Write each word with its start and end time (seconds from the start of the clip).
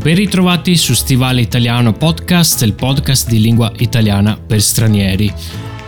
Ben 0.00 0.14
ritrovati 0.14 0.76
su 0.76 0.94
Stivale 0.94 1.42
Italiano 1.42 1.92
Podcast, 1.92 2.62
il 2.62 2.72
podcast 2.72 3.28
di 3.28 3.38
lingua 3.38 3.70
italiana 3.80 4.34
per 4.34 4.62
stranieri. 4.62 5.30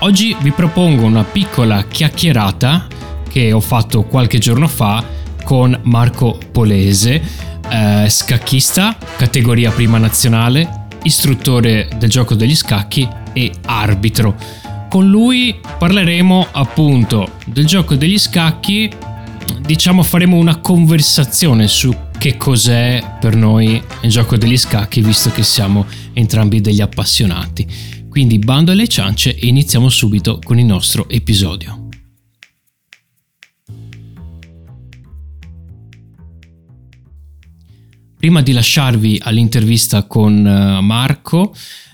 Oggi 0.00 0.36
vi 0.42 0.50
propongo 0.50 1.04
una 1.06 1.24
piccola 1.24 1.86
chiacchierata 1.86 2.88
che 3.26 3.52
ho 3.52 3.60
fatto 3.60 4.02
qualche 4.02 4.36
giorno 4.36 4.68
fa 4.68 5.02
con 5.44 5.80
Marco 5.84 6.38
Polese, 6.52 7.22
eh, 7.70 8.06
scacchista, 8.06 8.98
categoria 9.16 9.70
prima 9.70 9.96
nazionale, 9.96 10.88
istruttore 11.04 11.88
del 11.96 12.10
gioco 12.10 12.34
degli 12.34 12.54
scacchi 12.54 13.08
e 13.32 13.50
arbitro. 13.64 14.36
Con 14.90 15.08
lui 15.08 15.58
parleremo 15.78 16.48
appunto 16.52 17.36
del 17.46 17.64
gioco 17.64 17.94
degli 17.94 18.18
scacchi, 18.18 18.92
diciamo 19.62 20.02
faremo 20.02 20.36
una 20.36 20.56
conversazione 20.56 21.66
su 21.66 22.10
che 22.22 22.36
cos'è 22.36 23.16
per 23.18 23.34
noi 23.34 23.82
il 24.02 24.08
gioco 24.08 24.36
degli 24.36 24.56
scacchi, 24.56 25.02
visto 25.02 25.32
che 25.32 25.42
siamo 25.42 25.84
entrambi 26.12 26.60
degli 26.60 26.80
appassionati. 26.80 27.66
Quindi 28.08 28.38
bando 28.38 28.70
alle 28.70 28.86
ciance 28.86 29.34
e 29.34 29.48
iniziamo 29.48 29.88
subito 29.88 30.38
con 30.40 30.56
il 30.56 30.64
nostro 30.64 31.08
episodio. 31.08 31.88
Prima 38.16 38.40
di 38.40 38.52
lasciarvi 38.52 39.18
all'intervista 39.20 40.04
con 40.04 40.46
eh, 40.46 40.80
Marco, 40.80 41.52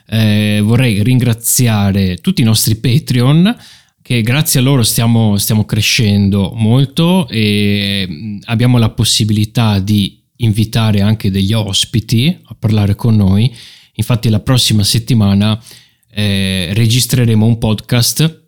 eh, 0.08 0.60
vorrei 0.62 1.02
ringraziare 1.02 2.18
tutti 2.18 2.42
i 2.42 2.44
nostri 2.44 2.76
Patreon 2.76 3.56
che 4.02 4.22
grazie 4.22 4.60
a 4.60 4.62
loro 4.62 4.82
stiamo, 4.82 5.36
stiamo 5.36 5.66
crescendo 5.66 6.52
molto 6.54 7.28
e 7.28 8.06
mm, 8.08 8.38
abbiamo 8.44 8.78
la 8.78 8.88
possibilità 8.88 9.80
di 9.80 10.17
invitare 10.38 11.00
anche 11.00 11.30
degli 11.30 11.52
ospiti 11.52 12.36
a 12.44 12.54
parlare 12.54 12.94
con 12.94 13.16
noi. 13.16 13.54
Infatti 13.94 14.28
la 14.28 14.40
prossima 14.40 14.84
settimana 14.84 15.62
eh, 16.10 16.70
registreremo 16.74 17.46
un 17.46 17.58
podcast 17.58 18.44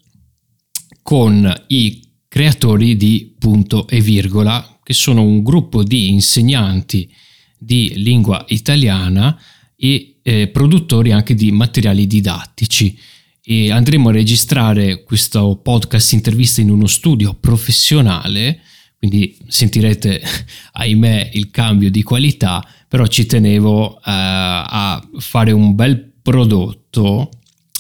con 1.03 1.65
i 1.69 2.09
creatori 2.29 2.97
di 2.97 3.35
Punto 3.39 3.89
e 3.89 4.01
Virgola, 4.01 4.79
che 4.83 4.93
sono 4.93 5.23
un 5.23 5.43
gruppo 5.43 5.83
di 5.83 6.11
insegnanti 6.11 7.13
di 7.59 7.93
lingua 7.97 8.45
italiana 8.49 9.39
e 9.77 10.19
eh, 10.23 10.49
produttori 10.49 11.13
anche 11.13 11.35
di 11.35 11.51
materiali 11.51 12.07
didattici 12.07 12.97
e 13.43 13.71
andremo 13.71 14.11
a 14.11 14.13
registrare 14.13 15.03
questo 15.03 15.61
podcast 15.63 16.13
intervista 16.13 16.61
in 16.61 16.71
uno 16.71 16.87
studio 16.87 17.35
professionale, 17.35 18.61
quindi 19.01 19.35
sentirete 19.49 20.21
ahimè 20.73 21.31
il 21.33 21.51
cambio 21.51 21.91
di 21.91 22.03
qualità, 22.03 22.63
però 22.87 23.07
ci 23.07 23.25
tenevo 23.25 23.97
eh, 23.97 24.03
a 24.05 25.03
fare 25.19 25.53
un 25.53 25.75
bel 25.75 26.13
prodotto 26.21 27.31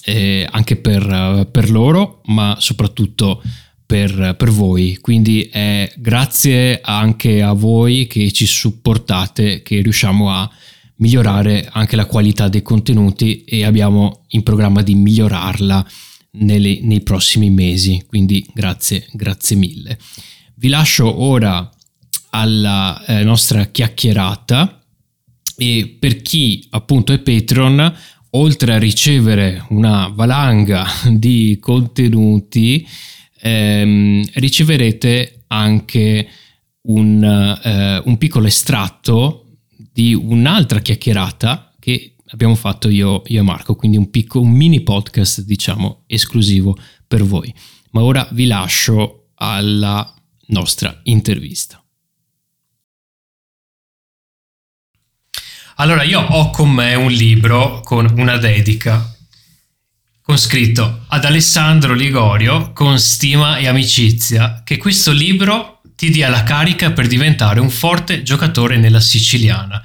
eh, 0.03 0.49
anche 0.51 0.77
per, 0.77 1.47
per, 1.53 1.71
loro, 1.71 2.23
ma 2.27 2.57
soprattutto 2.59 3.43
per, 3.85 4.35
per 4.39 4.49
voi. 4.51 4.97
Quindi 4.97 5.43
è 5.43 5.93
grazie 5.99 6.81
anche 6.83 7.43
a 7.43 7.53
voi 7.53 8.07
che 8.07 8.33
ci 8.33 8.47
supportate 8.47 9.61
che 9.61 9.83
riusciamo 9.83 10.31
a 10.31 10.51
migliorare 10.97 11.69
anche 11.71 11.97
la 11.97 12.07
qualità 12.07 12.49
dei 12.49 12.63
contenuti 12.63 13.45
e 13.45 13.67
abbiamo 13.67 14.23
in 14.29 14.43
programma 14.43 14.81
di 14.81 14.95
migliorarla 14.95 15.87
nelle, 16.33 16.79
nei 16.81 17.03
prossimi 17.03 17.51
mesi. 17.51 18.05
Quindi 18.07 18.47
grazie, 18.55 19.07
grazie 19.13 19.57
mille. 19.57 19.99
Vi 20.61 20.69
lascio 20.69 21.23
ora 21.23 21.71
alla 22.33 23.03
eh, 23.07 23.25
nostra 23.25 23.65
chiacchierata 23.69 24.85
e 25.57 25.97
per 25.99 26.21
chi 26.21 26.67
appunto 26.69 27.15
è 27.15 27.19
Patreon, 27.19 27.97
oltre 28.33 28.75
a 28.75 28.79
ricevere 28.79 29.65
una 29.71 30.09
valanga 30.09 30.85
di 31.09 31.57
contenuti, 31.59 32.87
ehm, 33.41 34.23
riceverete 34.35 35.45
anche 35.47 36.29
un, 36.83 37.25
eh, 37.65 38.03
un 38.05 38.19
piccolo 38.19 38.47
estratto 38.47 39.47
di 39.75 40.13
un'altra 40.13 40.81
chiacchierata 40.81 41.75
che 41.79 42.17
abbiamo 42.33 42.55
fatto 42.55 42.91
io, 42.91 43.23
io 43.29 43.41
e 43.41 43.43
Marco, 43.43 43.77
quindi 43.77 43.97
un, 43.97 44.11
piccolo, 44.11 44.45
un 44.45 44.51
mini 44.51 44.83
podcast 44.83 45.41
diciamo 45.41 46.03
esclusivo 46.07 46.77
per 47.09 47.25
voi. 47.25 47.51
Ma 47.93 48.03
ora 48.03 48.29
vi 48.33 48.45
lascio 48.45 49.31
alla 49.37 50.15
nostra 50.51 51.01
intervista. 51.05 51.83
Allora, 55.77 56.03
io 56.03 56.21
ho 56.21 56.51
con 56.51 56.71
me 56.71 56.95
un 56.95 57.11
libro 57.11 57.81
con 57.81 58.07
una 58.19 58.37
dedica 58.37 59.15
con 60.31 60.39
scritto 60.39 61.07
ad 61.09 61.25
Alessandro 61.25 61.93
Ligorio 61.93 62.71
con 62.73 63.01
stima 63.01 63.57
e 63.57 63.67
amicizia 63.67 64.63
che 64.65 64.77
questo 64.77 65.11
libro 65.11 65.81
ti 65.97 66.09
dia 66.11 66.29
la 66.29 66.45
carica 66.45 66.93
per 66.93 67.09
diventare 67.09 67.59
un 67.59 67.69
forte 67.69 68.23
giocatore 68.23 68.77
nella 68.77 69.01
siciliana. 69.01 69.83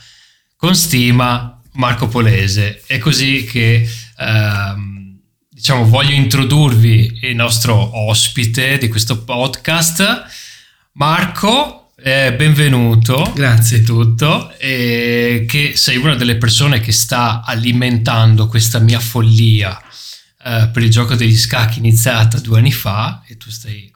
Con 0.56 0.76
stima 0.76 1.60
Marco 1.74 2.08
Polese. 2.08 2.84
È 2.86 3.00
così 3.00 3.44
che 3.46 3.90
ehm, 4.18 5.20
diciamo 5.50 5.88
voglio 5.88 6.14
introdurvi 6.14 7.22
il 7.24 7.36
nostro 7.36 8.08
ospite 8.08 8.78
di 8.78 8.88
questo 8.88 9.24
podcast. 9.24 10.26
Marco, 10.98 11.92
eh, 11.98 12.34
benvenuto. 12.36 13.32
Grazie. 13.36 13.82
Tutto. 13.84 14.58
E 14.58 15.46
che 15.48 15.76
sei 15.76 15.98
una 15.98 16.16
delle 16.16 16.38
persone 16.38 16.80
che 16.80 16.92
sta 16.92 17.44
alimentando 17.44 18.48
questa 18.48 18.80
mia 18.80 19.00
follia 19.00 19.78
eh, 20.44 20.70
per 20.72 20.84
il 20.84 20.90
gioco 20.90 21.16
degli 21.16 21.36
scacchi 21.36 21.80
iniziata 21.80 22.40
due 22.40 22.60
anni 22.60 22.72
fa 22.72 23.24
e 23.28 23.38
tu 23.38 23.50
stai 23.50 23.92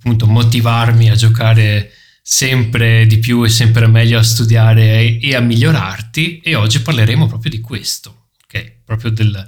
appunto 0.00 0.26
motivarmi 0.26 1.10
a 1.10 1.14
giocare 1.14 1.92
sempre 2.22 3.06
di 3.06 3.18
più 3.18 3.44
e 3.44 3.50
sempre 3.50 3.86
meglio 3.86 4.18
a 4.18 4.22
studiare 4.22 5.18
e 5.18 5.36
a 5.36 5.40
migliorarti 5.40 6.38
e 6.38 6.54
oggi 6.54 6.80
parleremo 6.80 7.26
proprio 7.26 7.50
di 7.50 7.60
questo, 7.60 8.28
ok? 8.44 8.76
Proprio 8.82 9.10
del, 9.10 9.46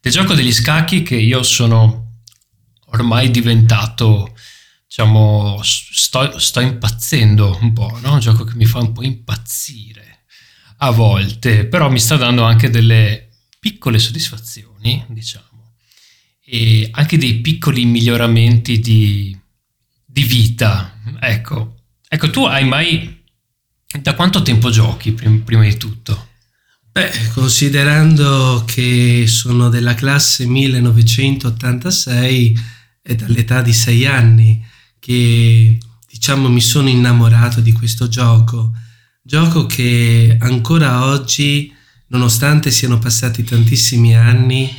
del 0.00 0.12
gioco 0.12 0.32
degli 0.32 0.52
scacchi 0.52 1.02
che 1.02 1.16
io 1.16 1.42
sono 1.42 2.22
ormai 2.86 3.30
diventato, 3.30 4.34
diciamo, 4.90 5.60
sto, 5.62 6.36
sto 6.40 6.58
impazzendo 6.58 7.58
un 7.60 7.72
po', 7.72 7.96
no? 8.02 8.14
Un 8.14 8.18
gioco 8.18 8.42
che 8.42 8.56
mi 8.56 8.64
fa 8.64 8.80
un 8.80 8.90
po' 8.90 9.04
impazzire 9.04 10.24
a 10.78 10.90
volte, 10.90 11.66
però 11.66 11.88
mi 11.88 12.00
sta 12.00 12.16
dando 12.16 12.42
anche 12.42 12.70
delle 12.70 13.28
piccole 13.60 14.00
soddisfazioni, 14.00 15.04
diciamo, 15.08 15.74
e 16.44 16.88
anche 16.90 17.18
dei 17.18 17.34
piccoli 17.34 17.84
miglioramenti 17.84 18.80
di 18.80 19.38
di 20.10 20.24
vita. 20.24 20.98
Ecco. 21.20 21.76
ecco, 22.08 22.30
tu 22.30 22.44
hai 22.44 22.64
mai... 22.64 23.18
Da 24.00 24.14
quanto 24.14 24.40
tempo 24.42 24.70
giochi 24.70 25.10
prima 25.12 25.64
di 25.64 25.76
tutto? 25.76 26.28
Beh, 26.92 27.10
considerando 27.32 28.62
che 28.64 29.24
sono 29.26 29.68
della 29.68 29.94
classe 29.94 30.46
1986, 30.46 32.56
è 33.02 33.16
dall'età 33.16 33.62
di 33.62 33.72
sei 33.72 34.06
anni 34.06 34.64
che 35.00 35.78
diciamo 36.06 36.48
mi 36.48 36.60
sono 36.60 36.88
innamorato 36.88 37.60
di 37.60 37.72
questo 37.72 38.08
gioco. 38.08 38.72
Gioco 39.22 39.66
che 39.66 40.36
ancora 40.40 41.04
oggi, 41.06 41.72
nonostante 42.08 42.70
siano 42.70 42.98
passati 42.98 43.42
tantissimi 43.42 44.14
anni, 44.14 44.72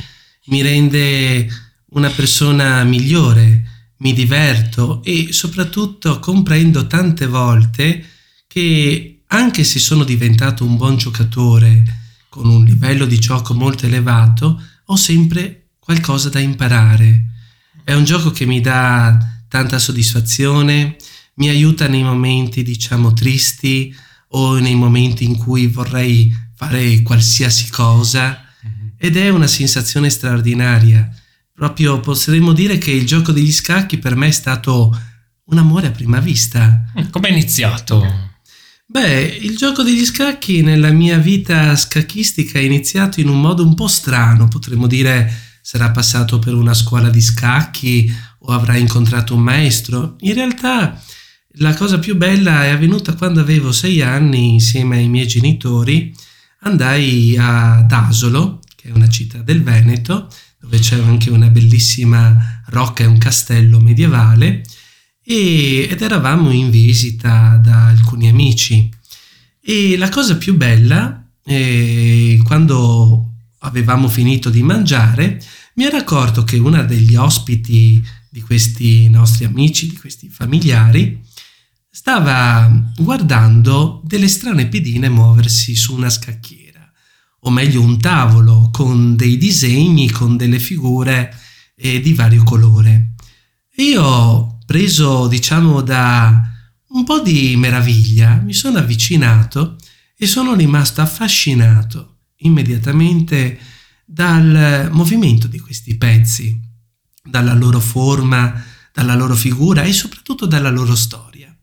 mi 0.46 0.62
rende 0.62 1.48
una 1.90 2.08
persona 2.10 2.82
migliore, 2.84 3.90
mi 3.98 4.12
diverto 4.12 5.02
e 5.04 5.32
soprattutto 5.32 6.18
comprendo 6.18 6.86
tante 6.86 7.26
volte 7.26 8.04
che 8.46 9.22
anche 9.28 9.64
se 9.64 9.78
sono 9.78 10.04
diventato 10.04 10.64
un 10.64 10.76
buon 10.76 10.96
giocatore 10.96 12.00
con 12.28 12.48
un 12.48 12.64
livello 12.64 13.06
di 13.06 13.18
gioco 13.18 13.54
molto 13.54 13.86
elevato, 13.86 14.60
ho 14.86 14.96
sempre 14.96 15.68
qualcosa 15.78 16.28
da 16.28 16.38
imparare. 16.38 17.26
È 17.84 17.92
un 17.92 18.04
gioco 18.04 18.30
che 18.30 18.46
mi 18.46 18.60
dà 18.60 19.31
tanta 19.52 19.78
soddisfazione, 19.78 20.96
mi 21.34 21.50
aiuta 21.50 21.86
nei 21.88 22.02
momenti 22.02 22.62
diciamo 22.62 23.12
tristi 23.12 23.94
o 24.28 24.58
nei 24.58 24.74
momenti 24.74 25.24
in 25.24 25.36
cui 25.36 25.66
vorrei 25.66 26.34
fare 26.54 27.02
qualsiasi 27.02 27.68
cosa 27.70 28.42
mm-hmm. 28.66 28.88
ed 28.96 29.18
è 29.18 29.28
una 29.28 29.46
sensazione 29.46 30.08
straordinaria 30.08 31.14
proprio 31.54 32.00
potremmo 32.00 32.54
dire 32.54 32.78
che 32.78 32.92
il 32.92 33.04
gioco 33.04 33.30
degli 33.30 33.52
scacchi 33.52 33.98
per 33.98 34.16
me 34.16 34.28
è 34.28 34.30
stato 34.32 34.98
un 35.44 35.58
amore 35.58 35.88
a 35.88 35.90
prima 35.90 36.18
vista. 36.18 36.90
Mm, 36.98 37.10
come 37.10 37.28
è 37.28 37.30
iniziato? 37.32 38.30
Beh, 38.86 39.38
il 39.42 39.54
gioco 39.56 39.82
degli 39.82 40.04
scacchi 40.04 40.62
nella 40.62 40.90
mia 40.90 41.18
vita 41.18 41.76
scacchistica 41.76 42.58
è 42.58 42.62
iniziato 42.62 43.20
in 43.20 43.28
un 43.28 43.38
modo 43.38 43.62
un 43.62 43.74
po' 43.74 43.86
strano, 43.86 44.48
potremmo 44.48 44.86
dire 44.86 45.30
sarà 45.62 45.90
passato 45.90 46.38
per 46.38 46.54
una 46.54 46.74
scuola 46.74 47.10
di 47.10 47.20
scacchi 47.20 48.12
o 48.44 48.52
avrà 48.52 48.76
incontrato 48.76 49.34
un 49.34 49.42
maestro. 49.42 50.16
In 50.20 50.34
realtà 50.34 51.00
La 51.56 51.74
cosa 51.74 51.98
più 51.98 52.16
bella 52.16 52.64
è 52.64 52.68
avvenuta 52.68 53.14
quando 53.14 53.40
avevo 53.40 53.72
sei 53.72 54.00
anni 54.00 54.54
insieme 54.54 54.96
ai 54.96 55.08
miei 55.08 55.26
genitori. 55.26 56.14
Andai 56.60 57.36
ad 57.38 57.92
Asolo, 57.92 58.60
che 58.74 58.88
è 58.88 58.92
una 58.92 59.08
città 59.10 59.38
del 59.42 59.62
Veneto, 59.62 60.28
dove 60.58 60.78
c'è 60.78 60.98
anche 60.98 61.28
una 61.28 61.48
bellissima 61.48 62.62
rocca 62.68 63.02
e 63.02 63.06
un 63.06 63.18
castello 63.18 63.80
medievale, 63.80 64.62
e, 65.22 65.88
ed 65.90 66.00
eravamo 66.00 66.50
in 66.52 66.70
visita 66.70 67.60
da 67.62 67.88
alcuni 67.88 68.28
amici. 68.30 68.88
E 69.60 69.98
la 69.98 70.08
cosa 70.08 70.36
più 70.38 70.56
bella, 70.56 71.22
eh, 71.44 72.40
quando 72.44 73.32
avevamo 73.58 74.08
finito 74.08 74.48
di 74.48 74.62
mangiare, 74.62 75.38
mi 75.74 75.84
ero 75.84 75.98
accorto 75.98 76.44
che 76.44 76.56
una 76.56 76.82
degli 76.82 77.14
ospiti 77.14 78.02
di 78.32 78.40
questi 78.40 79.10
nostri 79.10 79.44
amici, 79.44 79.88
di 79.88 79.96
questi 79.96 80.30
familiari, 80.30 81.20
stava 81.90 82.90
guardando 82.96 84.00
delle 84.06 84.26
strane 84.26 84.68
pedine 84.68 85.10
muoversi 85.10 85.76
su 85.76 85.94
una 85.94 86.08
scacchiera, 86.08 86.90
o 87.40 87.50
meglio 87.50 87.82
un 87.82 88.00
tavolo 88.00 88.70
con 88.72 89.16
dei 89.16 89.36
disegni, 89.36 90.08
con 90.08 90.38
delle 90.38 90.58
figure 90.58 91.36
eh, 91.76 92.00
di 92.00 92.14
vario 92.14 92.42
colore. 92.42 93.12
Io, 93.76 94.60
preso 94.64 95.28
diciamo 95.28 95.82
da 95.82 96.42
un 96.88 97.04
po' 97.04 97.20
di 97.20 97.54
meraviglia, 97.56 98.40
mi 98.42 98.54
sono 98.54 98.78
avvicinato 98.78 99.76
e 100.16 100.26
sono 100.26 100.54
rimasto 100.54 101.02
affascinato 101.02 102.20
immediatamente 102.36 103.58
dal 104.06 104.88
movimento 104.90 105.48
di 105.48 105.58
questi 105.58 105.98
pezzi, 105.98 106.70
dalla 107.22 107.54
loro 107.54 107.80
forma, 107.80 108.62
dalla 108.92 109.14
loro 109.14 109.34
figura 109.34 109.82
e 109.82 109.92
soprattutto 109.92 110.46
dalla 110.46 110.70
loro 110.70 110.94
storia. 110.94 111.54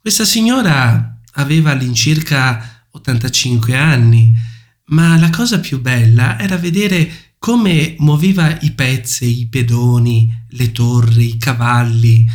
Questa 0.00 0.24
signora 0.24 1.20
aveva 1.34 1.70
all'incirca 1.70 2.86
85 2.90 3.76
anni, 3.76 4.34
ma 4.86 5.16
la 5.18 5.30
cosa 5.30 5.60
più 5.60 5.80
bella 5.80 6.38
era 6.38 6.56
vedere 6.56 7.32
come 7.38 7.94
muoveva 7.98 8.58
i 8.60 8.72
pezzi, 8.72 9.40
i 9.40 9.48
pedoni, 9.48 10.46
le 10.50 10.72
torri, 10.72 11.28
i 11.28 11.36
cavalli, 11.36 12.26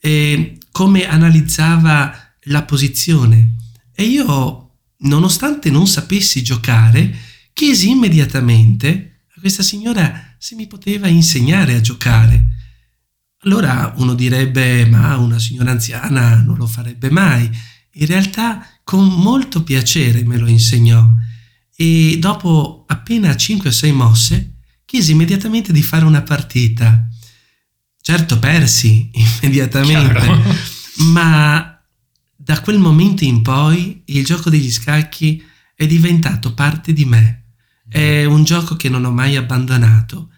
e 0.00 0.58
come 0.70 1.06
analizzava 1.06 2.34
la 2.44 2.62
posizione. 2.62 3.54
E 3.94 4.04
io, 4.04 4.70
nonostante 4.98 5.70
non 5.70 5.86
sapessi 5.86 6.42
giocare, 6.42 7.16
chiesi 7.52 7.90
immediatamente 7.90 9.22
a 9.36 9.40
questa 9.40 9.62
signora 9.62 10.25
se 10.38 10.54
mi 10.54 10.66
poteva 10.66 11.08
insegnare 11.08 11.74
a 11.74 11.80
giocare. 11.80 12.46
Allora 13.42 13.92
uno 13.96 14.14
direbbe, 14.14 14.86
ma 14.86 15.16
una 15.16 15.38
signora 15.38 15.70
anziana 15.70 16.42
non 16.42 16.56
lo 16.56 16.66
farebbe 16.66 17.10
mai. 17.10 17.48
In 17.98 18.06
realtà 18.06 18.66
con 18.84 19.06
molto 19.06 19.62
piacere 19.62 20.24
me 20.24 20.36
lo 20.36 20.46
insegnò 20.46 21.04
e 21.74 22.16
dopo 22.18 22.84
appena 22.88 23.36
5 23.36 23.68
o 23.68 23.72
6 23.72 23.92
mosse 23.92 24.54
chiesi 24.84 25.12
immediatamente 25.12 25.72
di 25.72 25.82
fare 25.82 26.04
una 26.04 26.22
partita. 26.22 27.08
Certo 28.00 28.38
persi 28.38 29.10
immediatamente, 29.42 30.20
Chiaro. 30.20 30.54
ma 31.12 31.82
da 32.34 32.60
quel 32.60 32.78
momento 32.78 33.24
in 33.24 33.42
poi 33.42 34.02
il 34.06 34.24
gioco 34.24 34.48
degli 34.48 34.70
scacchi 34.70 35.42
è 35.74 35.86
diventato 35.86 36.54
parte 36.54 36.92
di 36.92 37.04
me. 37.04 37.45
È 37.96 38.24
un 38.24 38.44
gioco 38.44 38.76
che 38.76 38.88
non 38.88 39.04
ho 39.04 39.10
mai 39.10 39.36
abbandonato 39.36 40.30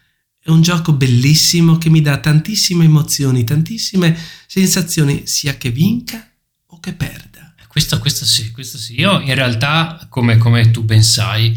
è 0.49 0.51
un 0.51 0.63
gioco 0.63 0.95
bellissimo 0.95 1.77
che 1.77 1.91
mi 1.91 2.01
dà 2.01 2.17
tantissime 2.17 2.85
emozioni, 2.85 3.45
tantissime 3.45 4.17
sensazioni, 4.47 5.27
sia 5.27 5.59
che 5.59 5.71
vinca 5.71 6.27
o 6.69 6.81
che 6.81 6.95
perda. 6.95 7.53
Questo, 7.67 7.99
questo 7.99 8.25
sì, 8.25 8.51
questo 8.51 8.79
sì. 8.79 8.99
Io 8.99 9.21
in 9.21 9.35
realtà, 9.35 10.07
come, 10.09 10.39
come 10.39 10.71
tu 10.71 10.87
pensai, 10.87 11.55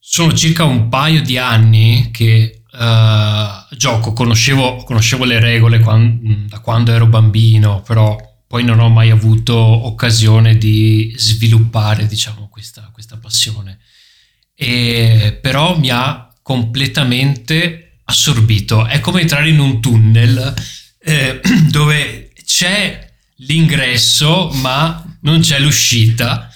sono 0.00 0.34
circa 0.34 0.64
un 0.64 0.88
paio 0.88 1.22
di 1.22 1.38
anni 1.38 2.10
che 2.10 2.64
uh, 2.72 3.76
gioco, 3.76 4.12
conoscevo, 4.12 4.82
conoscevo, 4.82 5.24
le 5.24 5.38
regole 5.38 5.78
quando, 5.78 6.48
da 6.48 6.58
quando 6.58 6.90
ero 6.90 7.06
bambino, 7.06 7.82
però 7.82 8.18
poi 8.48 8.64
non 8.64 8.80
ho 8.80 8.88
mai 8.88 9.10
avuto 9.10 9.54
occasione 9.56 10.58
di 10.58 11.14
sviluppare, 11.16 12.08
diciamo, 12.08 12.48
questa, 12.48 12.90
questa 12.92 13.16
passione. 13.16 13.78
E, 14.62 15.36
però 15.40 15.76
mi 15.76 15.90
ha 15.90 16.32
completamente 16.40 17.98
assorbito. 18.04 18.86
È 18.86 19.00
come 19.00 19.22
entrare 19.22 19.48
in 19.48 19.58
un 19.58 19.80
tunnel 19.80 20.54
eh, 21.02 21.40
dove 21.68 22.30
c'è 22.44 23.10
l'ingresso 23.38 24.50
ma 24.54 25.04
non 25.22 25.40
c'è 25.40 25.58
l'uscita 25.58 26.48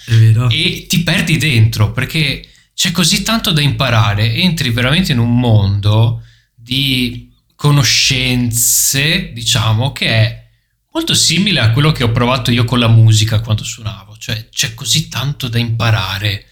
e 0.49 0.85
ti 0.87 1.03
perdi 1.03 1.37
dentro 1.37 1.91
perché 1.91 2.47
c'è 2.73 2.91
così 2.91 3.23
tanto 3.23 3.51
da 3.51 3.59
imparare. 3.59 4.35
Entri 4.35 4.69
veramente 4.69 5.11
in 5.11 5.19
un 5.19 5.37
mondo 5.37 6.23
di 6.55 7.29
conoscenze, 7.55 9.31
diciamo, 9.33 9.91
che 9.91 10.07
è 10.07 10.45
molto 10.93 11.13
simile 11.13 11.59
a 11.59 11.71
quello 11.71 11.91
che 11.91 12.03
ho 12.03 12.11
provato 12.11 12.51
io 12.51 12.63
con 12.63 12.79
la 12.79 12.87
musica 12.87 13.41
quando 13.41 13.65
suonavo. 13.65 14.15
Cioè 14.17 14.47
c'è 14.49 14.73
così 14.75 15.09
tanto 15.09 15.49
da 15.49 15.57
imparare 15.57 16.45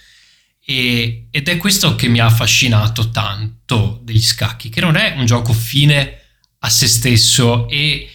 e, 0.65 1.27
ed 1.29 1.47
è 1.47 1.57
questo 1.57 1.95
che 1.95 2.07
mi 2.07 2.19
ha 2.19 2.25
affascinato 2.25 3.11
tanto 3.11 4.01
degli 4.03 4.21
scacchi, 4.21 4.69
che 4.69 4.81
non 4.81 4.95
è 4.95 5.13
un 5.15 5.25
gioco 5.25 5.53
fine 5.53 6.21
a 6.59 6.69
se 6.69 6.87
stesso 6.87 7.69
e, 7.69 8.09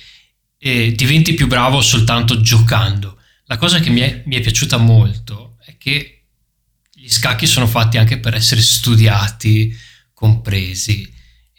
e 0.58 0.92
diventi 0.92 1.34
più 1.34 1.46
bravo 1.46 1.80
soltanto 1.80 2.40
giocando. 2.40 3.18
La 3.44 3.56
cosa 3.56 3.78
che 3.78 3.90
mi 3.90 4.00
è, 4.00 4.22
mi 4.26 4.36
è 4.36 4.40
piaciuta 4.40 4.78
molto 4.78 5.58
è 5.64 5.76
che 5.78 6.24
gli 6.92 7.08
scacchi 7.08 7.46
sono 7.46 7.68
fatti 7.68 7.98
anche 7.98 8.18
per 8.18 8.34
essere 8.34 8.62
studiati, 8.62 9.76
compresi 10.12 11.08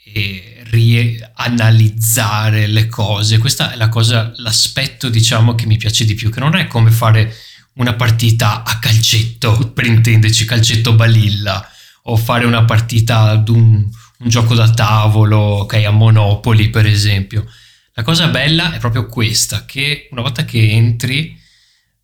e 0.04 0.62
rianalizzare 0.64 2.66
le 2.66 2.86
cose. 2.86 3.38
Questo 3.38 3.70
è 3.70 3.76
la 3.76 3.88
cosa, 3.88 4.30
l'aspetto 4.36 5.08
diciamo 5.08 5.54
che 5.54 5.64
mi 5.64 5.78
piace 5.78 6.04
di 6.04 6.14
più, 6.14 6.30
che 6.30 6.40
non 6.40 6.54
è 6.54 6.66
come 6.66 6.90
fare 6.90 7.34
una 7.74 7.94
partita 7.94 8.62
a 8.64 8.78
calcetto, 8.78 9.70
per 9.72 9.86
intenderci, 9.86 10.44
calcetto 10.44 10.94
balilla, 10.94 11.66
o 12.04 12.16
fare 12.16 12.44
una 12.44 12.64
partita 12.64 13.20
ad 13.30 13.48
un, 13.48 13.88
un 14.18 14.28
gioco 14.28 14.54
da 14.54 14.68
tavolo, 14.70 15.38
ok, 15.38 15.74
a 15.74 15.90
Monopoli 15.90 16.70
per 16.70 16.86
esempio. 16.86 17.46
La 17.94 18.02
cosa 18.02 18.28
bella 18.28 18.72
è 18.72 18.78
proprio 18.78 19.06
questa, 19.06 19.64
che 19.64 20.08
una 20.10 20.22
volta 20.22 20.44
che 20.44 20.70
entri 20.70 21.38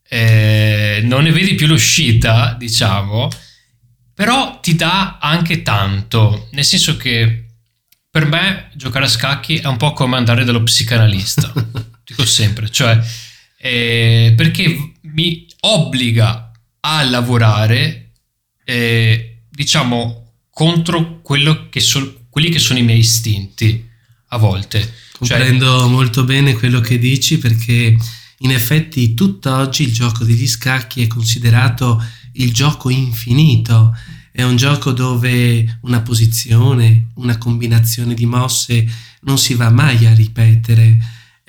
eh, 0.09 1.00
non 1.04 1.23
ne 1.23 1.33
vedi 1.33 1.54
più 1.54 1.66
l'uscita, 1.66 2.54
diciamo, 2.59 3.28
però 4.14 4.61
ti 4.61 4.75
dà 4.75 5.19
anche 5.21 5.62
tanto, 5.62 6.49
nel 6.52 6.64
senso 6.64 6.97
che 6.97 7.45
per 8.11 8.26
me 8.26 8.71
giocare 8.75 9.04
a 9.04 9.09
scacchi 9.09 9.59
è 9.59 9.66
un 9.66 9.76
po' 9.76 9.93
come 9.93 10.16
andare 10.16 10.45
dallo 10.45 10.62
psicanalista, 10.62 11.52
dico 12.04 12.25
sempre, 12.26 12.71
cioè 12.71 13.00
eh, 13.59 14.33
perché 14.37 14.93
mi 15.03 15.47
obbliga 15.61 16.53
a 16.81 17.03
lavorare, 17.03 18.12
eh, 18.65 19.43
diciamo, 19.50 20.35
contro 20.50 21.21
che 21.71 21.81
so, 21.81 22.27
quelli 22.31 22.50
che 22.50 22.59
sono 22.59 22.79
i 22.79 22.83
miei 22.83 23.00
istinti 23.00 23.87
a 24.29 24.37
volte. 24.38 24.95
Comprendo 25.19 25.81
cioè, 25.81 25.88
molto 25.88 26.25
bene 26.25 26.55
quello 26.55 26.81
che 26.81 26.99
dici 26.99 27.38
perché 27.38 27.97
in 28.38 28.50
effetti 28.53 29.15
tutt'oggi 29.15 29.83
il 29.83 29.93
gioco 29.93 30.23
degli 30.25 30.47
scacchi 30.47 31.03
è 31.03 31.07
considerato 31.09 32.03
il 32.35 32.53
gioco 32.53 32.88
infinito. 32.91 33.97
È 34.31 34.45
un 34.45 34.57
gioco 34.57 34.93
dove 34.93 35.79
una 35.83 36.00
posizione, 36.03 37.09
una 37.15 37.38
combinazione 37.38 38.15
di 38.15 38.27
mosse 38.27 38.88
non 39.23 39.38
si 39.38 39.55
va 39.55 39.71
mai 39.71 40.07
a 40.07 40.15
ripetere. 40.15 40.99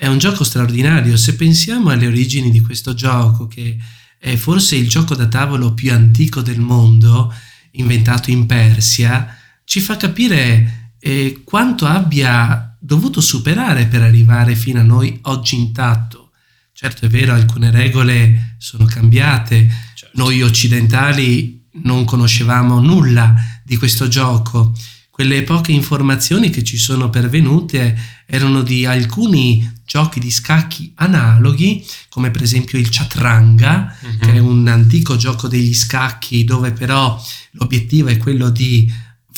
È 0.00 0.06
un 0.06 0.16
gioco 0.16 0.44
straordinario. 0.44 1.14
Se 1.18 1.36
pensiamo 1.36 1.90
alle 1.90 2.06
origini 2.06 2.50
di 2.50 2.62
questo 2.62 2.94
gioco, 2.94 3.46
che 3.46 3.76
è 4.18 4.34
forse 4.36 4.74
il 4.76 4.88
gioco 4.88 5.14
da 5.14 5.26
tavolo 5.26 5.74
più 5.74 5.92
antico 5.92 6.40
del 6.40 6.58
mondo, 6.58 7.30
inventato 7.72 8.30
in 8.30 8.46
Persia, 8.46 9.36
ci 9.62 9.78
fa 9.78 9.98
capire 9.98 10.94
eh, 10.98 11.42
quanto 11.44 11.84
abbia 11.84 12.74
dovuto 12.80 13.20
superare 13.20 13.88
per 13.88 14.00
arrivare 14.00 14.54
fino 14.54 14.80
a 14.80 14.84
noi 14.84 15.18
oggi 15.24 15.56
intatto. 15.56 16.30
Certo 16.72 17.04
è 17.04 17.08
vero, 17.10 17.34
alcune 17.34 17.70
regole 17.70 18.54
sono 18.56 18.86
cambiate, 18.86 19.70
certo. 19.94 20.16
noi 20.16 20.40
occidentali 20.40 21.66
non 21.82 22.06
conoscevamo 22.06 22.80
nulla 22.80 23.34
di 23.62 23.76
questo 23.76 24.08
gioco, 24.08 24.72
quelle 25.20 25.42
poche 25.42 25.70
informazioni 25.70 26.48
che 26.48 26.64
ci 26.64 26.78
sono 26.78 27.10
pervenute 27.10 27.94
erano 28.24 28.62
di 28.62 28.86
alcuni 28.86 29.70
giochi 29.84 30.18
di 30.18 30.30
scacchi 30.30 30.92
analoghi, 30.94 31.86
come 32.08 32.30
per 32.30 32.40
esempio 32.40 32.78
il 32.78 32.88
Chatranga, 32.88 33.94
uh-huh. 34.00 34.16
che 34.16 34.32
è 34.32 34.38
un 34.38 34.66
antico 34.66 35.16
gioco 35.16 35.46
degli 35.46 35.74
scacchi 35.74 36.44
dove 36.44 36.72
però 36.72 37.22
l'obiettivo 37.50 38.08
è 38.08 38.16
quello 38.16 38.48
di 38.48 38.90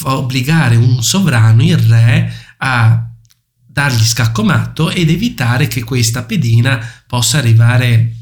obbligare 0.05 0.77
un 0.77 1.03
sovrano, 1.03 1.65
il 1.65 1.77
re, 1.77 2.33
a 2.59 3.05
dargli 3.67 4.05
scacco 4.05 4.45
matto 4.45 4.89
ed 4.89 5.11
evitare 5.11 5.67
che 5.67 5.83
questa 5.83 6.23
pedina 6.23 6.79
possa 7.09 7.39
arrivare 7.39 8.19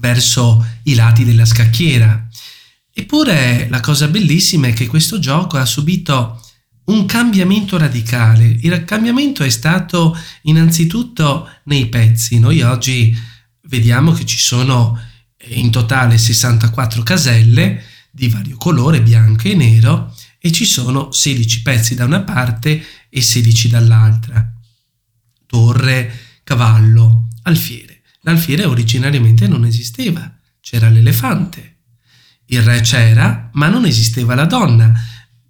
verso 0.00 0.66
i 0.82 0.94
lati 0.96 1.24
della 1.24 1.44
scacchiera. 1.44 2.26
Eppure 2.92 3.68
la 3.70 3.78
cosa 3.78 4.08
bellissima 4.08 4.66
è 4.66 4.72
che 4.72 4.88
questo 4.88 5.20
gioco 5.20 5.56
ha 5.56 5.64
subito 5.64 6.40
un 6.86 7.06
cambiamento 7.06 7.76
radicale. 7.78 8.44
Il 8.44 8.84
cambiamento 8.84 9.42
è 9.42 9.48
stato 9.48 10.16
innanzitutto 10.42 11.48
nei 11.64 11.88
pezzi. 11.88 12.38
Noi 12.38 12.62
oggi 12.62 13.16
vediamo 13.62 14.12
che 14.12 14.24
ci 14.24 14.38
sono 14.38 14.98
in 15.48 15.70
totale 15.70 16.18
64 16.18 17.02
caselle 17.02 17.82
di 18.10 18.28
vario 18.28 18.56
colore, 18.56 19.02
bianco 19.02 19.48
e 19.48 19.54
nero, 19.54 20.14
e 20.38 20.52
ci 20.52 20.64
sono 20.64 21.10
16 21.10 21.62
pezzi 21.62 21.94
da 21.94 22.04
una 22.04 22.20
parte 22.20 22.84
e 23.08 23.20
16 23.20 23.68
dall'altra. 23.68 24.52
Torre, 25.46 26.38
cavallo, 26.44 27.28
alfiere. 27.42 28.02
L'alfiere 28.20 28.64
originariamente 28.64 29.46
non 29.46 29.64
esisteva, 29.64 30.32
c'era 30.60 30.88
l'elefante. 30.88 31.74
Il 32.46 32.62
re 32.62 32.80
c'era, 32.80 33.50
ma 33.54 33.68
non 33.68 33.84
esisteva 33.86 34.34
la 34.34 34.46
donna. 34.46 34.92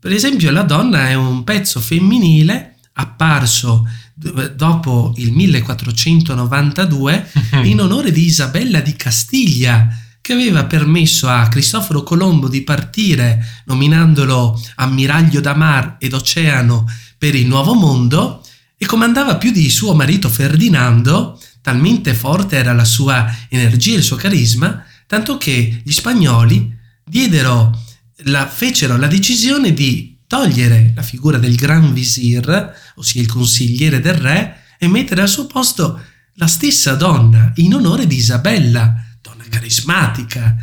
Per 0.07 0.15
esempio, 0.15 0.53
la 0.53 0.63
donna 0.63 1.09
è 1.09 1.15
un 1.15 1.43
pezzo 1.43 1.81
femminile 1.81 2.77
apparso 2.93 3.89
dopo 4.15 5.13
il 5.17 5.33
1492 5.33 7.29
in 7.67 7.81
onore 7.81 8.13
di 8.13 8.25
Isabella 8.25 8.79
di 8.79 8.95
Castiglia, 8.95 9.89
che 10.21 10.33
aveva 10.33 10.67
permesso 10.67 11.29
a 11.29 11.49
Cristoforo 11.49 12.05
Colombo 12.05 12.47
di 12.47 12.63
partire 12.63 13.65
nominandolo 13.65 14.63
ammiraglio 14.77 15.41
da 15.41 15.57
mar 15.57 15.97
ed 15.99 16.13
oceano 16.13 16.89
per 17.19 17.35
il 17.35 17.49
Nuovo 17.49 17.75
Mondo 17.75 18.47
e 18.77 18.87
comandava 18.87 19.35
più 19.35 19.51
di 19.51 19.69
suo 19.69 19.93
marito 19.93 20.29
Ferdinando, 20.29 21.37
talmente 21.61 22.15
forte 22.15 22.55
era 22.55 22.73
la 22.73 22.85
sua 22.85 23.27
energia 23.49 23.95
e 23.95 23.97
il 23.97 24.05
suo 24.05 24.15
carisma, 24.15 24.85
tanto 25.09 25.37
che 25.37 25.81
gli 25.83 25.91
spagnoli 25.91 26.73
diedero 27.03 27.86
la, 28.25 28.49
fecero 28.49 28.97
la 28.97 29.07
decisione 29.07 29.73
di 29.73 30.19
togliere 30.27 30.93
la 30.95 31.03
figura 31.03 31.39
del 31.39 31.55
Gran 31.55 31.93
Visir, 31.93 32.73
ossia 32.97 33.21
il 33.21 33.29
consigliere 33.29 34.01
del 34.01 34.15
re, 34.15 34.65
e 34.79 34.89
mettere 34.89 35.23
al 35.23 35.29
suo 35.29 35.47
posto 35.47 36.01
la 36.35 36.47
stessa 36.47 36.95
donna 36.95 37.53
in 37.57 37.75
onore 37.75 38.07
di 38.07 38.17
Isabella, 38.17 38.95
donna 39.21 39.45
carismatica. 39.49 40.57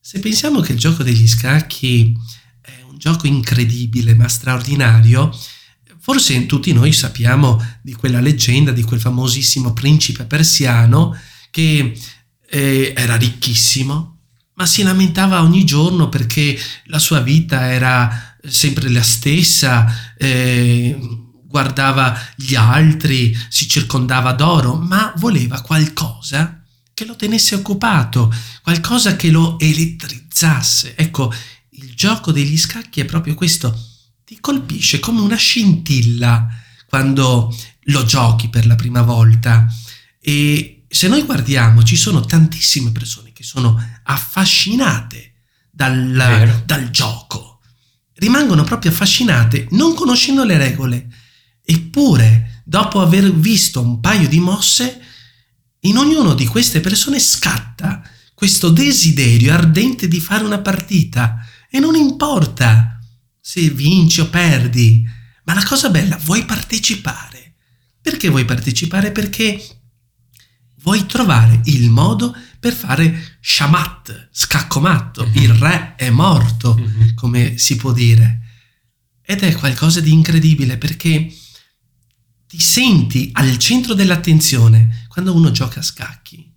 Se 0.00 0.20
pensiamo 0.20 0.60
che 0.60 0.72
il 0.72 0.78
gioco 0.78 1.02
degli 1.02 1.26
scacchi 1.26 2.14
è 2.60 2.82
un 2.88 2.98
gioco 2.98 3.26
incredibile 3.26 4.14
ma 4.14 4.28
straordinario, 4.28 5.36
forse 5.98 6.46
tutti 6.46 6.72
noi 6.72 6.92
sappiamo 6.92 7.60
di 7.82 7.92
quella 7.94 8.20
leggenda 8.20 8.72
di 8.72 8.82
quel 8.82 9.00
famosissimo 9.00 9.72
principe 9.72 10.24
persiano 10.24 11.18
che 11.50 11.98
eh, 12.48 12.92
era 12.94 13.16
ricchissimo, 13.16 14.15
ma 14.56 14.66
si 14.66 14.82
lamentava 14.82 15.42
ogni 15.42 15.64
giorno 15.64 16.08
perché 16.08 16.58
la 16.84 16.98
sua 16.98 17.20
vita 17.20 17.70
era 17.70 18.36
sempre 18.42 18.88
la 18.88 19.02
stessa, 19.02 20.14
eh, 20.16 20.98
guardava 21.44 22.18
gli 22.34 22.54
altri, 22.54 23.36
si 23.48 23.68
circondava 23.68 24.32
d'oro, 24.32 24.74
ma 24.74 25.12
voleva 25.16 25.60
qualcosa 25.60 26.62
che 26.94 27.04
lo 27.04 27.16
tenesse 27.16 27.54
occupato, 27.54 28.32
qualcosa 28.62 29.16
che 29.16 29.30
lo 29.30 29.58
elettrizzasse. 29.58 30.96
Ecco, 30.96 31.32
il 31.70 31.94
gioco 31.94 32.32
degli 32.32 32.56
scacchi 32.56 33.00
è 33.00 33.04
proprio 33.04 33.34
questo, 33.34 33.78
ti 34.24 34.38
colpisce 34.40 35.00
come 35.00 35.20
una 35.20 35.36
scintilla 35.36 36.48
quando 36.88 37.54
lo 37.88 38.04
giochi 38.04 38.48
per 38.48 38.66
la 38.66 38.74
prima 38.74 39.02
volta 39.02 39.66
e 40.18 40.84
se 40.88 41.08
noi 41.08 41.22
guardiamo 41.22 41.82
ci 41.82 41.96
sono 41.96 42.20
tantissime 42.20 42.90
persone 42.90 43.25
che 43.36 43.42
sono 43.42 43.78
affascinate 44.04 45.34
dal, 45.70 46.62
dal 46.64 46.90
gioco, 46.90 47.60
rimangono 48.14 48.64
proprio 48.64 48.90
affascinate 48.90 49.66
non 49.72 49.92
conoscendo 49.92 50.42
le 50.42 50.56
regole, 50.56 51.06
eppure 51.62 52.62
dopo 52.64 53.02
aver 53.02 53.30
visto 53.30 53.82
un 53.82 54.00
paio 54.00 54.26
di 54.26 54.40
mosse, 54.40 55.02
in 55.80 55.98
ognuno 55.98 56.32
di 56.32 56.46
queste 56.46 56.80
persone 56.80 57.18
scatta 57.18 58.02
questo 58.32 58.70
desiderio 58.70 59.52
ardente 59.52 60.08
di 60.08 60.18
fare 60.18 60.42
una 60.42 60.60
partita 60.60 61.46
e 61.68 61.78
non 61.78 61.94
importa 61.94 62.98
se 63.38 63.68
vinci 63.68 64.22
o 64.22 64.30
perdi, 64.30 65.06
ma 65.44 65.52
la 65.52 65.62
cosa 65.62 65.90
bella, 65.90 66.16
vuoi 66.24 66.46
partecipare. 66.46 67.56
Perché 68.00 68.30
vuoi 68.30 68.46
partecipare? 68.46 69.12
Perché 69.12 69.62
vuoi 70.76 71.04
trovare 71.04 71.60
il 71.64 71.90
modo 71.90 72.34
per 72.66 72.74
fare 72.74 73.36
shamat, 73.40 74.30
scaccomatto, 74.32 75.24
mm-hmm. 75.24 75.42
il 75.42 75.54
re 75.54 75.94
è 75.94 76.10
morto, 76.10 76.76
mm-hmm. 76.76 77.14
come 77.14 77.58
si 77.58 77.76
può 77.76 77.92
dire. 77.92 78.40
Ed 79.22 79.42
è 79.42 79.54
qualcosa 79.54 80.00
di 80.00 80.10
incredibile 80.12 80.76
perché 80.76 81.32
ti 82.48 82.58
senti 82.58 83.30
al 83.34 83.56
centro 83.58 83.94
dell'attenzione 83.94 85.04
quando 85.06 85.32
uno 85.32 85.52
gioca 85.52 85.78
a 85.78 85.84
scacchi. 85.84 86.52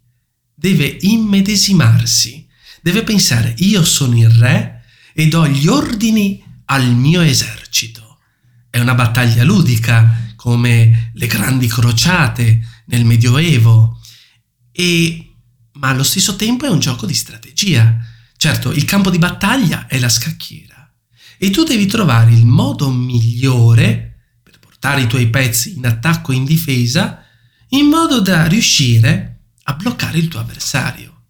Deve 0.52 0.98
immedesimarsi, 1.02 2.48
deve 2.82 3.04
pensare 3.04 3.54
io 3.58 3.84
sono 3.84 4.18
il 4.18 4.30
re 4.30 4.82
e 5.14 5.28
do 5.28 5.48
gli 5.48 5.68
ordini 5.68 6.44
al 6.66 6.92
mio 6.92 7.22
esercito. 7.22 8.18
È 8.68 8.80
una 8.80 8.96
battaglia 8.96 9.44
ludica 9.44 10.34
come 10.36 11.12
le 11.14 11.28
grandi 11.28 11.68
crociate 11.68 12.84
nel 12.86 13.06
Medioevo 13.06 14.02
e 14.72 15.29
ma 15.80 15.90
allo 15.90 16.04
stesso 16.04 16.36
tempo 16.36 16.66
è 16.66 16.70
un 16.70 16.80
gioco 16.80 17.06
di 17.06 17.14
strategia. 17.14 17.98
Certo, 18.38 18.72
il 18.72 18.86
campo 18.86 19.10
di 19.10 19.18
battaglia 19.18 19.88
è 19.88 19.98
la 19.98 20.10
scacchiera 20.10 20.94
e 21.38 21.50
tu 21.50 21.64
devi 21.64 21.86
trovare 21.86 22.32
il 22.32 22.46
modo 22.46 22.92
migliore 22.92 24.26
per 24.44 24.60
portare 24.60 25.02
i 25.02 25.08
tuoi 25.08 25.30
pezzi 25.30 25.78
in 25.78 25.86
attacco 25.86 26.32
e 26.32 26.36
in 26.36 26.44
difesa 26.44 27.24
in 27.70 27.86
modo 27.86 28.20
da 28.20 28.46
riuscire 28.46 29.42
a 29.64 29.74
bloccare 29.74 30.18
il 30.18 30.28
tuo 30.28 30.40
avversario. 30.40 31.24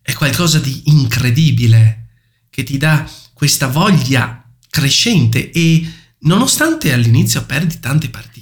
È 0.00 0.12
qualcosa 0.12 0.58
di 0.58 0.82
incredibile 0.86 2.10
che 2.50 2.62
ti 2.62 2.76
dà 2.76 3.08
questa 3.32 3.66
voglia 3.66 4.48
crescente 4.68 5.50
e 5.50 5.92
nonostante 6.20 6.92
all'inizio 6.92 7.44
perdi 7.44 7.80
tante 7.80 8.10
partite, 8.10 8.41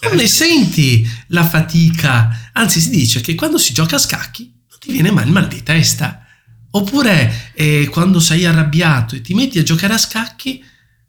non 0.00 0.16
ne 0.16 0.26
senti 0.26 1.08
la 1.28 1.46
fatica, 1.46 2.50
anzi 2.52 2.80
si 2.80 2.90
dice 2.90 3.20
che 3.20 3.34
quando 3.34 3.58
si 3.58 3.72
gioca 3.72 3.96
a 3.96 4.00
scacchi 4.00 4.52
non 4.68 4.78
ti 4.78 4.92
viene 4.92 5.10
mai 5.10 5.26
il 5.26 5.32
mal 5.32 5.48
di 5.48 5.62
testa. 5.62 6.24
Oppure 6.70 7.52
eh, 7.54 7.88
quando 7.90 8.20
sei 8.20 8.44
arrabbiato 8.44 9.14
e 9.14 9.22
ti 9.22 9.32
metti 9.34 9.58
a 9.58 9.62
giocare 9.62 9.94
a 9.94 9.98
scacchi, 9.98 10.62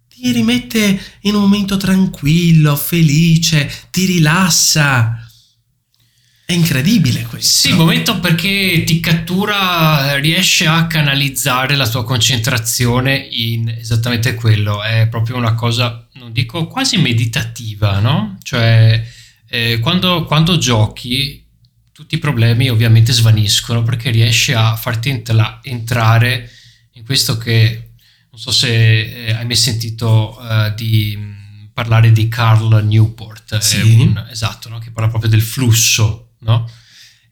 ti 0.08 0.32
rimette 0.32 1.00
in 1.22 1.36
un 1.36 1.42
momento 1.42 1.78
tranquillo, 1.78 2.76
felice, 2.76 3.70
ti 3.92 4.06
rilassa. 4.06 5.27
È 6.50 6.54
incredibile 6.54 7.24
questo. 7.24 7.68
Sì, 7.68 7.70
il 7.72 7.76
momento 7.76 8.22
perché 8.22 8.86
ti 8.86 9.02
cattura, 9.02 10.16
riesce 10.16 10.66
a 10.66 10.88
canalizzare 10.88 11.76
la 11.76 11.90
tua 11.90 12.06
concentrazione 12.06 13.18
in 13.18 13.68
esattamente 13.68 14.34
quello. 14.34 14.82
È 14.82 15.10
proprio 15.10 15.36
una 15.36 15.56
cosa, 15.56 16.08
non 16.14 16.32
dico 16.32 16.68
quasi 16.68 17.00
meditativa, 17.00 18.00
no? 18.00 18.38
Cioè, 18.42 19.06
eh, 19.50 19.80
quando, 19.80 20.24
quando, 20.24 20.58
giochi, 20.58 21.46
tutti 21.92 22.16
i 22.16 22.20
problemi 22.20 22.70
ovviamente 22.70 23.12
svaniscono 23.12 23.84
perché 23.84 24.10
riesci 24.10 24.54
a 24.54 24.74
farti 24.78 25.10
entla- 25.10 25.60
entrare 25.64 26.50
in 26.94 27.04
questo 27.04 27.38
che, 27.38 27.90
non 28.32 28.40
so 28.40 28.52
se 28.52 29.26
eh, 29.26 29.34
hai 29.34 29.46
mai 29.46 29.58
sentito 29.58 30.40
uh, 30.40 30.74
di 30.74 31.14
parlare 31.74 32.14
di 32.14 32.30
Carl 32.30 32.86
Newport, 32.86 33.58
sì. 33.58 33.82
un, 34.00 34.26
esatto, 34.32 34.70
no? 34.70 34.80
che 34.80 34.92
parla 34.92 35.10
proprio 35.10 35.30
del 35.30 35.42
flusso 35.42 36.22
no? 36.48 36.70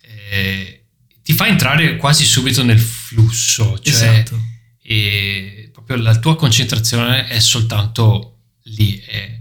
Eh, 0.02 0.84
ti 1.24 1.34
fa 1.34 1.48
entrare 1.48 1.96
quasi 1.96 2.24
subito 2.24 2.64
nel 2.64 2.80
flusso, 2.80 3.80
cioè 3.80 4.20
esatto. 4.20 4.40
e 4.84 5.70
proprio 5.72 5.98
la 5.98 6.20
tua 6.20 6.36
concentrazione 6.36 7.28
è 7.28 7.40
soltanto 7.40 8.42
lì, 8.66 8.98
è 9.00 9.40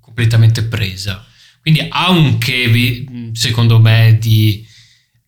completamente 0.00 0.62
presa. 0.62 1.24
Quindi 1.60 1.84
ha 1.88 2.10
un 2.10 2.38
che, 2.38 3.04
secondo 3.32 3.80
me, 3.80 4.18
di, 4.20 4.64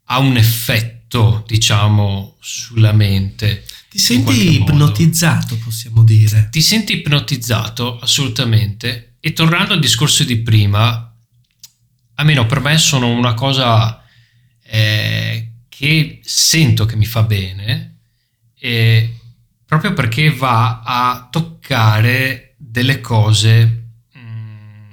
ha 0.04 0.18
un 0.18 0.37
effetto, 0.37 1.42
diciamo, 1.47 2.37
sulla 2.40 2.92
mente. 2.92 3.64
Ti 3.90 3.99
senti 3.99 4.54
ipnotizzato, 4.54 5.57
possiamo 5.57 6.04
dire. 6.04 6.49
Ti 6.50 6.61
senti 6.61 6.92
ipnotizzato, 6.92 7.99
assolutamente. 7.99 9.16
E 9.18 9.33
tornando 9.33 9.73
al 9.73 9.80
discorso 9.80 10.23
di 10.23 10.37
prima, 10.37 11.07
almeno 12.18 12.46
per 12.46 12.60
me 12.60 12.78
sono 12.78 13.08
una 13.08 13.34
cosa 13.34 14.02
eh, 14.62 15.52
che 15.68 16.20
sento 16.22 16.84
che 16.84 16.96
mi 16.96 17.06
fa 17.06 17.22
bene, 17.22 18.00
eh, 18.58 19.16
proprio 19.64 19.92
perché 19.94 20.30
va 20.30 20.82
a 20.82 21.28
toccare 21.30 22.54
delle 22.56 23.00
cose, 23.00 23.90
mm, 24.16 24.90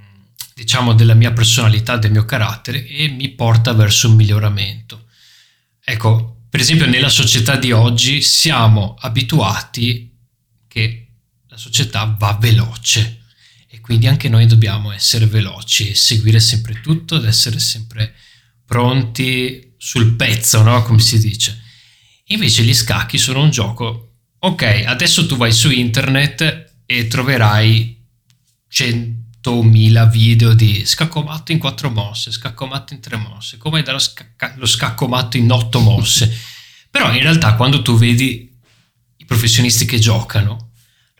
diciamo, 0.53 0.93
della 0.93 1.15
mia 1.15 1.31
personalità, 1.33 1.97
del 1.97 2.11
mio 2.11 2.25
carattere 2.25 2.85
e 2.85 3.09
mi 3.09 3.29
porta 3.29 3.73
verso 3.73 4.09
un 4.09 4.15
miglioramento. 4.15 5.07
Ecco, 5.83 6.43
per 6.49 6.59
esempio 6.59 6.85
nella 6.85 7.09
società 7.09 7.57
di 7.57 7.71
oggi 7.71 8.21
siamo 8.21 8.95
abituati 8.99 10.15
che 10.67 11.07
la 11.47 11.57
società 11.57 12.15
va 12.17 12.37
veloce 12.39 13.24
quindi 13.85 14.07
anche 14.07 14.29
noi 14.29 14.47
dobbiamo 14.47 14.91
essere 14.91 15.27
veloci 15.27 15.93
seguire 15.93 16.39
sempre 16.39 16.81
tutto 16.81 17.17
ed 17.17 17.25
essere 17.25 17.59
sempre 17.59 18.15
pronti 18.65 19.75
sul 19.77 20.15
pezzo, 20.15 20.63
no? 20.63 20.81
come 20.81 20.99
si 20.99 21.19
dice. 21.19 21.61
Invece 22.29 22.63
gli 22.63 22.73
scacchi 22.73 23.19
sono 23.19 23.43
un 23.43 23.51
gioco, 23.51 24.13
ok, 24.39 24.85
adesso 24.87 25.27
tu 25.27 25.37
vai 25.37 25.51
su 25.51 25.69
internet 25.69 26.77
e 26.87 27.05
troverai 27.05 28.03
100.000 28.71 30.09
video 30.09 30.55
di 30.55 30.83
scaccomatto 30.83 31.51
in 31.51 31.59
4 31.59 31.91
mosse, 31.91 32.31
scaccomatto 32.31 32.95
in 32.95 33.01
3 33.01 33.17
mosse, 33.17 33.57
come 33.57 33.83
dallo 33.83 33.99
scacca- 33.99 34.55
lo 34.57 34.65
scaccomatto 34.65 35.37
in 35.37 35.51
8 35.51 35.79
mosse. 35.79 36.35
Però 36.89 37.13
in 37.13 37.21
realtà 37.21 37.53
quando 37.53 37.83
tu 37.83 37.95
vedi 37.99 38.51
i 39.17 39.25
professionisti 39.25 39.85
che 39.85 39.99
giocano, 39.99 40.71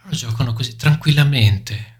loro 0.01 0.15
giocano 0.15 0.53
così 0.53 0.75
tranquillamente, 0.75 1.94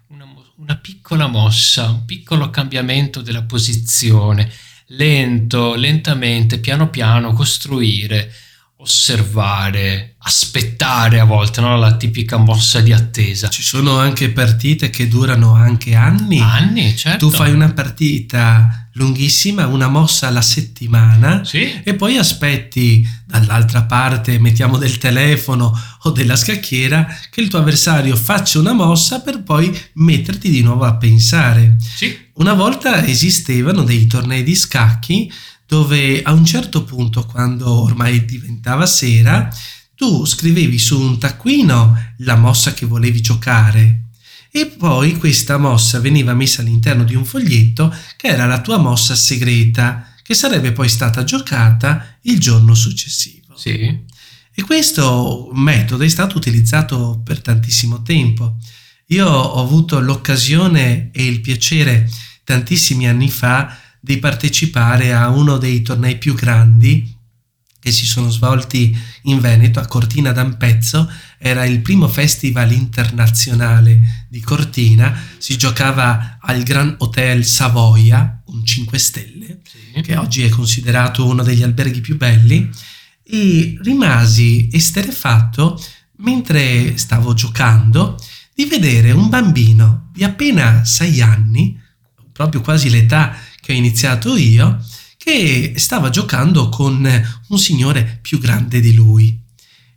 una, 0.58 0.76
piccola 0.76 1.26
mossa, 1.26 1.90
un 1.90 2.04
piccolo 2.04 2.50
cambiamento 2.50 3.20
della 3.20 3.42
posizione, 3.42 4.50
lento, 4.88 5.74
lentamente, 5.74 6.58
piano 6.58 6.88
piano 6.88 7.32
costruire, 7.32 8.32
osservare, 8.78 10.14
aspettare 10.18 11.20
a 11.20 11.24
volte, 11.24 11.60
no? 11.60 11.76
la 11.76 11.96
tipica 11.96 12.36
mossa 12.36 12.80
di 12.80 12.92
attesa. 12.92 13.48
Ci 13.48 13.62
sono 13.62 13.98
anche 13.98 14.30
partite 14.30 14.90
che 14.90 15.08
durano 15.08 15.54
anche 15.54 15.94
anni. 15.94 16.38
Anni, 16.40 16.96
certo. 16.96 17.28
Tu 17.28 17.34
fai 17.34 17.52
una 17.52 17.72
partita 17.72 18.85
lunghissima, 18.96 19.66
una 19.66 19.88
mossa 19.88 20.28
alla 20.28 20.42
settimana 20.42 21.44
sì. 21.44 21.80
e 21.84 21.94
poi 21.94 22.16
aspetti 22.16 23.06
dall'altra 23.24 23.82
parte, 23.84 24.38
mettiamo 24.38 24.78
del 24.78 24.98
telefono 24.98 25.72
o 26.02 26.10
della 26.10 26.36
scacchiera, 26.36 27.06
che 27.30 27.40
il 27.40 27.48
tuo 27.48 27.58
avversario 27.58 28.16
faccia 28.16 28.58
una 28.58 28.72
mossa 28.72 29.20
per 29.20 29.42
poi 29.42 29.76
metterti 29.94 30.50
di 30.50 30.62
nuovo 30.62 30.84
a 30.84 30.96
pensare. 30.96 31.76
Sì. 31.80 32.16
Una 32.34 32.54
volta 32.54 33.04
esistevano 33.06 33.82
dei 33.82 34.06
tornei 34.06 34.42
di 34.42 34.54
scacchi 34.54 35.30
dove 35.66 36.22
a 36.22 36.32
un 36.32 36.44
certo 36.44 36.84
punto, 36.84 37.26
quando 37.26 37.82
ormai 37.82 38.24
diventava 38.24 38.86
sera, 38.86 39.48
tu 39.94 40.24
scrivevi 40.24 40.78
su 40.78 41.00
un 41.00 41.18
taccuino 41.18 42.12
la 42.18 42.36
mossa 42.36 42.72
che 42.72 42.86
volevi 42.86 43.20
giocare 43.20 44.05
e 44.58 44.68
poi 44.68 45.18
questa 45.18 45.58
mossa 45.58 46.00
veniva 46.00 46.32
messa 46.32 46.62
all'interno 46.62 47.04
di 47.04 47.14
un 47.14 47.26
foglietto 47.26 47.94
che 48.16 48.28
era 48.28 48.46
la 48.46 48.62
tua 48.62 48.78
mossa 48.78 49.14
segreta, 49.14 50.14
che 50.22 50.32
sarebbe 50.32 50.72
poi 50.72 50.88
stata 50.88 51.24
giocata 51.24 52.16
il 52.22 52.40
giorno 52.40 52.72
successivo. 52.72 53.54
Sì. 53.54 54.04
E 54.54 54.62
questo 54.62 55.50
metodo 55.52 56.04
è 56.04 56.08
stato 56.08 56.38
utilizzato 56.38 57.20
per 57.22 57.42
tantissimo 57.42 58.00
tempo. 58.00 58.56
Io 59.08 59.28
ho 59.28 59.62
avuto 59.62 60.00
l'occasione 60.00 61.10
e 61.12 61.26
il 61.26 61.42
piacere 61.42 62.10
tantissimi 62.42 63.06
anni 63.06 63.28
fa 63.28 63.76
di 64.00 64.16
partecipare 64.16 65.12
a 65.12 65.28
uno 65.28 65.58
dei 65.58 65.82
tornei 65.82 66.16
più 66.16 66.32
grandi 66.32 67.14
che 67.86 67.92
si 67.92 68.04
sono 68.04 68.30
svolti 68.30 68.98
in 69.22 69.38
Veneto, 69.38 69.78
a 69.78 69.86
Cortina 69.86 70.32
d'Ampezzo. 70.32 71.08
Era 71.38 71.64
il 71.66 71.82
primo 71.82 72.08
festival 72.08 72.72
internazionale 72.72 74.26
di 74.28 74.40
Cortina, 74.40 75.16
si 75.38 75.56
giocava 75.56 76.38
al 76.40 76.64
Grand 76.64 76.96
Hotel 76.98 77.44
Savoia, 77.44 78.42
un 78.46 78.64
5 78.64 78.98
stelle, 78.98 79.60
sì. 79.62 80.00
che 80.02 80.16
oggi 80.16 80.42
è 80.42 80.48
considerato 80.48 81.26
uno 81.26 81.44
degli 81.44 81.62
alberghi 81.62 82.00
più 82.00 82.16
belli, 82.16 82.68
e 83.22 83.78
rimasi 83.80 84.68
esterefatto 84.72 85.80
mentre 86.16 86.96
stavo 86.96 87.34
giocando 87.34 88.20
di 88.52 88.64
vedere 88.64 89.12
un 89.12 89.28
bambino 89.28 90.10
di 90.12 90.24
appena 90.24 90.84
6 90.84 91.20
anni, 91.20 91.80
proprio 92.32 92.62
quasi 92.62 92.90
l'età 92.90 93.36
che 93.60 93.72
ho 93.72 93.76
iniziato 93.76 94.36
io, 94.36 94.84
che 95.26 95.72
stava 95.74 96.08
giocando 96.08 96.68
con 96.68 97.04
un 97.48 97.58
signore 97.58 98.20
più 98.22 98.38
grande 98.38 98.78
di 98.78 98.94
lui. 98.94 99.36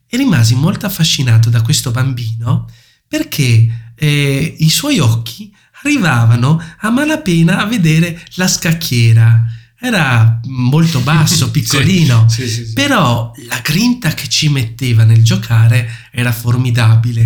E 0.07 0.17
rimasi 0.17 0.55
molto 0.55 0.87
affascinato 0.87 1.51
da 1.51 1.61
questo 1.61 1.91
bambino 1.91 2.67
perché 3.07 3.91
eh, 3.93 4.55
i 4.57 4.69
suoi 4.71 4.97
occhi 4.97 5.55
arrivavano 5.83 6.59
a 6.79 6.89
malapena 6.89 7.59
a 7.59 7.67
vedere 7.67 8.19
la 8.37 8.47
scacchiera. 8.47 9.45
Era 9.79 10.39
molto 10.45 10.99
basso, 11.01 11.51
piccolino, 11.53 12.27
sì, 12.27 12.49
sì, 12.49 12.65
sì, 12.65 12.73
però 12.73 13.31
la 13.45 13.59
grinta 13.59 14.15
che 14.15 14.27
ci 14.27 14.49
metteva 14.49 15.03
nel 15.03 15.23
giocare 15.23 16.07
era 16.11 16.31
formidabile. 16.31 17.21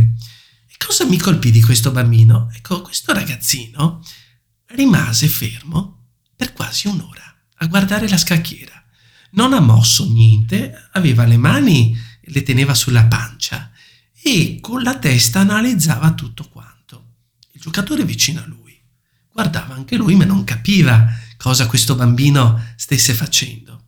E 0.67 0.75
cosa 0.77 1.05
mi 1.05 1.17
colpì 1.17 1.51
di 1.51 1.61
questo 1.61 1.91
bambino? 1.91 2.49
Ecco, 2.53 2.81
questo 2.81 3.13
ragazzino 3.13 4.03
rimase 4.75 5.29
fermo 5.29 6.07
per 6.35 6.51
quasi 6.51 6.89
un'ora 6.89 7.32
a 7.63 7.67
guardare 7.67 8.07
la 8.07 8.17
scacchiera. 8.17 8.83
Non 9.31 9.53
ha 9.53 9.59
mosso 9.59 10.07
niente, 10.07 10.89
aveva 10.91 11.25
le 11.25 11.37
mani, 11.37 11.97
le 12.21 12.43
teneva 12.43 12.73
sulla 12.73 13.05
pancia 13.05 13.71
e 14.21 14.59
con 14.61 14.81
la 14.83 14.97
testa 14.97 15.39
analizzava 15.39 16.13
tutto 16.13 16.47
quanto. 16.49 17.05
Il 17.53 17.61
giocatore 17.61 18.05
vicino 18.05 18.41
a 18.41 18.45
lui 18.45 18.61
guardava 19.31 19.73
anche 19.73 19.95
lui 19.95 20.15
ma 20.15 20.25
non 20.25 20.43
capiva 20.43 21.11
cosa 21.37 21.65
questo 21.65 21.95
bambino 21.95 22.73
stesse 22.75 23.13
facendo. 23.13 23.81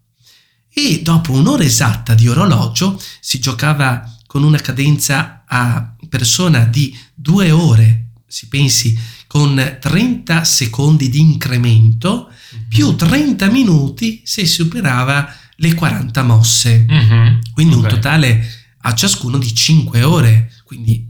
E 0.70 1.02
dopo 1.02 1.32
un'ora 1.32 1.64
esatta 1.64 2.16
di 2.16 2.28
orologio 2.28 3.02
si 3.20 3.40
giocava 3.40 4.14
con 4.26 4.44
una 4.44 4.60
cadenza 4.60 5.44
a 5.48 5.96
persona 6.10 6.66
di 6.66 6.98
due 7.14 7.52
ore, 7.52 8.10
si 8.28 8.48
pensi, 8.48 8.98
con 9.36 9.78
30 9.82 10.46
secondi 10.46 11.10
di 11.10 11.20
incremento, 11.20 12.30
più 12.70 12.96
30 12.96 13.48
minuti 13.52 14.22
se 14.24 14.46
superava 14.46 15.28
le 15.58 15.74
40 15.74 16.24
mosse. 16.24 16.86
Mm-hmm. 16.90 17.36
Quindi 17.52 17.74
Okay. 17.76 17.84
un 17.90 17.96
totale 17.96 18.50
a 18.84 18.94
ciascuno 18.94 19.38
di 19.38 19.54
5 19.54 20.04
ore. 20.04 20.54
Quindi 20.64 21.06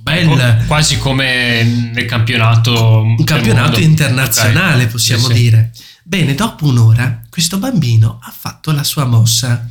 bel 0.00 0.64
Quasi 0.66 0.96
come 0.96 1.90
nel 1.92 2.06
campionato. 2.06 3.02
un 3.02 3.22
campionato 3.24 3.78
internazionale, 3.78 4.84
Ok. 4.84 4.90
possiamo 4.92 5.26
Sì, 5.26 5.34
sì. 5.34 5.40
dire. 5.42 5.72
Bene, 6.02 6.34
dopo 6.34 6.64
un'ora 6.66 7.20
questo 7.28 7.58
bambino 7.58 8.18
ha 8.22 8.32
fatto 8.34 8.72
la 8.72 8.84
sua 8.84 9.04
mossa 9.04 9.66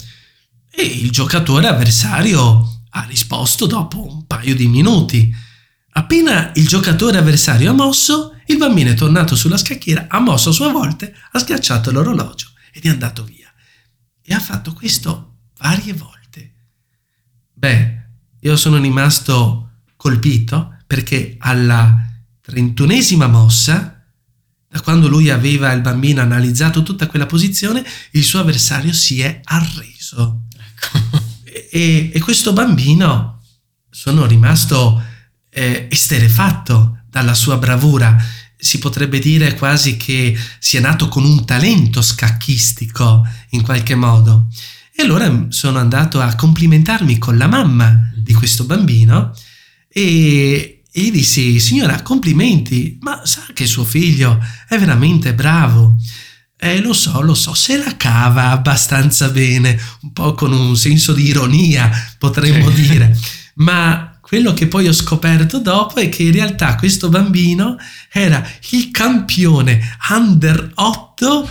e 0.70 0.84
il 0.84 1.10
giocatore 1.10 1.66
avversario 1.68 2.82
ha 2.92 3.04
risposto 3.10 3.66
dopo 3.66 4.06
un 4.08 4.28
paio 4.28 4.54
di 4.54 4.68
minuti. 4.68 5.48
Appena 5.92 6.52
il 6.56 6.68
giocatore 6.68 7.18
avversario 7.18 7.72
ha 7.72 7.74
mosso, 7.74 8.36
il 8.46 8.58
bambino 8.58 8.92
è 8.92 8.94
tornato 8.94 9.36
sulla 9.36 9.58
scacchiera, 9.58 10.08
ha 10.10 10.20
mosso 10.20 10.50
a 10.50 10.54
sua 10.54 10.72
volta, 10.72 11.08
ha 11.32 11.40
schiacciato 11.40 11.92
l'orologio 11.92 12.48
ed 12.72 12.86
è 12.86 12.90
andato 12.90 13.24
via. 13.24 13.52
E 14.22 14.34
ha 14.34 14.40
fatto 14.40 14.74
questo 14.74 15.38
varie 15.58 15.94
volte. 15.94 16.54
Beh, 17.54 18.08
io 18.42 18.56
sono 18.56 18.78
rimasto 18.78 19.72
colpito 19.96 20.78
perché 20.88 21.36
alla 21.40 22.08
trentunesima 22.42 23.28
mossa, 23.28 24.04
da 24.68 24.82
quando 24.82 25.08
lui 25.08 25.30
aveva 25.30 25.72
il 25.74 25.82
bambino 25.82 26.22
analizzato 26.22 26.84
tutta 26.84 27.08
quella 27.08 27.26
posizione, 27.26 27.84
il 28.12 28.24
suo 28.24 28.40
avversario 28.40 28.94
si 28.94 29.22
è 29.22 29.42
arreso. 29.44 30.44
Ecco. 30.58 31.28
E, 31.72 32.12
e 32.14 32.20
questo 32.20 32.54
bambino 32.54 33.44
sono 33.90 34.26
rimasto 34.26 35.04
eh, 35.50 35.88
esterefatto 35.90 37.00
dalla 37.10 37.34
sua 37.34 37.58
bravura. 37.58 38.16
Si 38.62 38.78
potrebbe 38.78 39.20
dire 39.20 39.56
quasi 39.56 39.96
che 39.98 40.38
sia 40.60 40.82
nato 40.82 41.08
con 41.08 41.24
un 41.24 41.46
talento 41.46 42.02
scacchistico 42.02 43.26
in 43.52 43.62
qualche 43.62 43.96
modo. 43.96 44.48
E 44.96 45.04
allora 45.04 45.46
sono 45.50 45.80
andato 45.80 46.20
a 46.20 46.36
complimentarmi 46.36 47.18
con 47.18 47.38
la 47.38 47.48
mamma 47.48 48.12
di 48.18 48.34
questo 48.34 48.66
bambino 48.66 49.34
e, 49.88 50.84
e 50.92 51.02
gli 51.02 51.12
dissi, 51.12 51.60
signora, 51.60 52.02
complimenti, 52.02 52.98
ma 53.02 53.22
sa 53.26 53.46
che 53.54 53.66
suo 53.66 53.86
figlio 53.86 54.38
è 54.68 54.78
veramente 54.78 55.34
bravo. 55.34 55.96
Eh, 56.62 56.82
lo 56.82 56.92
so, 56.92 57.22
lo 57.22 57.34
so, 57.36 57.54
se 57.54 57.78
la 57.78 57.96
cava 57.96 58.50
abbastanza 58.50 59.30
bene, 59.30 59.80
un 60.02 60.12
po' 60.12 60.34
con 60.34 60.52
un 60.52 60.76
senso 60.76 61.14
di 61.14 61.28
ironia, 61.28 61.90
potremmo 62.18 62.70
Sì. 62.70 62.82
dire. 62.82 63.18
Ma 63.56 64.09
quello 64.30 64.54
che 64.54 64.68
poi 64.68 64.88
ho 64.88 64.94
scoperto 64.94 65.58
dopo 65.58 65.96
è 65.96 66.08
che 66.08 66.22
in 66.22 66.32
realtà 66.32 66.76
questo 66.76 67.10
bambino 67.10 67.78
era 68.12 68.48
il 68.70 68.92
campione 68.92 69.98
under 70.12 70.72
8 70.76 71.50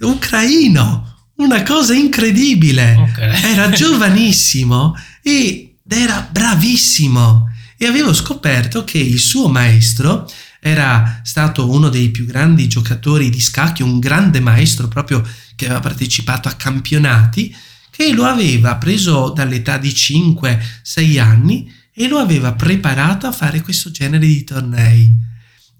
ucraino. 0.00 1.28
Una 1.36 1.62
cosa 1.62 1.94
incredibile. 1.94 2.96
Ok. 2.96 3.18
Era 3.20 3.70
giovanissimo 3.70 4.96
ed 5.22 5.74
era 5.88 6.28
bravissimo. 6.28 7.52
E 7.76 7.86
avevo 7.86 8.12
scoperto 8.12 8.82
che 8.82 8.98
il 8.98 9.20
suo 9.20 9.46
maestro 9.46 10.28
era 10.58 11.20
stato 11.22 11.70
uno 11.70 11.88
dei 11.88 12.10
più 12.10 12.26
grandi 12.26 12.66
giocatori 12.66 13.30
di 13.30 13.40
scacchi, 13.40 13.84
un 13.84 14.00
grande 14.00 14.40
maestro 14.40 14.88
proprio 14.88 15.24
che 15.54 15.66
aveva 15.66 15.78
partecipato 15.78 16.48
a 16.48 16.54
campionati, 16.54 17.54
che 17.92 18.12
lo 18.12 18.24
aveva 18.24 18.74
preso 18.74 19.30
dall'età 19.32 19.78
di 19.78 19.90
5-6 19.90 21.20
anni 21.20 21.76
e 22.00 22.06
lo 22.06 22.18
aveva 22.18 22.52
preparato 22.52 23.26
a 23.26 23.32
fare 23.32 23.60
questo 23.60 23.90
genere 23.90 24.24
di 24.24 24.44
tornei. 24.44 25.12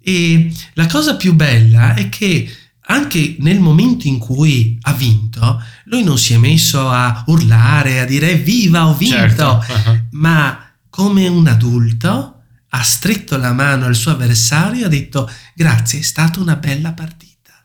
E 0.03 0.53
la 0.73 0.87
cosa 0.87 1.15
più 1.15 1.33
bella 1.33 1.95
è 1.95 2.09
che 2.09 2.53
anche 2.87 3.37
nel 3.39 3.61
momento 3.61 4.09
in 4.09 4.19
cui 4.19 4.77
ha 4.81 4.93
vinto, 4.95 5.63
lui 5.85 6.03
non 6.03 6.19
si 6.19 6.35
è 6.35 6.37
messo 6.39 6.91
a 6.91 7.23
urlare, 7.29 8.01
a 8.01 8.05
dire 8.05 8.35
viva 8.35 8.89
ho 8.89 8.97
vinto, 8.97 9.15
certo. 9.15 9.65
uh-huh. 9.91 10.07
ma 10.13 10.61
come 10.91 11.29
un 11.29 11.47
adulto 11.47 12.43
ha 12.71 12.83
stretto 12.83 13.37
la 13.37 13.53
mano 13.53 13.85
al 13.85 13.95
suo 13.95 14.11
avversario 14.11 14.83
e 14.83 14.87
ha 14.87 14.89
detto 14.89 15.31
grazie, 15.55 16.01
è 16.01 16.03
stata 16.03 16.41
una 16.41 16.57
bella 16.57 16.95
partita. 16.95 17.65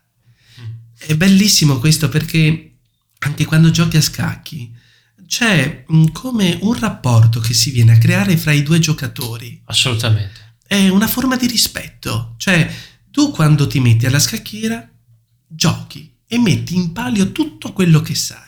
È 0.95 1.15
bellissimo 1.15 1.79
questo 1.79 2.07
perché 2.07 2.75
anche 3.17 3.45
quando 3.45 3.71
giochi 3.71 3.97
a 3.97 4.01
scacchi 4.01 4.81
c'è 5.27 5.85
mm, 5.91 6.05
come 6.11 6.57
un 6.61 6.77
rapporto 6.77 7.39
che 7.39 7.53
si 7.53 7.71
viene 7.71 7.93
a 7.93 7.97
creare 7.97 8.37
fra 8.37 8.51
i 8.51 8.63
due 8.63 8.79
giocatori. 8.79 9.61
Assolutamente. 9.65 10.57
È 10.65 10.87
una 10.89 11.07
forma 11.07 11.35
di 11.35 11.47
rispetto. 11.47 12.35
Cioè, 12.37 12.73
tu 13.11 13.31
quando 13.31 13.67
ti 13.67 13.79
metti 13.79 14.05
alla 14.05 14.19
scacchiera, 14.19 14.89
giochi 15.47 16.15
e 16.27 16.37
metti 16.39 16.75
in 16.75 16.93
palio 16.93 17.31
tutto 17.31 17.73
quello 17.73 18.01
che 18.01 18.15
sai 18.15 18.41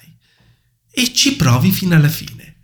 e 0.90 1.14
ci 1.14 1.36
provi 1.36 1.72
fino 1.72 1.96
alla 1.96 2.10
fine. 2.10 2.58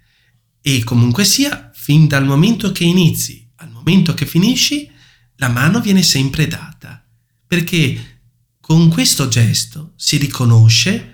E 0.62 0.84
comunque 0.84 1.26
sia, 1.26 1.72
fin 1.74 2.08
dal 2.08 2.26
momento 2.26 2.72
che 2.72 2.84
inizi 2.84 3.42
momento 3.82 4.14
che 4.14 4.26
finisci, 4.26 4.90
la 5.38 5.50
mano 5.50 5.82
viene 5.82 6.04
sempre 6.04 6.48
data, 6.48 7.04
perché 7.48 8.20
con 8.60 8.90
questo 8.90 9.28
gesto 9.28 9.94
si 9.96 10.18
riconosce 10.18 11.11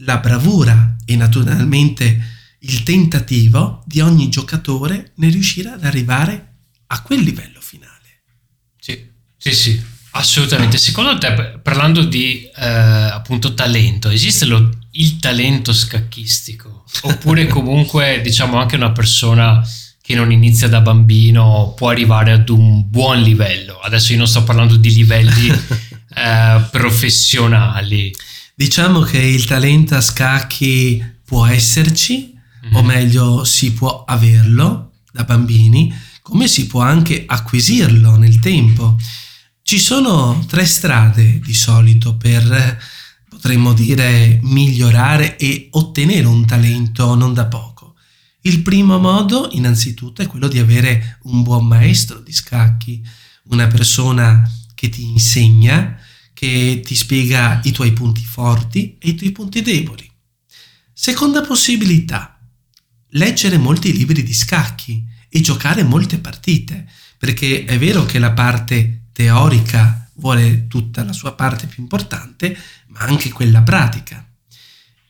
la 0.00 0.18
bravura 0.18 0.96
e 1.04 1.16
naturalmente 1.16 2.34
il 2.60 2.82
tentativo 2.82 3.82
di 3.86 4.00
ogni 4.00 4.28
giocatore 4.28 5.12
nel 5.16 5.32
riuscire 5.32 5.70
ad 5.70 5.84
arrivare 5.84 6.54
a 6.88 7.02
quel 7.02 7.20
livello 7.20 7.60
finale. 7.60 7.92
Sì, 8.78 9.08
sì, 9.36 9.52
sì, 9.52 9.82
assolutamente. 10.12 10.78
Secondo 10.78 11.16
te, 11.18 11.58
parlando 11.62 12.04
di 12.04 12.42
eh, 12.44 12.66
appunto 12.66 13.54
talento, 13.54 14.08
esiste 14.10 14.44
lo, 14.44 14.70
il 14.92 15.18
talento 15.18 15.72
scacchistico? 15.72 16.84
Oppure 17.02 17.46
comunque 17.48 18.20
diciamo 18.22 18.58
anche 18.58 18.76
una 18.76 18.92
persona 18.92 19.66
che 20.00 20.14
non 20.14 20.30
inizia 20.30 20.68
da 20.68 20.80
bambino 20.80 21.74
può 21.76 21.88
arrivare 21.90 22.30
ad 22.30 22.48
un 22.48 22.88
buon 22.88 23.20
livello. 23.22 23.80
Adesso 23.80 24.12
io 24.12 24.18
non 24.18 24.28
sto 24.28 24.44
parlando 24.44 24.76
di 24.76 24.92
livelli 24.92 25.48
eh, 26.14 26.60
professionali. 26.70 28.14
Diciamo 28.58 29.00
che 29.00 29.18
il 29.18 29.44
talento 29.44 29.96
a 29.96 30.00
scacchi 30.00 31.04
può 31.26 31.44
esserci, 31.44 32.32
mm-hmm. 32.64 32.74
o 32.74 32.80
mhm. 32.80 32.86
meglio 32.86 33.44
si 33.44 33.74
può 33.74 34.04
averlo 34.04 34.92
da 35.12 35.24
bambini, 35.24 35.94
come 36.22 36.48
si 36.48 36.66
può 36.66 36.80
anche 36.80 37.24
acquisirlo 37.26 38.16
nel 38.16 38.38
tempo. 38.38 38.96
Ci 39.60 39.78
sono 39.78 40.42
tre 40.48 40.64
strade 40.64 41.38
di 41.38 41.52
solito 41.52 42.16
per, 42.16 42.80
potremmo 43.28 43.74
dire, 43.74 44.40
migliorare 44.42 45.36
e 45.36 45.68
ottenere 45.72 46.26
un 46.26 46.46
talento 46.46 47.14
non 47.14 47.34
da 47.34 47.44
poco. 47.44 47.96
Il 48.40 48.62
primo 48.62 48.98
modo, 48.98 49.50
innanzitutto, 49.52 50.22
è 50.22 50.26
quello 50.26 50.48
di 50.48 50.58
avere 50.58 51.18
un 51.24 51.42
buon 51.42 51.66
maestro 51.66 52.20
di 52.20 52.32
scacchi, 52.32 53.06
una 53.48 53.66
persona 53.66 54.50
che 54.74 54.88
ti 54.88 55.02
insegna, 55.04 56.00
che 56.36 56.82
ti 56.84 56.94
spiega 56.94 57.62
i 57.64 57.72
tuoi 57.72 57.94
punti 57.94 58.22
forti 58.22 58.98
e 58.98 59.08
i 59.08 59.14
tuoi 59.14 59.32
punti 59.32 59.62
deboli. 59.62 60.06
Seconda 60.92 61.40
possibilità, 61.40 62.38
leggere 63.12 63.56
molti 63.56 63.90
libri 63.96 64.22
di 64.22 64.34
scacchi 64.34 65.02
e 65.30 65.40
giocare 65.40 65.82
molte 65.82 66.18
partite, 66.18 66.86
perché 67.16 67.64
è 67.64 67.78
vero 67.78 68.04
che 68.04 68.18
la 68.18 68.32
parte 68.32 69.04
teorica 69.12 70.10
vuole 70.16 70.66
tutta 70.66 71.04
la 71.04 71.14
sua 71.14 71.32
parte 71.32 71.68
più 71.68 71.82
importante, 71.82 72.54
ma 72.88 72.98
anche 72.98 73.30
quella 73.30 73.62
pratica. 73.62 74.22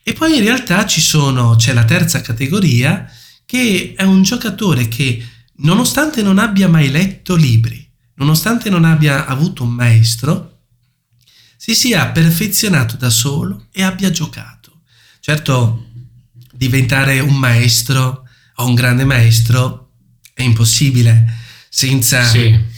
E 0.05 0.13
poi 0.13 0.37
in 0.37 0.45
realtà 0.45 0.87
ci 0.87 1.01
sono, 1.01 1.57
c'è 1.57 1.73
la 1.73 1.85
terza 1.85 2.21
categoria, 2.21 3.11
che 3.45 3.95
è 3.97 4.05
un 4.05 4.23
giocatore 4.23 4.87
che, 4.87 5.27
nonostante 5.57 6.23
non 6.23 6.39
abbia 6.39 6.69
mai 6.69 6.89
letto 6.89 7.35
libri, 7.35 7.85
nonostante 8.15 8.71
non 8.71 8.85
abbia 8.85 9.27
avuto 9.27 9.65
un 9.65 9.71
maestro, 9.71 10.56
si 11.67 11.75
sia 11.75 12.07
perfezionato 12.11 12.95
da 12.95 13.11
solo 13.11 13.67
e 13.73 13.83
abbia 13.83 14.09
giocato. 14.13 14.83
Certo, 15.19 15.87
diventare 16.53 17.19
un 17.19 17.35
maestro 17.35 18.23
o 18.55 18.67
un 18.67 18.77
grande 18.77 19.05
maestro 19.05 19.91
è 20.33 20.43
impossibile 20.43 21.27
senza 21.69 22.23
sì 22.23 22.75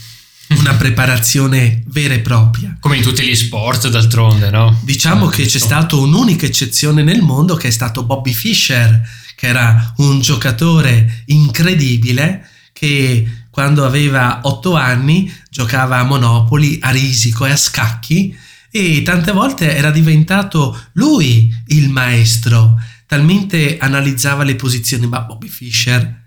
una 0.57 0.73
preparazione 0.73 1.83
vera 1.85 2.15
e 2.15 2.21
propria. 2.21 2.75
Come 2.79 2.97
in 2.97 3.03
tutti 3.03 3.23
gli 3.23 3.35
sport, 3.35 3.89
d'altronde, 3.89 4.49
no? 4.49 4.79
Diciamo 4.81 5.27
che 5.27 5.45
c'è 5.45 5.59
stata 5.59 5.95
un'unica 5.95 6.47
eccezione 6.47 7.03
nel 7.03 7.21
mondo 7.21 7.53
che 7.53 7.67
è 7.67 7.71
stato 7.71 8.03
Bobby 8.03 8.33
Fischer, 8.33 9.07
che 9.35 9.45
era 9.45 9.93
un 9.97 10.19
giocatore 10.19 11.25
incredibile 11.27 12.49
che 12.73 13.43
quando 13.51 13.85
aveva 13.85 14.39
otto 14.45 14.73
anni 14.73 15.31
giocava 15.51 15.99
a 15.99 16.03
Monopoli, 16.03 16.79
a 16.81 16.89
risico 16.89 17.45
e 17.45 17.51
a 17.51 17.55
scacchi 17.55 18.35
e 18.71 19.01
tante 19.03 19.31
volte 19.31 19.75
era 19.75 19.91
diventato 19.91 20.79
lui 20.93 21.53
il 21.67 21.89
maestro, 21.89 22.79
talmente 23.05 23.77
analizzava 23.79 24.43
le 24.43 24.55
posizioni, 24.55 25.07
ma 25.07 25.21
Bobby 25.21 25.47
Fischer 25.47 26.19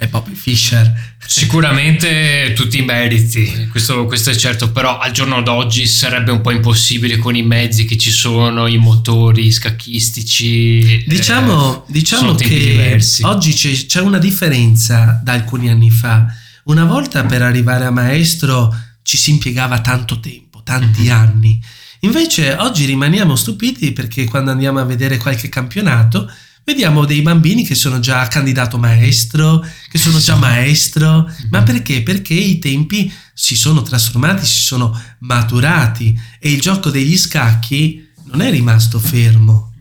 è 0.00 0.08
Bobby 0.08 0.32
Fischer. 0.32 1.14
Sicuramente 1.26 2.54
tutti 2.56 2.78
i 2.78 2.82
meriti, 2.82 3.68
questo, 3.70 4.06
questo, 4.06 4.30
è 4.30 4.34
certo, 4.34 4.72
però 4.72 4.98
al 4.98 5.12
giorno 5.12 5.42
d'oggi 5.42 5.86
sarebbe 5.86 6.30
un 6.30 6.40
po' 6.40 6.52
impossibile 6.52 7.18
con 7.18 7.36
i 7.36 7.42
mezzi 7.42 7.84
che 7.84 7.98
ci 7.98 8.10
sono, 8.10 8.66
i 8.66 8.78
motori 8.78 9.52
scacchistici. 9.52 11.04
Diciamo, 11.06 11.84
eh, 11.86 11.92
diciamo 11.92 12.34
che 12.34 12.48
diversi. 12.48 13.24
oggi 13.24 13.52
c'è, 13.52 13.72
c'è 13.84 14.00
una 14.00 14.16
differenza 14.16 15.20
da 15.22 15.34
alcuni 15.34 15.68
anni 15.68 15.90
fa. 15.90 16.34
Una 16.64 16.84
volta 16.84 17.24
per 17.24 17.42
arrivare 17.42 17.84
a 17.84 17.90
maestro 17.90 18.74
ci 19.02 19.18
si 19.18 19.32
impiegava 19.32 19.82
tanto 19.82 20.18
tempo, 20.18 20.62
tanti 20.64 21.02
mm-hmm. 21.02 21.12
anni. 21.14 21.62
Invece 22.00 22.54
oggi 22.54 22.86
rimaniamo 22.86 23.36
stupiti 23.36 23.92
perché 23.92 24.24
quando 24.24 24.50
andiamo 24.50 24.78
a 24.78 24.84
vedere 24.84 25.18
qualche 25.18 25.48
campionato 25.48 26.30
vediamo 26.64 27.04
dei 27.04 27.20
bambini 27.20 27.64
che 27.64 27.74
sono 27.74 28.00
già 28.00 28.26
candidato 28.28 28.78
maestro, 28.78 29.64
che 29.90 29.98
sono 29.98 30.18
già 30.18 30.36
maestro, 30.36 31.30
ma 31.50 31.58
mhm. 31.58 31.64
perché? 31.64 32.02
Perché 32.02 32.34
i 32.34 32.58
tempi 32.58 33.12
si 33.34 33.54
sono 33.54 33.82
trasformati, 33.82 34.46
si 34.46 34.62
sono 34.62 34.98
maturati 35.20 36.18
e 36.38 36.50
il 36.52 36.60
gioco 36.60 36.90
degli 36.90 37.18
scacchi 37.18 38.08
non 38.26 38.40
è 38.40 38.50
rimasto 38.50 38.98
fermo, 38.98 39.72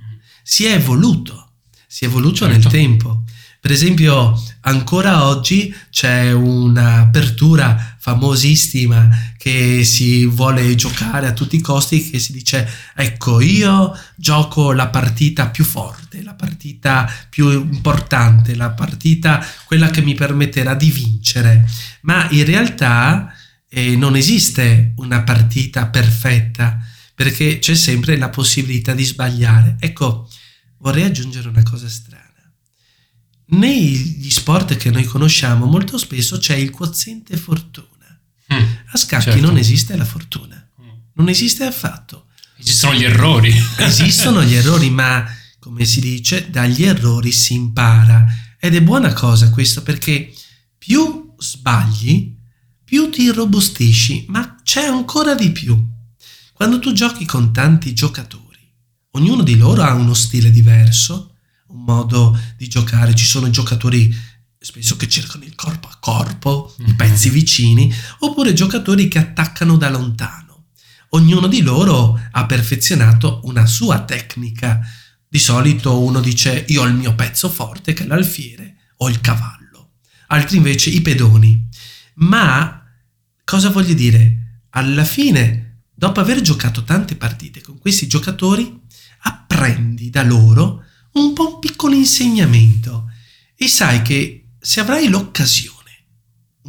si 0.44 0.66
è 0.66 0.74
evoluto, 0.74 1.52
si 1.88 2.04
è 2.04 2.08
evoluto 2.08 2.48
certo. 2.48 2.54
nel 2.54 2.68
tempo. 2.68 3.24
Per 3.62 3.72
esempio, 3.72 4.42
ancora 4.62 5.26
oggi 5.26 5.74
c'è 5.90 6.32
un'apertura 6.32 7.98
famosissima 8.00 9.34
che 9.38 9.84
si 9.84 10.26
vuole 10.26 10.74
giocare 10.76 11.28
a 11.28 11.34
tutti 11.34 11.58
i 11.58 11.62
costi 11.62 12.10
che 12.10 12.18
si 12.18 12.32
dice 12.32 12.68
ecco 12.96 13.42
io 13.42 13.98
gioco 14.16 14.72
la 14.72 14.88
partita 14.88 15.50
più 15.50 15.66
forte, 15.66 16.24
la 16.24 16.34
partita 16.34 17.12
più 17.30 17.50
importante, 17.50 18.56
la 18.56 18.70
partita 18.72 19.46
quella 19.66 19.90
che 19.90 20.02
mi 20.02 20.16
permetterà 20.16 20.76
di 20.76 20.90
vincere, 20.90 21.70
ma 22.02 22.28
in 22.32 22.46
realtà 22.46 23.34
eh, 23.68 23.98
non 23.98 24.16
esiste 24.16 24.94
una 24.96 25.22
partita 25.24 25.88
perfetta 25.88 26.80
perché 27.14 27.60
c'è 27.60 27.76
sempre 27.76 28.18
la 28.18 28.30
possibilità 28.30 28.94
di 28.94 29.04
sbagliare. 29.04 29.76
Ecco, 29.78 30.30
vorrei 30.78 31.04
aggiungere 31.04 31.50
una 31.50 31.64
cosa 31.64 31.90
strana 31.90 32.30
negli 33.52 34.30
sport 34.30 34.76
che 34.76 34.92
noi 34.92 35.06
conosciamo 35.06 35.66
molto 35.66 35.98
spesso 35.98 36.38
c'è 36.38 36.56
il 36.56 36.70
quoziente 36.70 37.38
fortuna. 37.38 37.88
A 38.92 38.98
scacchi 38.98 39.24
certo. 39.26 39.46
non 39.46 39.58
esiste 39.58 39.96
la 39.96 40.06
fortuna, 40.06 40.70
mm. 40.82 40.88
non 41.14 41.30
esiste 41.30 41.64
affatto. 41.66 42.26
Esistono 42.58 42.94
gli 42.94 43.04
errori. 43.04 43.54
Esistono 43.78 44.44
gli 44.44 44.54
errori, 44.54 44.90
ma 44.90 45.26
come 45.60 45.86
si 45.86 46.00
dice, 46.00 46.50
dagli 46.50 46.84
errori 46.84 47.32
si 47.32 47.54
impara. 47.54 48.26
Ed 48.60 48.76
è 48.76 48.82
buona 48.82 49.14
cosa 49.14 49.50
questo 49.50 49.84
perché 49.84 50.34
più 50.78 51.34
sbagli, 51.38 52.36
più 52.84 53.10
ti 53.10 53.24
irrobustisci, 53.24 54.26
ma 54.30 54.58
c'è 54.64 54.84
ancora 54.86 55.36
di 55.36 55.52
più. 55.52 55.78
Quando 56.54 56.80
tu 56.80 56.92
giochi 56.92 57.26
con 57.26 57.54
tanti 57.54 57.94
giocatori, 57.94 58.60
ognuno 59.12 59.44
di 59.44 59.56
loro 59.56 59.84
ha 59.84 59.94
uno 59.94 60.14
stile 60.14 60.52
diverso, 60.52 61.36
un 61.68 61.84
modo 61.84 62.38
di 62.58 62.68
giocare, 62.68 63.16
ci 63.16 63.26
sono 63.26 63.50
giocatori 63.50 64.14
spesso 64.62 64.98
che 64.98 65.08
cercano 65.08 65.46
il 65.46 65.56
corpo 65.56 65.88
a 65.88 65.98
corpo, 66.00 66.76
i 66.86 66.94
pezzi 66.94 67.30
vicini, 67.30 67.94
oppure 68.20 68.54
giocatori 68.54 69.08
che 69.08 69.18
attaccano 69.18 69.78
da 69.78 69.90
lontano. 69.90 70.66
Ognuno 71.12 71.48
di 71.48 71.62
loro 71.62 72.20
ha 72.32 72.46
perfezionato 72.46 73.40
una 73.46 73.66
sua 73.66 74.04
tecnica. 74.04 74.82
Di 75.28 75.40
solito 75.40 76.02
uno 76.02 76.20
dice 76.20 76.66
io 76.68 76.82
ho 76.82 76.86
il 76.86 76.94
mio 76.94 77.16
pezzo 77.16 77.50
forte 77.50 77.94
che 77.94 78.04
è 78.04 78.06
l'alfiere 78.08 78.76
o 78.98 79.10
il 79.10 79.22
cavallo, 79.22 79.92
altri 80.28 80.58
invece 80.58 80.90
i 80.90 81.02
pedoni. 81.02 81.68
Ma 82.16 82.84
cosa 83.46 83.70
voglio 83.70 83.94
dire? 83.94 84.64
Alla 84.72 85.06
fine, 85.06 85.84
dopo 85.94 86.20
aver 86.20 86.42
giocato 86.42 86.84
tante 86.84 87.16
partite 87.16 87.62
con 87.62 87.80
questi 87.80 88.08
giocatori, 88.08 88.78
apprendi 89.22 90.10
da 90.10 90.24
loro 90.24 90.84
un 91.14 91.34
po' 91.34 91.56
un 91.56 91.60
piccolo 91.60 91.96
insegnamento 91.96 93.10
e 93.56 93.68
sai 93.68 94.02
che 94.02 94.39
se 94.60 94.80
avrai 94.80 95.08
l'occasione 95.08 95.78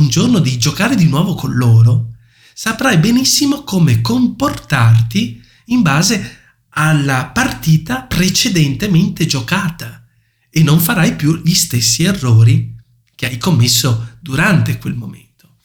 un 0.01 0.09
giorno 0.09 0.39
di 0.39 0.59
giocare 0.59 0.97
di 0.97 1.07
nuovo 1.07 1.35
con 1.35 1.55
loro, 1.55 2.15
saprai 2.55 2.99
benissimo 2.99 3.63
come 3.63 4.01
comportarti 4.01 5.43
in 5.67 5.83
base 5.83 6.39
alla 6.71 7.27
partita 7.27 8.03
precedentemente 8.03 9.27
giocata 9.27 10.07
e 10.49 10.63
non 10.63 10.81
farai 10.81 11.17
più 11.17 11.41
gli 11.45 11.55
stessi 11.55 12.05
errori 12.05 12.75
che 13.15 13.27
hai 13.27 13.39
commesso 13.39 14.17
durante 14.21 14.79
quel 14.79 14.95
momento. 14.95 15.57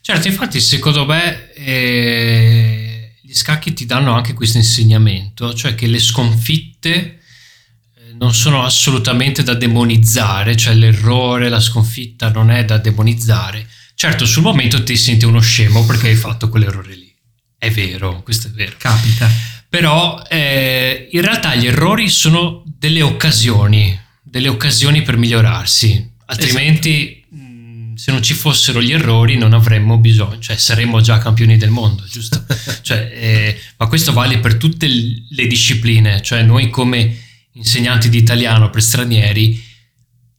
Certo, 0.00 0.28
infatti 0.28 0.60
secondo 0.60 1.04
me 1.04 1.52
eh, 1.52 3.18
gli 3.22 3.34
scacchi 3.34 3.72
ti 3.72 3.86
danno 3.86 4.14
anche 4.14 4.34
questo 4.34 4.56
insegnamento, 4.56 5.54
cioè 5.54 5.74
che 5.74 5.86
le 5.86 5.98
sconfitte 5.98 7.15
non 8.18 8.34
sono 8.34 8.64
assolutamente 8.64 9.42
da 9.42 9.54
demonizzare, 9.54 10.56
cioè 10.56 10.74
l'errore, 10.74 11.48
la 11.48 11.60
sconfitta 11.60 12.30
non 12.30 12.50
è 12.50 12.64
da 12.64 12.78
demonizzare. 12.78 13.66
Certo, 13.94 14.26
sul 14.26 14.42
momento 14.42 14.82
ti 14.82 14.96
senti 14.96 15.24
uno 15.24 15.40
scemo 15.40 15.84
perché 15.84 16.08
hai 16.08 16.16
fatto 16.16 16.48
quell'errore 16.48 16.94
lì. 16.94 17.14
È 17.58 17.70
vero, 17.70 18.22
questo 18.22 18.48
è 18.48 18.50
vero. 18.50 18.74
Capita. 18.78 19.28
Però 19.68 20.22
eh, 20.28 21.08
in 21.10 21.20
realtà 21.20 21.54
gli 21.54 21.66
errori 21.66 22.08
sono 22.08 22.62
delle 22.64 23.02
occasioni, 23.02 23.98
delle 24.22 24.48
occasioni 24.48 25.02
per 25.02 25.16
migliorarsi. 25.16 26.12
Altrimenti, 26.26 27.24
esatto. 27.24 27.96
se 27.96 28.12
non 28.12 28.22
ci 28.22 28.34
fossero 28.34 28.82
gli 28.82 28.92
errori, 28.92 29.36
non 29.36 29.52
avremmo 29.52 29.98
bisogno, 29.98 30.38
cioè 30.38 30.56
saremmo 30.56 31.00
già 31.00 31.18
campioni 31.18 31.56
del 31.56 31.70
mondo, 31.70 32.04
giusto? 32.04 32.44
cioè, 32.82 33.10
eh, 33.12 33.60
ma 33.76 33.86
questo 33.86 34.12
vale 34.12 34.38
per 34.38 34.56
tutte 34.56 34.86
le 34.86 35.46
discipline, 35.46 36.22
cioè 36.22 36.42
noi 36.42 36.70
come 36.70 37.24
insegnanti 37.56 38.08
di 38.08 38.18
italiano 38.18 38.70
per 38.70 38.82
stranieri, 38.82 39.62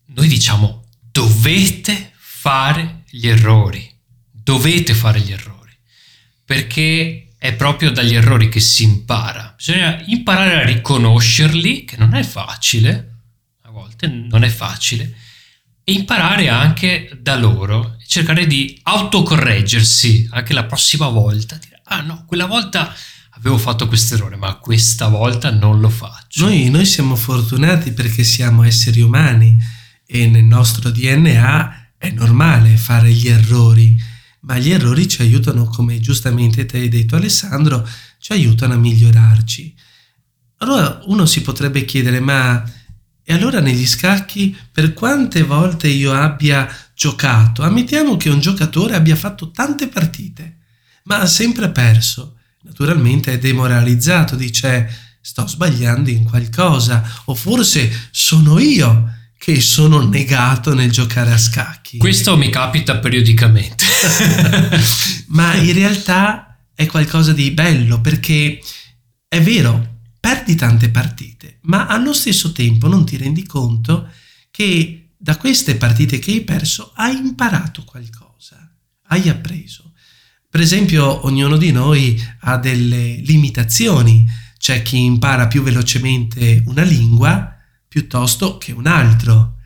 noi 0.08 0.28
diciamo 0.28 0.86
dovete 1.12 2.14
fare 2.16 3.04
gli 3.10 3.28
errori, 3.28 3.90
dovete 4.32 4.94
fare 4.94 5.20
gli 5.20 5.32
errori, 5.32 5.76
perché 6.46 7.30
è 7.38 7.54
proprio 7.54 7.92
dagli 7.92 8.16
errori 8.16 8.50
che 8.50 8.60
si 8.60 8.84
impara. 8.84 9.54
Bisogna 9.56 10.02
imparare 10.06 10.56
a 10.56 10.66
riconoscerli, 10.66 11.86
che 11.86 11.98
non 11.98 12.14
è 12.14 12.24
facile, 12.24 13.16
a 13.64 13.70
volte 13.70 14.08
non 14.08 14.44
è 14.44 14.50
facile, 14.50 15.16
e 15.84 15.94
imparare 15.94 16.50
anche 16.50 17.18
da 17.20 17.36
loro, 17.36 17.98
cercare 18.06 18.46
di 18.46 18.80
autocorreggersi 18.84 20.28
anche 20.32 20.54
la 20.54 20.66
prossima 20.66 21.08
volta, 21.08 21.58
dire, 21.58 21.82
ah 21.86 22.02
no, 22.02 22.26
quella 22.26 22.46
volta 22.46 22.94
avevo 23.38 23.58
fatto 23.58 23.88
questo 23.88 24.16
errore, 24.16 24.36
ma 24.36 24.56
questa 24.56 25.08
volta 25.08 25.52
non 25.52 25.80
lo 25.80 25.90
faccio. 25.90 26.46
Noi, 26.46 26.70
noi, 26.70 26.86
siamo 26.86 27.16
fortunati 27.16 27.92
perché 27.92 28.24
siamo 28.24 28.64
esseri 28.64 29.02
umani 29.02 29.58
e 30.06 30.28
nel 30.28 30.44
nostro 30.44 30.90
DNA 30.90 31.94
è 31.98 32.10
normale 32.12 32.78
fare 32.78 33.12
gli 33.12 33.28
errori, 33.28 34.00
ma 34.42 34.58
gli 34.58 34.72
errori 34.72 35.08
ci 35.08 35.22
aiutano, 35.22 35.66
come 35.66 36.00
giustamente 36.00 36.66
ti 36.66 36.78
hai 36.78 36.90
detto 36.90 37.16
Alessandro, 37.16 37.88
ci 38.20 38.32
aiutano 38.32 38.74
a 38.74 38.78
migliorarci. 38.78 39.76
Allora 40.60 41.02
uno 41.06 41.26
si 41.26 41.42
potrebbe 41.42 41.86
chiedere, 41.86 42.20
ma 42.20 42.64
e 43.30 43.34
allora 43.34 43.60
negli 43.60 43.86
scacchi 43.86 44.56
per 44.72 44.94
quante 44.94 45.44
volte 45.44 45.90
io 45.90 46.14
abbia 46.14 46.68
giocato? 46.96 47.62
Ammettiamo 47.62 48.16
che 48.16 48.30
un 48.30 48.40
giocatore 48.40 48.96
abbia 48.96 49.18
fatto 49.18 49.52
tante 49.52 49.90
partite, 49.90 50.60
ma 51.04 51.20
ha 51.20 51.26
sempre 51.26 51.70
perso 51.70 52.37
naturalmente 52.68 53.34
è 53.34 53.40
demoralizzato, 53.40 54.36
dice 54.36 54.88
sto 55.22 55.48
sbagliando 55.48 56.10
in 56.10 56.24
qualcosa 56.24 57.04
o 57.26 57.36
forse 57.36 58.10
sono 58.12 58.60
io 58.60 59.16
che 59.38 59.60
sono 59.62 60.08
negato 60.08 60.74
nel 60.74 60.92
giocare 60.92 61.32
a 61.32 61.38
scacchi. 61.38 61.98
Questo 61.98 62.38
mi 62.38 62.50
capita 62.50 62.98
periodicamente. 62.98 63.86
Ma 65.28 65.56
in 65.56 65.74
realtà 65.74 66.60
è 66.74 66.86
qualcosa 66.86 67.34
di 67.34 67.52
bello 67.52 68.02
perché 68.02 68.60
è 69.28 69.42
vero, 69.42 70.00
perdi 70.20 70.56
tante 70.56 70.90
partite, 70.90 71.60
ma 71.62 71.88
allo 71.88 72.14
stesso 72.14 72.52
tempo 72.52 72.88
non 72.88 73.06
ti 73.06 73.18
rendi 73.18 73.46
conto 73.46 74.10
che 74.52 75.10
da 75.18 75.38
queste 75.38 75.76
partite 75.76 76.20
che 76.20 76.32
hai 76.32 76.42
perso 76.42 76.92
hai 76.96 77.18
imparato 77.18 77.84
qualcosa, 77.84 78.74
hai 79.08 79.28
appreso. 79.28 79.87
Per 80.50 80.62
esempio, 80.62 81.26
ognuno 81.26 81.58
di 81.58 81.72
noi 81.72 82.22
ha 82.42 82.58
delle 82.58 83.22
limitazioni. 83.26 84.26
C'è 84.58 84.82
chi 84.82 85.04
impara 85.04 85.48
più 85.48 85.62
velocemente 85.62 86.64
una 86.68 86.84
lingua 86.84 87.54
piuttosto 87.88 88.58
che 88.58 88.72
un 88.72 88.88
altro. 88.88 89.58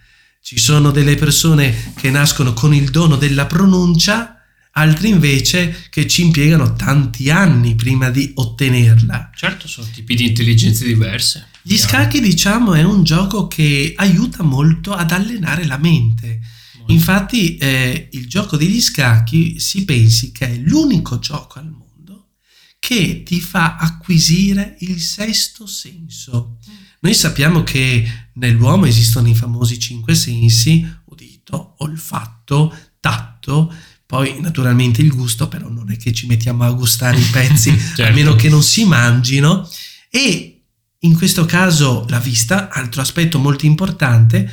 Ci 0.42 0.58
sono 0.58 0.90
delle 0.90 1.16
persone 1.16 1.94
che 1.96 2.10
nascono 2.10 2.54
con 2.54 2.74
il 2.74 2.90
dono 2.90 3.16
della 3.16 3.46
pronuncia, 3.46 4.38
altri 4.72 5.10
invece 5.10 5.86
che 5.92 6.08
ci 6.08 6.24
impiegano 6.24 6.74
tanti 6.74 7.30
anni 7.30 7.76
prima 7.76 8.10
di 8.10 8.32
ottenerla. 8.34 9.30
Certo, 9.36 9.68
sono 9.68 9.88
tipi 9.94 10.16
di 10.16 10.28
intelligenze 10.28 10.84
diverse. 10.84 11.48
Gli 11.62 11.78
scacchi, 11.78 12.20
diciamo, 12.20 12.74
è 12.74 12.82
un 12.82 13.04
gioco 13.04 13.48
che 13.48 13.94
aiuta 13.96 14.42
molto 14.42 14.94
ad 14.94 15.12
allenare 15.12 15.66
la 15.66 15.78
mente 15.78 16.40
Infatti 16.92 17.58
eh, 17.58 18.10
il 18.12 18.28
gioco 18.28 18.58
degli 18.58 18.82
scacchi 18.82 19.60
si 19.60 19.86
pensi 19.86 20.32
che 20.32 20.48
è 20.48 20.58
l'unico 20.58 21.20
gioco 21.20 21.60
al 21.60 21.70
mondo 21.70 21.82
che 22.80 23.22
ti 23.24 23.40
fa 23.40 23.78
acquisire 23.78 24.76
il 24.80 25.00
sesto 25.00 25.68
senso. 25.68 26.58
Noi 27.02 27.14
sappiamo 27.14 27.64
che 27.64 28.30
nell'uomo 28.34 28.86
esistono 28.86 29.28
i 29.28 29.36
famosi 29.36 29.80
cinque 29.80 30.16
sensi, 30.16 30.86
udito, 31.06 31.76
olfatto, 31.78 32.76
tatto, 33.00 33.74
poi 34.06 34.42
naturalmente 34.42 35.02
il 35.02 35.14
gusto, 35.14 35.48
però 35.48 35.70
non 35.70 35.92
è 35.92 35.98
che 35.98 36.12
ci 36.12 36.26
mettiamo 36.26 36.64
a 36.64 36.72
gustare 36.72 37.18
i 37.18 37.30
pezzi, 37.32 37.72
certo. 37.96 38.04
a 38.04 38.12
meno 38.12 38.36
che 38.36 38.50
non 38.50 38.62
si 38.62 38.84
mangino. 38.84 39.70
E 40.10 40.64
in 41.00 41.16
questo 41.16 41.46
caso 41.46 42.06
la 42.10 42.20
vista, 42.20 42.70
altro 42.70 43.02
aspetto 43.02 43.40
molto 43.40 43.66
importante, 43.66 44.52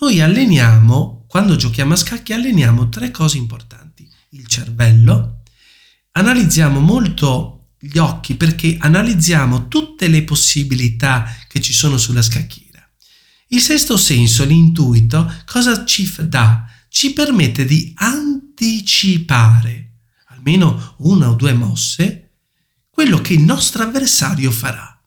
noi 0.00 0.20
alleniamo 0.20 1.17
quando 1.28 1.56
giochiamo 1.56 1.92
a 1.92 1.96
scacchi 1.96 2.32
alleniamo 2.32 2.88
tre 2.88 3.10
cose 3.10 3.36
importanti. 3.36 4.08
Il 4.30 4.46
cervello, 4.46 5.42
analizziamo 6.12 6.80
molto 6.80 7.74
gli 7.78 7.98
occhi 7.98 8.34
perché 8.34 8.78
analizziamo 8.80 9.68
tutte 9.68 10.08
le 10.08 10.24
possibilità 10.24 11.30
che 11.46 11.60
ci 11.60 11.74
sono 11.74 11.98
sulla 11.98 12.22
scacchiera. 12.22 12.82
Il 13.48 13.60
sesto 13.60 13.98
senso, 13.98 14.44
l'intuito, 14.46 15.30
cosa 15.44 15.84
ci 15.84 16.10
dà? 16.22 16.64
Ci 16.88 17.12
permette 17.12 17.66
di 17.66 17.92
anticipare, 17.94 19.92
almeno 20.28 20.94
una 21.00 21.28
o 21.28 21.34
due 21.34 21.52
mosse, 21.52 22.30
quello 22.88 23.20
che 23.20 23.34
il 23.34 23.42
nostro 23.42 23.82
avversario 23.82 24.50
farà. 24.50 24.98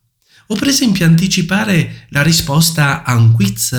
O 0.48 0.56
per 0.56 0.68
esempio 0.68 1.04
anticipare 1.04 2.06
la 2.10 2.22
risposta 2.22 3.04
a 3.04 3.16
un 3.16 3.32
quiz 3.32 3.74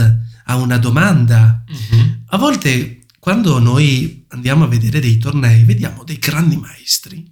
a 0.46 0.56
una 0.56 0.78
domanda. 0.78 1.64
Uh-huh. 1.68 2.22
A 2.26 2.36
volte 2.36 3.06
quando 3.18 3.58
noi 3.58 4.24
andiamo 4.28 4.64
a 4.64 4.68
vedere 4.68 4.98
dei 4.98 5.18
tornei 5.18 5.62
vediamo 5.62 6.02
dei 6.02 6.18
grandi 6.18 6.56
maestri 6.56 7.30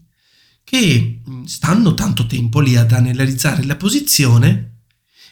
che 0.62 1.20
mm, 1.28 1.44
stanno 1.44 1.94
tanto 1.94 2.26
tempo 2.26 2.60
lì 2.60 2.76
ad 2.76 2.92
analizzare 2.92 3.64
la 3.64 3.74
posizione 3.74 4.82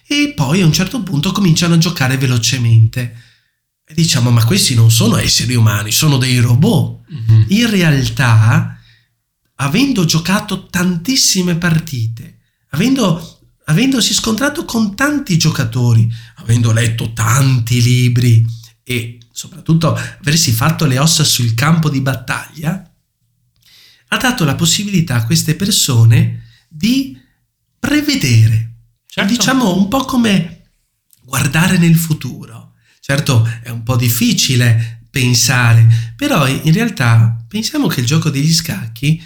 e 0.04 0.32
poi 0.34 0.62
a 0.62 0.66
un 0.66 0.72
certo 0.72 1.02
punto 1.02 1.30
cominciano 1.30 1.74
a 1.74 1.78
giocare 1.78 2.16
velocemente. 2.16 3.22
E 3.86 3.94
diciamo, 3.94 4.30
ma 4.30 4.44
questi 4.44 4.74
non 4.74 4.90
sono 4.90 5.16
esseri 5.16 5.54
umani, 5.54 5.92
sono 5.92 6.16
dei 6.16 6.38
robot. 6.38 7.02
Uh-huh. 7.08 7.44
In 7.48 7.70
realtà, 7.70 8.80
avendo 9.56 10.04
giocato 10.06 10.66
tantissime 10.66 11.56
partite, 11.56 12.38
avendo 12.70 13.37
avendosi 13.68 14.14
scontrato 14.14 14.64
con 14.64 14.94
tanti 14.94 15.36
giocatori, 15.36 16.10
avendo 16.36 16.72
letto 16.72 17.12
tanti 17.12 17.82
libri 17.82 18.44
e 18.82 19.18
soprattutto 19.30 19.94
aversi 19.94 20.52
fatto 20.52 20.86
le 20.86 20.98
ossa 20.98 21.22
sul 21.22 21.54
campo 21.54 21.90
di 21.90 22.00
battaglia, 22.00 22.82
ha 24.08 24.16
dato 24.16 24.44
la 24.44 24.54
possibilità 24.54 25.16
a 25.16 25.24
queste 25.26 25.54
persone 25.54 26.44
di 26.68 27.16
prevedere, 27.78 28.72
certo. 29.06 29.30
diciamo 29.30 29.76
un 29.76 29.88
po' 29.88 30.04
come 30.04 30.70
guardare 31.22 31.76
nel 31.76 31.96
futuro. 31.96 32.72
Certo 33.00 33.48
è 33.62 33.70
un 33.70 33.82
po' 33.82 33.96
difficile 33.96 35.06
pensare, 35.10 36.14
però 36.16 36.46
in 36.46 36.72
realtà 36.72 37.42
pensiamo 37.46 37.86
che 37.86 38.00
il 38.00 38.06
gioco 38.06 38.30
degli 38.30 38.52
scacchi 38.52 39.22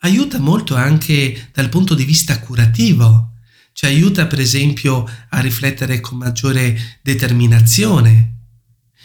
aiuta 0.00 0.38
molto 0.38 0.74
anche 0.74 1.50
dal 1.52 1.68
punto 1.68 1.94
di 1.94 2.04
vista 2.04 2.38
curativo, 2.40 3.35
ci 3.76 3.84
aiuta 3.84 4.26
per 4.26 4.40
esempio 4.40 5.06
a 5.28 5.38
riflettere 5.40 6.00
con 6.00 6.16
maggiore 6.16 6.98
determinazione. 7.02 8.36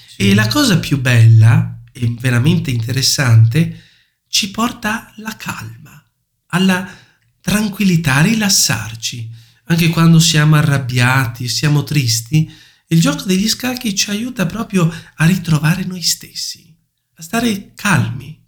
Sì. 0.08 0.30
E 0.30 0.34
la 0.34 0.48
cosa 0.48 0.80
più 0.80 0.98
bella 1.02 1.82
e 1.92 2.16
veramente 2.18 2.72
interessante 2.72 3.82
ci 4.30 4.50
porta 4.50 5.14
alla 5.14 5.36
calma, 5.36 6.02
alla 6.48 6.90
tranquillità, 7.42 8.16
a 8.16 8.22
rilassarci. 8.22 9.30
Anche 9.66 9.90
quando 9.90 10.20
siamo 10.20 10.56
arrabbiati, 10.56 11.50
siamo 11.50 11.84
tristi, 11.84 12.50
il 12.88 13.02
gioco 13.02 13.24
degli 13.24 13.50
scacchi 13.50 13.94
ci 13.94 14.10
aiuta 14.10 14.46
proprio 14.46 14.90
a 15.16 15.26
ritrovare 15.26 15.84
noi 15.84 16.02
stessi, 16.02 16.74
a 17.16 17.22
stare 17.22 17.74
calmi. 17.76 18.41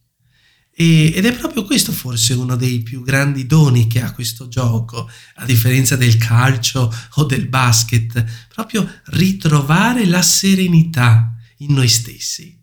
E, 0.76 1.14
ed 1.14 1.26
è 1.26 1.34
proprio 1.34 1.66
questo 1.66 1.92
forse 1.92 2.34
uno 2.34 2.56
dei 2.56 2.82
più 2.82 3.04
grandi 3.04 3.46
doni 3.46 3.88
che 3.88 4.02
ha 4.02 4.12
questo 4.12 4.48
gioco, 4.48 5.10
a 5.36 5.46
differenza 5.46 5.96
del 5.96 6.18
calcio 6.18 6.92
o 7.16 7.24
del 7.26 7.48
basket, 7.48 8.48
proprio 8.52 8.90
ritrovare 9.06 10.06
la 10.06 10.22
serenità 10.22 11.36
in 11.58 11.74
noi 11.74 11.88
stessi. 11.88 12.60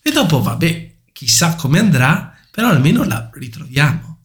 E 0.00 0.10
dopo, 0.12 0.40
vabbè, 0.40 0.94
chissà 1.12 1.56
come 1.56 1.80
andrà, 1.80 2.32
però 2.50 2.68
almeno 2.68 3.02
la 3.04 3.28
ritroviamo. 3.34 4.18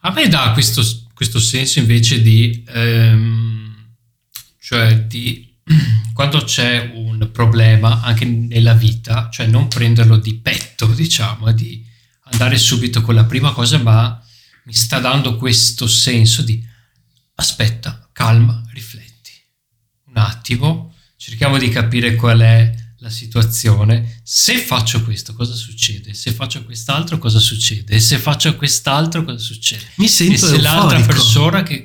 A 0.00 0.12
me 0.12 0.28
dà 0.28 0.50
questo, 0.52 0.82
questo 1.14 1.38
senso 1.38 1.78
invece 1.78 2.20
di, 2.20 2.64
ehm, 2.66 3.94
cioè 4.60 5.04
di 5.04 5.54
quando 6.12 6.42
c'è 6.42 6.92
un 6.94 7.30
problema 7.32 8.02
anche 8.02 8.24
nella 8.24 8.74
vita, 8.74 9.28
cioè 9.30 9.46
non 9.46 9.68
prenderlo 9.68 10.16
di 10.16 10.34
petto, 10.34 10.86
diciamo, 10.94 11.50
di 11.52 11.85
andare 12.30 12.58
subito 12.58 13.00
con 13.00 13.14
la 13.14 13.24
prima 13.24 13.52
cosa, 13.52 13.78
ma 13.78 14.22
mi 14.64 14.72
sta 14.72 14.98
dando 14.98 15.36
questo 15.36 15.86
senso 15.86 16.42
di 16.42 16.64
aspetta, 17.34 18.08
calma, 18.12 18.62
rifletti 18.72 19.14
un 20.08 20.16
attimo, 20.16 20.94
cerchiamo 21.16 21.58
di 21.58 21.68
capire 21.68 22.14
qual 22.14 22.40
è 22.40 22.74
la 22.98 23.10
situazione. 23.10 24.20
Se 24.22 24.58
faccio 24.58 25.02
questo, 25.04 25.34
cosa 25.34 25.54
succede? 25.54 26.14
Se 26.14 26.32
faccio 26.32 26.64
quest'altro, 26.64 27.18
cosa 27.18 27.38
succede? 27.38 27.98
Se 28.00 28.18
faccio 28.18 28.56
quest'altro, 28.56 29.24
cosa 29.24 29.38
succede? 29.38 29.84
Mi 29.96 30.08
sento 30.08 30.34
e 30.34 30.38
se 30.38 30.44
euforico. 30.56 30.68
l'altra 30.68 31.00
persona 31.02 31.62
che... 31.62 31.84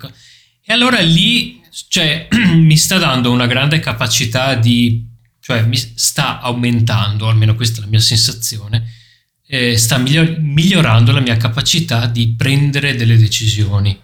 E 0.63 0.73
allora 0.73 0.99
lì, 1.01 1.61
cioè, 1.87 2.27
mi 2.55 2.77
sta 2.77 2.97
dando 2.97 3.31
una 3.31 3.47
grande 3.47 3.79
capacità 3.79 4.55
di... 4.55 5.05
cioè, 5.39 5.63
mi 5.63 5.77
sta 5.77 6.39
aumentando, 6.39 7.27
almeno 7.27 7.55
questa 7.55 7.79
è 7.79 7.81
la 7.81 7.89
mia 7.89 7.99
sensazione, 7.99 8.99
eh, 9.53 9.77
sta 9.77 9.97
miglior- 9.97 10.37
migliorando 10.37 11.11
la 11.11 11.19
mia 11.19 11.35
capacità 11.35 12.07
di 12.07 12.35
prendere 12.37 12.95
delle 12.95 13.17
decisioni 13.17 13.99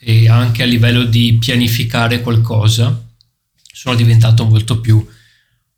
e 0.00 0.30
anche 0.30 0.62
a 0.62 0.66
livello 0.66 1.04
di 1.04 1.36
pianificare 1.38 2.22
qualcosa 2.22 3.06
sono 3.70 3.94
diventato 3.94 4.46
molto 4.46 4.80
più 4.80 5.06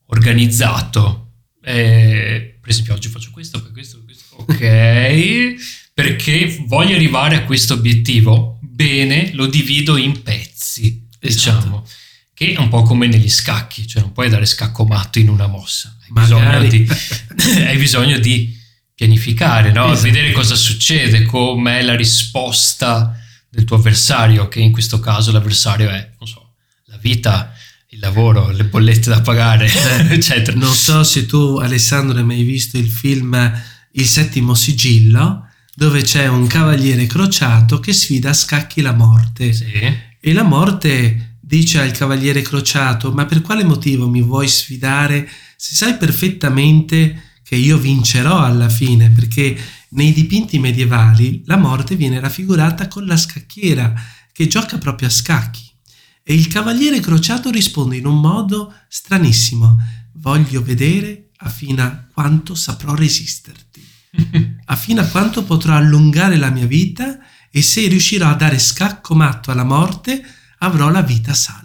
organizzato. 0.07 1.33
Eh, 1.61 2.59
per 2.61 2.71
esempio, 2.71 2.95
oggi 2.95 3.09
faccio 3.09 3.33
questo, 3.33 3.61
questo, 3.73 4.01
questo. 4.05 4.27
Ok, 4.37 5.57
perché 5.93 6.63
voglio 6.67 6.95
arrivare 6.95 7.35
a 7.35 7.45
questo 7.45 7.75
obiettivo. 7.75 8.61
Bene, 8.63 9.33
lo 9.33 9.47
divido 9.47 9.97
in 9.97 10.23
pezzi, 10.23 11.09
esatto. 11.19 11.59
diciamo. 11.59 11.87
Che 12.33 12.53
è 12.53 12.59
un 12.59 12.69
po' 12.69 12.83
come 12.83 13.09
negli 13.09 13.29
scacchi, 13.29 13.89
cioè 13.89 14.03
non 14.03 14.13
puoi 14.13 14.29
dare 14.29 14.47
scacco 14.47 14.85
matto 14.85 15.19
in 15.19 15.29
una 15.29 15.49
mossa. 15.49 15.97
Hai 16.01 16.13
bisogno 16.13 16.69
di, 16.69 16.89
hai 17.67 17.77
bisogno 17.77 18.19
di 18.21 18.59
pianificare, 19.01 19.73
no? 19.73 19.91
esatto. 19.93 20.11
vedere 20.11 20.31
cosa 20.31 20.55
succede, 20.55 21.23
com'è 21.23 21.81
la 21.81 21.97
risposta 21.97 23.19
del 23.49 23.65
tuo 23.65 23.77
avversario, 23.77 24.47
che 24.49 24.61
in 24.61 24.73
questo 24.73 25.01
caso 25.01 25.33
l'avversario 25.33 25.89
è, 25.89 26.11
non 26.19 26.29
so, 26.29 26.51
la 26.85 26.99
vita 26.99 27.51
il 27.93 27.99
lavoro, 27.99 28.51
le 28.51 28.65
bollette 28.65 29.09
da 29.09 29.23
pagare, 29.23 29.67
eh, 29.67 30.13
eccetera. 30.13 30.55
Non 30.55 30.75
so 30.75 31.03
se 31.03 31.25
tu, 31.25 31.57
Alessandro, 31.57 32.19
hai 32.19 32.25
mai 32.25 32.43
visto 32.43 32.77
il 32.77 32.91
film 32.91 33.63
Il 33.93 34.07
settimo 34.07 34.53
sigillo, 34.53 35.49
dove 35.75 36.03
c'è 36.03 36.27
un 36.27 36.47
cavaliere 36.47 37.07
crociato 37.07 37.81
che 37.81 37.95
sfida 37.95 38.31
a 38.31 38.35
scacchi 38.35 38.83
la 38.83 38.93
morte. 38.93 39.55
Sì. 39.55 39.73
E 40.21 40.33
la 40.35 40.43
morte 40.45 41.37
dice 41.41 41.81
al 41.81 41.93
cavaliere 41.93 42.43
crociato: 42.43 43.13
Ma 43.13 43.25
per 43.25 43.41
quale 43.41 43.65
motivo 43.65 44.09
mi 44.11 44.21
vuoi 44.21 44.47
sfidare 44.47 45.27
se 45.57 45.75
sai 45.75 45.97
perfettamente 45.97 47.30
che 47.51 47.57
io 47.57 47.79
vincerò 47.79 48.45
alla 48.45 48.69
fine? 48.69 49.11
Perché 49.11 49.59
nei 49.89 50.13
dipinti 50.13 50.61
medievali 50.61 51.43
la 51.47 51.57
morte 51.57 51.97
viene 51.97 52.21
raffigurata 52.21 52.87
con 52.87 53.05
la 53.07 53.17
scacchiera 53.17 53.93
che 54.33 54.47
gioca 54.47 54.79
proprio 54.79 55.09
a 55.09 55.11
scacchi. 55.11 55.69
E 56.23 56.33
il 56.33 56.47
cavaliere 56.47 57.01
crociato 57.01 57.51
risponde 57.51 57.97
in 57.97 58.07
un 58.07 58.21
modo 58.21 58.73
stranissimo. 58.87 59.77
Voglio 60.13 60.63
vedere 60.63 61.31
a 61.39 61.49
fino 61.49 61.83
a 61.83 62.07
quanto 62.13 62.55
saprò 62.55 62.95
resisterti, 62.95 63.85
a 64.67 64.77
fino 64.77 65.01
a 65.01 65.07
quanto 65.07 65.43
potrò 65.43 65.75
allungare 65.75 66.37
la 66.37 66.51
mia 66.51 66.67
vita 66.67 67.19
e 67.51 67.63
se 67.63 67.89
riuscirò 67.89 68.29
a 68.29 68.35
dare 68.35 68.61
scacco 68.61 69.17
matto 69.17 69.51
alla 69.51 69.65
morte 69.65 70.25
avrò 70.59 70.89
la 70.89 71.03
vita 71.03 71.35
salva. 71.35 71.60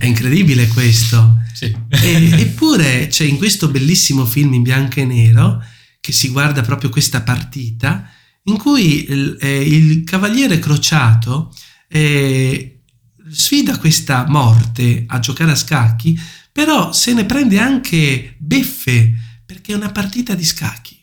È 0.00 0.06
incredibile 0.06 0.66
questo. 0.68 1.42
Sì. 1.52 1.76
E, 1.90 2.30
eppure 2.40 3.08
c'è 3.08 3.24
in 3.24 3.36
questo 3.36 3.68
bellissimo 3.68 4.24
film 4.24 4.54
in 4.54 4.62
bianco 4.62 4.98
e 5.00 5.04
nero 5.04 5.62
che 6.00 6.10
si 6.12 6.30
guarda 6.30 6.62
proprio 6.62 6.88
questa 6.88 7.20
partita 7.20 8.10
in 8.44 8.56
cui 8.56 9.10
il, 9.10 9.36
eh, 9.38 9.60
il 9.60 10.02
cavaliere 10.04 10.58
crociato 10.58 11.54
eh, 11.86 12.80
sfida 13.30 13.76
questa 13.76 14.24
morte 14.26 15.04
a 15.06 15.18
giocare 15.18 15.50
a 15.50 15.54
scacchi, 15.54 16.18
però 16.50 16.92
se 16.92 17.12
ne 17.12 17.26
prende 17.26 17.58
anche 17.58 18.36
beffe, 18.38 19.12
perché 19.44 19.72
è 19.72 19.76
una 19.76 19.92
partita 19.92 20.34
di 20.34 20.46
scacchi. 20.46 20.98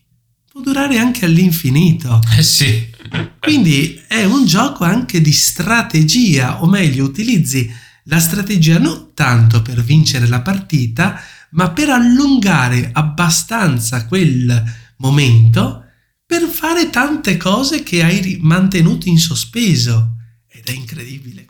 Può 0.49 0.61
durare 0.61 0.97
anche 0.97 1.25
all'infinito. 1.25 2.19
Eh 2.35 2.41
sì. 2.41 2.95
Quindi 3.39 4.01
è 4.07 4.23
un 4.23 4.47
gioco 4.47 4.83
anche 4.85 5.21
di 5.21 5.31
strategia, 5.31 6.63
o 6.63 6.67
meglio, 6.67 7.05
utilizzi 7.05 7.71
la 8.07 8.19
strategia 8.19 8.79
non 8.79 9.13
tanto 9.13 9.61
per 9.61 9.83
vincere 9.83 10.27
la 10.27 10.41
partita, 10.41 11.21
ma 11.51 11.71
per 11.71 11.89
allungare 11.89 12.89
abbastanza 12.91 14.05
quel 14.05 14.63
momento 14.97 15.83
per 16.25 16.43
fare 16.43 16.89
tante 16.89 17.37
cose 17.37 17.83
che 17.83 18.03
hai 18.03 18.37
mantenuto 18.41 19.07
in 19.07 19.17
sospeso. 19.17 20.15
Ed 20.47 20.65
è 20.65 20.71
incredibile 20.71 21.45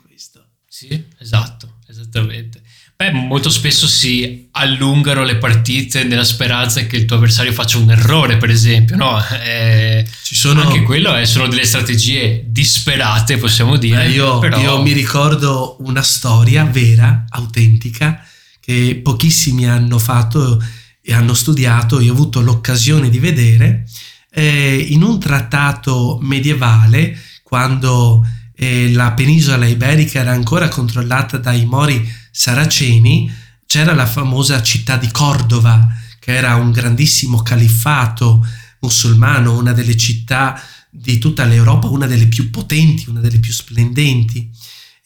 sì, 0.78 1.06
esatto, 1.18 1.78
esattamente. 1.88 2.62
Beh, 3.00 3.12
molto 3.12 3.48
spesso 3.48 3.86
si 3.86 4.48
allungano 4.50 5.22
le 5.22 5.36
partite 5.36 6.02
nella 6.02 6.24
speranza 6.24 6.84
che 6.86 6.96
il 6.96 7.04
tuo 7.04 7.14
avversario 7.14 7.52
faccia 7.52 7.78
un 7.78 7.92
errore, 7.92 8.38
per 8.38 8.50
esempio, 8.50 8.96
no? 8.96 9.24
Eh, 9.40 10.04
Ci 10.24 10.34
sono... 10.34 10.62
Anche 10.62 10.82
quello 10.82 11.14
è, 11.14 11.24
sono 11.24 11.46
delle 11.46 11.64
strategie 11.64 12.42
disperate, 12.48 13.36
possiamo 13.36 13.76
dire. 13.76 14.06
Eh, 14.06 14.10
io, 14.10 14.40
però... 14.40 14.60
io 14.60 14.82
mi 14.82 14.90
ricordo 14.90 15.76
una 15.78 16.02
storia 16.02 16.64
vera, 16.64 17.24
autentica, 17.28 18.20
che 18.58 18.98
pochissimi 19.00 19.68
hanno 19.68 20.00
fatto 20.00 20.60
e 21.00 21.14
hanno 21.14 21.34
studiato, 21.34 22.00
io 22.00 22.10
ho 22.10 22.14
avuto 22.14 22.40
l'occasione 22.40 23.10
di 23.10 23.20
vedere, 23.20 23.86
eh, 24.32 24.74
in 24.88 25.04
un 25.04 25.20
trattato 25.20 26.18
medievale, 26.20 27.16
quando 27.44 28.26
e 28.60 28.90
la 28.90 29.12
penisola 29.12 29.66
iberica 29.66 30.18
era 30.18 30.32
ancora 30.32 30.66
controllata 30.66 31.38
dai 31.38 31.64
mori 31.64 32.04
saraceni, 32.32 33.32
c'era 33.64 33.94
la 33.94 34.04
famosa 34.04 34.60
città 34.62 34.96
di 34.96 35.08
Cordova, 35.12 35.86
che 36.18 36.34
era 36.34 36.56
un 36.56 36.72
grandissimo 36.72 37.40
califfato 37.42 38.44
musulmano, 38.80 39.56
una 39.56 39.72
delle 39.72 39.96
città 39.96 40.60
di 40.90 41.18
tutta 41.18 41.44
l'Europa, 41.44 41.86
una 41.86 42.06
delle 42.06 42.26
più 42.26 42.50
potenti, 42.50 43.08
una 43.08 43.20
delle 43.20 43.38
più 43.38 43.52
splendenti. 43.52 44.50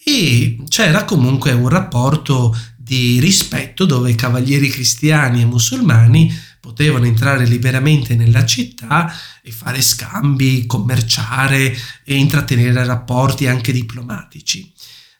E 0.02 0.58
c'era 0.68 1.04
comunque 1.04 1.52
un 1.52 1.68
rapporto 1.68 2.56
di 2.74 3.20
rispetto 3.20 3.84
dove 3.84 4.14
cavalieri 4.14 4.70
cristiani 4.70 5.42
e 5.42 5.44
musulmani 5.44 6.34
potevano 6.62 7.06
entrare 7.06 7.44
liberamente 7.44 8.14
nella 8.14 8.46
città 8.46 9.12
e 9.42 9.50
fare 9.50 9.82
scambi, 9.82 10.64
commerciare 10.64 11.76
e 12.04 12.14
intrattenere 12.14 12.84
rapporti 12.84 13.48
anche 13.48 13.72
diplomatici. 13.72 14.72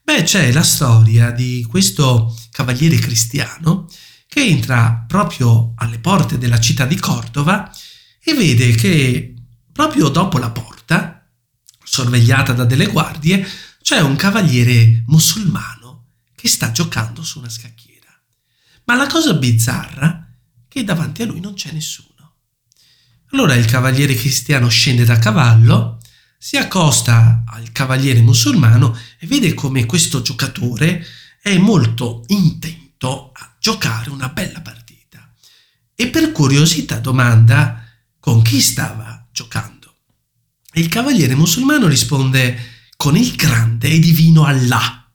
Beh, 0.05 0.23
c'è 0.23 0.53
la 0.53 0.63
storia 0.63 1.33
di 1.33 1.67
questo 1.69 2.33
cavaliere 2.53 2.95
cristiano 2.99 3.89
che 4.29 4.45
entra 4.45 5.05
proprio 5.05 5.73
alle 5.79 5.99
porte 5.99 6.39
della 6.39 6.61
città 6.61 6.87
di 6.87 6.97
Cordova 6.97 7.69
e 8.23 8.35
vede 8.35 8.77
che 8.77 9.35
proprio 9.73 10.11
dopo 10.11 10.39
la 10.39 10.51
porta, 10.51 11.27
sorvegliata 11.83 12.53
da 12.53 12.65
delle 12.65 12.87
guardie, 12.87 13.45
c'è 13.83 13.99
un 13.99 14.15
cavaliere 14.15 15.03
musulmano 15.09 16.05
che 16.37 16.47
sta 16.47 16.71
giocando 16.71 17.25
su 17.25 17.41
una 17.41 17.49
scacchiera. 17.49 18.07
Ma 18.85 18.95
la 18.95 19.09
cosa 19.09 19.35
bizzarra 19.35 20.22
che 20.73 20.85
davanti 20.85 21.23
a 21.23 21.27
lui 21.27 21.41
non 21.41 21.53
c'è 21.53 21.71
nessuno. 21.71 22.09
Allora 23.33 23.55
il 23.55 23.67
cavaliere 23.67 24.15
cristiano 24.15 24.69
scende 24.69 25.05
da 25.05 25.19
cavallo, 25.19 25.99
si 26.39 26.57
accosta 26.57 27.45
al 27.47 27.71
cavaliere 27.73 28.23
musulmano 28.23 28.97
e 29.19 29.27
vede 29.27 29.53
come 29.53 29.85
questo 29.85 30.23
giocatore 30.23 31.05
è 31.43 31.57
molto 31.59 32.25
intento 32.29 33.33
a 33.35 33.55
giocare 33.61 34.11
una 34.11 34.29
bella 34.31 34.61
partita. 34.61 35.31
E 35.95 36.09
per 36.09 36.33
curiosità 36.33 36.99
domanda 36.99 37.85
con 38.19 38.43
chi 38.43 38.61
stava 38.61 39.27
giocando. 39.31 39.97
E 40.73 40.81
il 40.81 40.89
cavaliere 40.89 41.35
musulmano 41.35 41.87
risponde 41.87 42.59
con 42.97 43.17
il 43.17 43.35
grande 43.37 43.89
e 43.89 43.99
divino 43.99 44.45
Allah. 44.45 45.11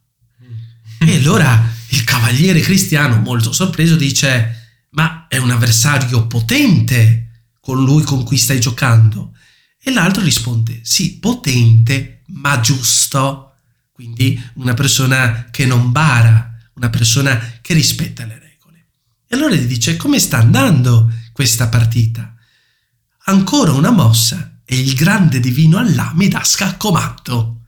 E 1.00 1.16
allora 1.16 1.74
il 1.90 2.04
cavaliere 2.04 2.60
cristiano, 2.60 3.18
molto 3.18 3.52
sorpreso, 3.52 3.96
dice: 3.96 4.57
Ma 4.98 5.28
è 5.28 5.38
un 5.38 5.52
avversario 5.52 6.26
potente 6.26 7.52
con 7.60 7.84
lui 7.84 8.02
con 8.02 8.24
cui 8.24 8.38
stai 8.38 8.60
giocando. 8.60 9.36
E 9.80 9.92
l'altro 9.92 10.24
risponde, 10.24 10.80
sì, 10.84 11.20
potente, 11.20 12.24
ma 12.30 12.60
giusto. 12.60 13.54
Quindi 13.92 14.42
una 14.56 14.74
persona 14.74 15.50
che 15.52 15.68
non 15.68 15.92
bara, 15.92 16.58
una 16.74 16.90
persona 16.90 17.60
che 17.62 17.76
rispetta 17.76 18.26
le 18.26 18.40
regole. 18.40 18.88
E 19.28 19.36
allora 19.36 19.54
gli 19.54 19.68
dice, 19.68 19.98
come 19.98 20.18
sta 20.18 20.40
andando 20.40 21.12
questa 21.32 21.68
partita? 21.68 22.36
Ancora 23.26 23.74
una 23.74 23.92
mossa 23.92 24.62
e 24.66 24.80
il 24.80 24.96
grande 24.96 25.40
divino 25.40 25.78
Allah 25.78 26.12
mi 26.16 26.28
dà 26.28 26.44
scaccomatto. 26.44 27.66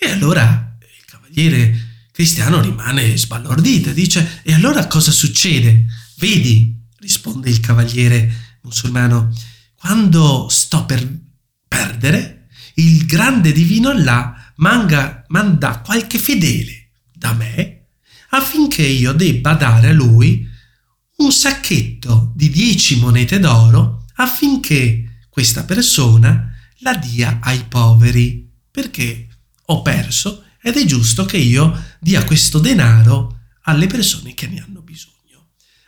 E 0.00 0.10
allora 0.10 0.78
il 0.80 1.04
cavaliere 1.04 2.06
cristiano 2.10 2.60
rimane 2.62 3.18
sbalordito 3.18 3.90
e 3.90 3.94
dice, 3.94 4.40
e 4.44 4.54
allora 4.54 4.86
cosa 4.86 5.10
succede? 5.10 6.06
Vedi, 6.18 6.74
risponde 6.98 7.48
il 7.48 7.60
cavaliere 7.60 8.58
musulmano, 8.62 9.32
quando 9.76 10.48
sto 10.48 10.84
per 10.84 11.08
perdere, 11.66 12.48
il 12.74 13.06
grande 13.06 13.52
divino 13.52 13.90
Allah 13.90 14.52
manga, 14.56 15.24
manda 15.28 15.80
qualche 15.80 16.18
fedele 16.18 16.90
da 17.12 17.32
me 17.32 17.86
affinché 18.30 18.82
io 18.82 19.12
debba 19.12 19.54
dare 19.54 19.88
a 19.88 19.92
lui 19.92 20.46
un 21.16 21.32
sacchetto 21.32 22.32
di 22.34 22.50
dieci 22.50 22.98
monete 22.98 23.38
d'oro 23.38 24.04
affinché 24.14 25.26
questa 25.28 25.64
persona 25.64 26.52
la 26.80 26.94
dia 26.94 27.38
ai 27.40 27.64
poveri, 27.64 28.48
perché 28.70 29.28
ho 29.66 29.82
perso 29.82 30.44
ed 30.60 30.76
è 30.76 30.84
giusto 30.84 31.24
che 31.24 31.36
io 31.36 31.96
dia 32.00 32.24
questo 32.24 32.58
denaro 32.58 33.38
alle 33.62 33.86
persone 33.86 34.34
che 34.34 34.46
ne 34.46 34.60
hanno 34.60 34.80
bisogno. 34.80 35.17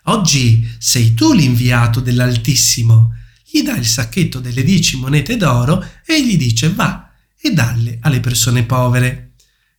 Oggi 0.05 0.69
sei 0.79 1.15
tu 1.15 1.33
l'inviato 1.33 2.01
dell'Altissimo 2.01 3.15
gli 3.51 3.63
dà 3.63 3.77
il 3.77 3.87
sacchetto 3.87 4.39
delle 4.39 4.63
dieci 4.63 4.97
monete 4.97 5.37
d'oro 5.37 5.85
e 6.07 6.25
gli 6.25 6.37
dice 6.37 6.73
va 6.73 7.11
e 7.39 7.53
dalle 7.53 7.99
alle 8.03 8.21
persone 8.21 8.63
povere. 8.63 9.33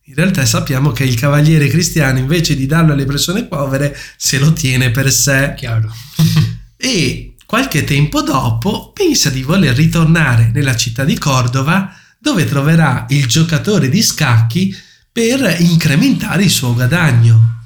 In 0.06 0.14
realtà 0.14 0.44
sappiamo 0.44 0.90
che 0.90 1.04
il 1.04 1.14
cavaliere 1.14 1.68
cristiano 1.68 2.18
invece 2.18 2.54
di 2.54 2.66
darlo 2.66 2.92
alle 2.92 3.06
persone 3.06 3.44
povere 3.44 3.96
se 4.18 4.38
lo 4.38 4.52
tiene 4.52 4.90
per 4.90 5.10
sé. 5.10 5.54
Chiaro. 5.56 5.90
e 6.76 7.34
qualche 7.46 7.84
tempo 7.84 8.20
dopo 8.20 8.92
pensa 8.92 9.30
di 9.30 9.42
voler 9.42 9.74
ritornare 9.74 10.50
nella 10.52 10.76
città 10.76 11.04
di 11.04 11.16
Cordova 11.16 11.96
dove 12.18 12.44
troverà 12.44 13.06
il 13.08 13.26
giocatore 13.26 13.88
di 13.88 14.02
scacchi 14.02 14.76
per 15.10 15.56
incrementare 15.60 16.44
il 16.44 16.50
suo 16.50 16.74
guadagno. 16.74 17.60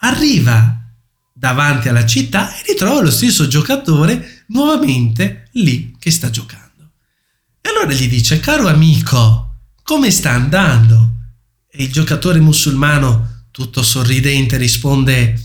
Arriva 0.00 0.81
davanti 1.42 1.88
alla 1.88 2.06
città 2.06 2.54
e 2.54 2.62
ritrova 2.68 3.00
lo 3.00 3.10
stesso 3.10 3.48
giocatore 3.48 4.44
nuovamente 4.50 5.48
lì 5.54 5.96
che 5.98 6.12
sta 6.12 6.30
giocando. 6.30 6.92
E 7.60 7.68
allora 7.68 7.92
gli 7.92 8.08
dice, 8.08 8.38
caro 8.38 8.68
amico, 8.68 9.56
come 9.82 10.12
sta 10.12 10.30
andando? 10.30 11.16
E 11.68 11.82
il 11.82 11.90
giocatore 11.90 12.38
musulmano, 12.38 13.46
tutto 13.50 13.82
sorridente, 13.82 14.56
risponde, 14.56 15.36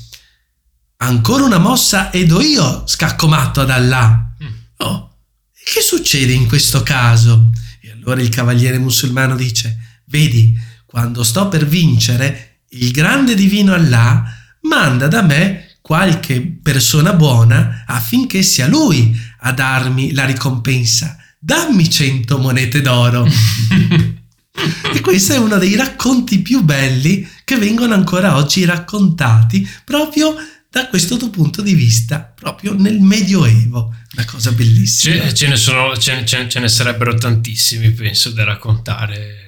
ancora 0.98 1.46
una 1.46 1.58
mossa 1.58 2.12
ed 2.12 2.32
ho 2.32 2.42
io 2.42 2.84
scacco 2.86 3.28
matto 3.28 3.62
ad 3.62 3.72
Allah. 3.72 4.36
Mm. 4.44 4.48
Oh, 4.78 5.18
che 5.52 5.82
succede 5.82 6.32
in 6.32 6.48
questo 6.48 6.84
caso? 6.84 7.50
E 7.82 7.90
allora 7.90 8.22
il 8.22 8.30
cavaliere 8.30 8.78
musulmano 8.78 9.36
dice, 9.36 10.02
vedi, 10.06 10.56
quando 10.86 11.24
sto 11.24 11.48
per 11.48 11.66
vincere, 11.66 12.60
il 12.70 12.92
grande 12.92 13.34
divino 13.34 13.74
Allah 13.74 14.24
manda 14.62 15.08
da 15.08 15.24
me 15.24 15.67
qualche 15.88 16.42
persona 16.42 17.14
buona 17.14 17.86
affinché 17.88 18.42
sia 18.42 18.68
lui 18.68 19.18
a 19.40 19.54
darmi 19.54 20.12
la 20.12 20.26
ricompensa. 20.26 21.16
Dammi 21.40 21.90
cento 21.90 22.40
monete 22.40 22.82
d'oro. 22.82 23.26
e 24.94 25.00
questo 25.00 25.32
è 25.32 25.38
uno 25.38 25.58
dei 25.58 25.78
racconti 25.78 26.40
più 26.40 26.62
belli 26.62 27.26
che 27.46 27.56
vengono 27.56 27.94
ancora 27.94 28.36
oggi 28.36 28.66
raccontati 28.66 29.66
proprio 29.86 30.36
da 30.70 30.90
questo 30.90 31.16
tuo 31.16 31.30
punto 31.30 31.62
di 31.62 31.74
vista, 31.74 32.20
proprio 32.20 32.74
nel 32.78 33.00
Medioevo. 33.00 33.96
Una 34.14 34.26
cosa 34.26 34.52
bellissima. 34.52 35.24
Ce, 35.24 35.34
ce, 35.34 35.48
ne, 35.48 35.56
sono, 35.56 35.96
ce, 35.96 36.26
ce, 36.26 36.50
ce 36.50 36.60
ne 36.60 36.68
sarebbero 36.68 37.14
tantissimi, 37.16 37.92
penso, 37.92 38.32
da 38.32 38.44
raccontare. 38.44 39.46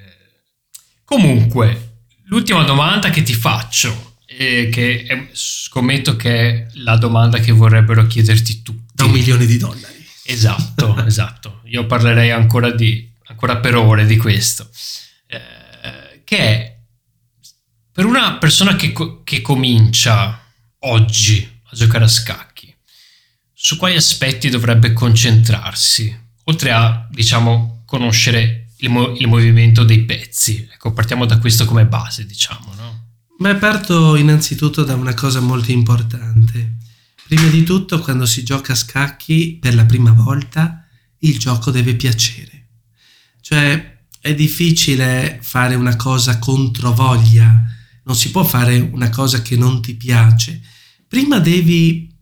Comunque, 1.03 2.03
l'ultima 2.27 2.63
domanda 2.63 3.09
che 3.09 3.23
ti 3.23 3.33
faccio 3.33 4.09
eh, 4.39 4.69
che 4.69 5.03
è, 5.05 5.27
scommetto 5.33 6.15
che 6.15 6.39
è 6.39 6.67
la 6.75 6.95
domanda 6.95 7.39
che 7.39 7.51
vorrebbero 7.51 8.07
chiederti 8.07 8.61
tutti. 8.61 8.93
Da 8.93 9.03
un 9.03 9.11
milione 9.11 9.45
di 9.45 9.57
dollari. 9.57 10.07
Esatto, 10.23 10.95
esatto. 11.05 11.59
Io 11.65 11.85
parlerei 11.85 12.31
ancora, 12.31 12.71
di, 12.71 13.11
ancora 13.25 13.57
per 13.57 13.75
ore 13.75 14.05
di 14.05 14.15
questo. 14.15 14.69
Eh, 15.27 16.21
che 16.23 16.37
è 16.37 16.77
per 17.91 18.05
una 18.05 18.37
persona 18.37 18.77
che, 18.77 18.93
che 19.25 19.41
comincia 19.41 20.41
oggi 20.79 21.61
a 21.71 21.75
giocare 21.75 22.05
a 22.05 22.07
scacchi, 22.07 22.73
su 23.53 23.75
quali 23.75 23.97
aspetti 23.97 24.47
dovrebbe 24.47 24.93
concentrarsi? 24.93 26.17
Oltre 26.45 26.71
a, 26.71 27.05
diciamo, 27.11 27.83
conoscere 27.85 28.69
il, 28.77 28.89
mo- 28.89 29.13
il 29.17 29.27
movimento 29.27 29.83
dei 29.83 30.03
pezzi. 30.03 30.65
Ecco, 30.71 30.93
partiamo 30.93 31.25
da 31.25 31.39
questo 31.39 31.65
come 31.65 31.85
base, 31.85 32.25
diciamo, 32.25 32.73
no? 32.75 32.88
Beh, 33.39 33.55
parto 33.55 34.17
innanzitutto 34.17 34.83
da 34.83 34.95
una 34.95 35.13
cosa 35.13 35.39
molto 35.39 35.71
importante. 35.71 36.75
Prima 37.25 37.47
di 37.47 37.63
tutto, 37.63 37.99
quando 37.99 38.25
si 38.25 38.43
gioca 38.43 38.73
a 38.73 38.75
scacchi 38.75 39.57
per 39.61 39.75
la 39.75 39.85
prima 39.85 40.11
volta, 40.11 40.85
il 41.19 41.39
gioco 41.39 41.71
deve 41.71 41.95
piacere. 41.95 42.67
Cioè, 43.39 44.01
è 44.19 44.35
difficile 44.35 45.39
fare 45.41 45.75
una 45.75 45.95
cosa 45.95 46.37
contro 46.37 46.91
voglia, 46.91 47.63
non 48.03 48.13
si 48.17 48.29
può 48.29 48.43
fare 48.43 48.77
una 48.77 49.09
cosa 49.09 49.41
che 49.41 49.55
non 49.55 49.81
ti 49.81 49.95
piace. 49.95 50.59
Prima 51.07 51.39
devi, 51.39 52.13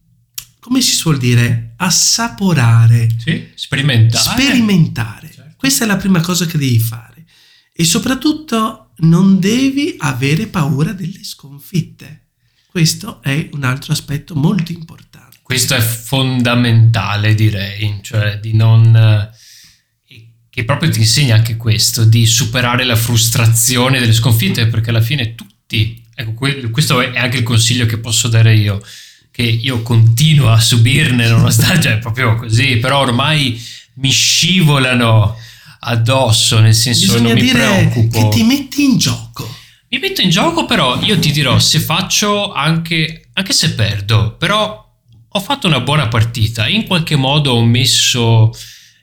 come 0.59 0.81
si 0.81 0.93
suol 0.93 1.17
dire, 1.17 1.73
assaporare. 1.77 3.09
Sì, 3.17 3.47
sperimentare. 3.55 4.23
Sperimentare. 4.23 5.31
Certo. 5.33 5.55
Questa 5.57 5.83
è 5.83 5.87
la 5.87 5.97
prima 5.97 6.21
cosa 6.21 6.45
che 6.45 6.59
devi 6.59 6.79
fare. 6.79 7.25
E 7.73 7.83
soprattutto 7.85 8.86
non 8.99 9.39
devi 9.39 9.95
avere 9.99 10.47
paura 10.47 10.93
delle 10.93 11.23
sconfitte. 11.23 12.27
Questo 12.69 13.21
è 13.21 13.49
un 13.53 13.63
altro 13.63 13.93
aspetto 13.93 14.35
molto 14.35 14.71
importante. 14.71 15.37
Questo 15.41 15.75
è 15.75 15.79
fondamentale, 15.79 17.33
direi, 17.35 17.99
cioè 18.01 18.39
di 18.39 18.53
non... 18.53 18.95
Eh, 18.95 19.35
che 20.57 20.65
proprio 20.65 20.89
ti 20.89 20.99
insegna 20.99 21.35
anche 21.35 21.55
questo, 21.55 22.03
di 22.03 22.25
superare 22.25 22.83
la 22.83 22.95
frustrazione 22.95 23.99
delle 23.99 24.11
sconfitte, 24.11 24.65
perché 24.65 24.89
alla 24.89 25.01
fine 25.01 25.35
tutti, 25.35 26.03
ecco, 26.15 26.33
questo 26.71 26.99
è 26.99 27.15
anche 27.15 27.37
il 27.37 27.43
consiglio 27.43 27.85
che 27.85 27.99
posso 27.99 28.27
dare 28.27 28.55
io, 28.55 28.81
che 29.29 29.43
io 29.43 29.83
continuo 29.83 30.49
a 30.49 30.59
subirne 30.59 31.29
nonostante, 31.29 31.81
cioè 31.89 31.99
proprio 31.99 32.35
così, 32.37 32.77
però 32.77 33.01
ormai 33.01 33.63
mi 33.97 34.09
scivolano 34.09 35.37
addosso, 35.79 36.59
nel 36.59 36.73
senso 36.73 37.05
Bisogna 37.05 37.33
non 37.33 37.43
mi 37.43 37.49
preoccupo. 37.49 38.29
che 38.29 38.35
ti 38.35 38.43
metti 38.43 38.83
in 38.83 38.97
gioco. 38.97 39.55
Mi 39.89 39.99
metto 39.99 40.21
in 40.21 40.29
gioco, 40.29 40.65
però 40.65 40.99
io 41.01 41.17
ti 41.17 41.31
dirò, 41.31 41.59
se 41.59 41.79
faccio 41.79 42.51
anche, 42.51 43.29
anche 43.33 43.53
se 43.53 43.73
perdo, 43.73 44.35
però 44.37 44.85
ho 45.29 45.39
fatto 45.39 45.67
una 45.67 45.79
buona 45.79 46.09
partita, 46.09 46.67
in 46.67 46.85
qualche 46.85 47.15
modo 47.15 47.51
ho 47.53 47.63
messo 47.63 48.51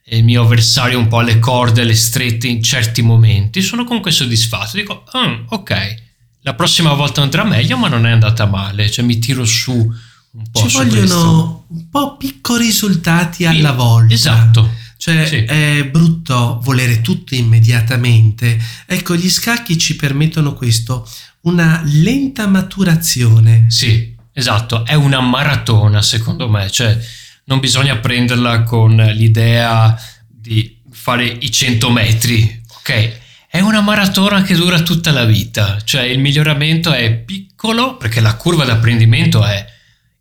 il 0.07 0.25
mio 0.25 0.43
avversario 0.43 0.99
un 0.99 1.09
po' 1.09 1.21
alle 1.21 1.39
corde, 1.39 1.83
alle 1.83 1.95
strette 1.95 2.49
in 2.49 2.63
certi 2.63 3.01
momenti, 3.01 3.63
sono 3.63 3.85
comunque 3.85 4.11
soddisfatto, 4.11 4.77
dico, 4.77 5.05
mm, 5.17 5.47
ok, 5.49 5.95
la 6.43 6.55
prossima 6.55 6.93
volta 6.93 7.23
andrà 7.23 7.45
meglio, 7.45 7.79
ma 7.79 7.89
non 7.89 8.05
è 8.07 8.11
andata 8.11 8.45
male, 8.45 8.91
cioè 8.91 9.07
mi 9.07 9.19
tiro 9.19 9.47
su 9.47 9.73
un 9.73 10.51
po'. 10.51 10.69
Ci 10.69 10.77
vogliono 10.77 10.97
questo. 10.99 11.65
un 11.69 11.89
po' 11.89 12.17
piccoli 12.19 12.67
risultati 12.67 13.47
alla 13.47 13.73
volta. 13.73 14.13
Esatto 14.13 14.83
cioè 15.05 15.27
sì. 15.27 15.37
è 15.45 15.85
brutto 15.85 16.61
volere 16.63 17.03
tutto 17.03 17.35
immediatamente. 17.35 18.59
Ecco, 18.87 19.15
gli 19.15 19.29
scacchi 19.29 19.77
ci 19.77 19.97
permettono 19.97 20.55
questo, 20.55 21.07
una 21.43 21.83
lenta 21.85 22.47
maturazione. 22.47 23.67
Sì. 23.69 24.17
esatto, 24.33 24.87
è 24.87 24.95
una 24.95 25.21
maratona 25.21 26.01
secondo 26.01 26.49
me, 26.49 26.71
cioè 26.71 26.99
non 27.45 27.61
bisogna 27.61 27.99
prenderla 27.99 28.63
con 28.63 28.97
l'idea 28.97 29.95
di 30.27 30.81
fare 30.91 31.27
i 31.27 31.51
100 31.51 31.91
metri, 31.91 32.63
ok? 32.79 33.21
È 33.47 33.61
una 33.61 33.83
maratona 33.83 34.41
che 34.41 34.55
dura 34.55 34.81
tutta 34.81 35.11
la 35.11 35.27
vita, 35.27 35.83
cioè 35.85 36.05
il 36.05 36.19
miglioramento 36.19 36.95
è 36.95 37.13
piccolo 37.13 37.99
perché 37.99 38.23
la 38.23 38.37
curva 38.37 38.65
d'apprendimento 38.65 39.45
è 39.45 39.67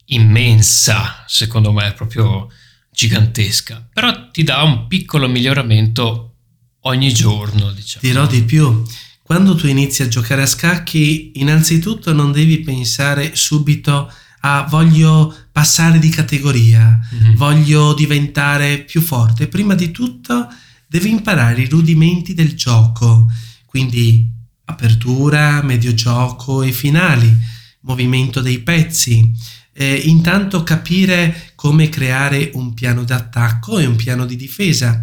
immensa, 0.08 1.24
secondo 1.26 1.72
me 1.72 1.88
è 1.88 1.94
proprio 1.94 2.50
gigantesca, 2.94 3.90
però 3.92 4.30
ti 4.30 4.44
dà 4.44 4.62
un 4.62 4.88
piccolo 4.88 5.28
miglioramento 5.28 6.36
ogni 6.82 7.14
giorno, 7.14 7.72
diciamo. 7.72 8.08
Dirò 8.08 8.28
di 8.28 8.44
più, 8.44 8.84
quando 9.22 9.56
tu 9.56 9.68
inizi 9.68 10.04
a 10.04 10.08
giocare 10.08 10.44
a 10.44 10.48
scacchi, 10.48 11.32
innanzitutto 11.36 12.14
non 12.14 12.32
devi 12.32 12.60
pensare 12.60 13.36
subito 13.36 14.12
a 14.42 14.68
voglio 14.70 15.34
passare 15.52 16.00
di 16.00 16.10
categoria, 16.10 17.00
mm-hmm. 17.14 17.36
voglio 17.36 17.94
diventare 17.94 18.80
più 18.80 19.02
forte. 19.02 19.48
Prima 19.48 19.74
di 19.74 19.92
tutto 19.92 20.48
devi 20.88 21.10
imparare 21.10 21.62
i 21.62 21.70
rudimenti 21.70 22.34
del 22.34 22.54
gioco, 22.54 23.32
quindi 23.66 24.30
apertura, 24.66 25.62
medio 25.64 25.94
gioco 25.94 26.62
e 26.62 26.72
finali, 26.72 27.36
movimento 27.82 28.42
dei 28.42 28.60
pezzi. 28.60 29.32
Eh, 29.76 29.96
intanto 30.06 30.64
capire 30.64 31.53
come 31.64 31.88
creare 31.88 32.52
un 32.56 32.74
piano 32.74 33.06
d'attacco 33.06 33.80
e 33.80 33.86
un 33.86 33.96
piano 33.96 34.26
di 34.26 34.36
difesa 34.36 35.02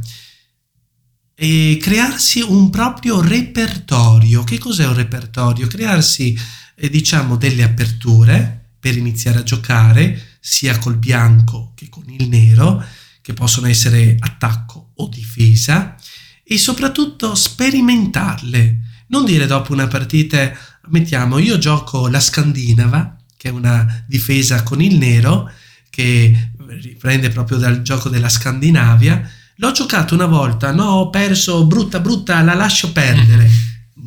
e 1.34 1.78
crearsi 1.80 2.42
un 2.42 2.68
proprio 2.68 3.22
repertorio. 3.22 4.44
Che 4.44 4.58
cos'è 4.58 4.86
un 4.86 4.92
repertorio? 4.92 5.66
Crearsi, 5.66 6.38
eh, 6.74 6.90
diciamo, 6.90 7.36
delle 7.36 7.62
aperture 7.62 8.72
per 8.78 8.94
iniziare 8.94 9.38
a 9.38 9.42
giocare, 9.42 10.36
sia 10.38 10.76
col 10.76 10.98
bianco 10.98 11.72
che 11.74 11.88
con 11.88 12.04
il 12.10 12.28
nero, 12.28 12.84
che 13.22 13.32
possono 13.32 13.66
essere 13.66 14.16
attacco 14.18 14.90
o 14.96 15.08
difesa, 15.08 15.96
e 16.44 16.58
soprattutto 16.58 17.34
sperimentarle. 17.34 18.80
Non 19.06 19.24
dire 19.24 19.46
dopo 19.46 19.72
una 19.72 19.88
partita, 19.88 20.52
mettiamo, 20.88 21.38
io 21.38 21.56
gioco 21.56 22.06
la 22.08 22.20
scandinava, 22.20 23.16
che 23.38 23.48
è 23.48 23.50
una 23.50 24.04
difesa 24.06 24.62
con 24.62 24.82
il 24.82 24.98
nero, 24.98 25.50
che 25.90 26.49
riprende 26.80 27.30
proprio 27.30 27.58
dal 27.58 27.82
gioco 27.82 28.08
della 28.08 28.28
Scandinavia. 28.28 29.28
L'ho 29.56 29.72
giocato 29.72 30.14
una 30.14 30.26
volta, 30.26 30.72
no, 30.72 30.84
ho 30.84 31.10
perso, 31.10 31.66
brutta, 31.66 32.00
brutta, 32.00 32.40
la 32.42 32.54
lascio 32.54 32.92
perdere. 32.92 33.48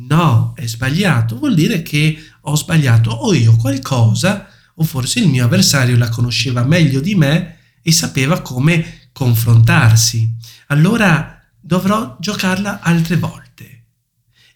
No, 0.08 0.52
è 0.56 0.66
sbagliato, 0.66 1.38
vuol 1.38 1.54
dire 1.54 1.82
che 1.82 2.18
ho 2.40 2.56
sbagliato 2.56 3.10
o 3.10 3.32
io 3.34 3.56
qualcosa, 3.56 4.48
o 4.74 4.84
forse 4.84 5.20
il 5.20 5.28
mio 5.28 5.44
avversario 5.44 5.96
la 5.96 6.08
conosceva 6.08 6.64
meglio 6.64 7.00
di 7.00 7.14
me 7.14 7.58
e 7.82 7.92
sapeva 7.92 8.40
come 8.40 9.08
confrontarsi. 9.12 10.34
Allora 10.68 11.40
dovrò 11.60 12.16
giocarla 12.18 12.80
altre 12.80 13.16
volte. 13.16 13.84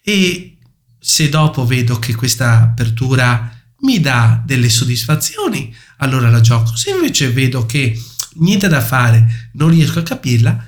E 0.03 0.57
se 0.99 1.29
dopo 1.29 1.65
vedo 1.65 1.97
che 1.97 2.13
questa 2.13 2.61
apertura 2.61 3.51
mi 3.81 3.99
dà 3.99 4.41
delle 4.45 4.69
soddisfazioni, 4.69 5.73
allora 5.99 6.29
la 6.29 6.41
gioco. 6.41 6.75
Se 6.75 6.91
invece 6.91 7.31
vedo 7.31 7.65
che 7.65 7.99
niente 8.35 8.67
da 8.67 8.81
fare, 8.81 9.49
non 9.53 9.69
riesco 9.69 9.99
a 9.99 10.03
capirla, 10.03 10.67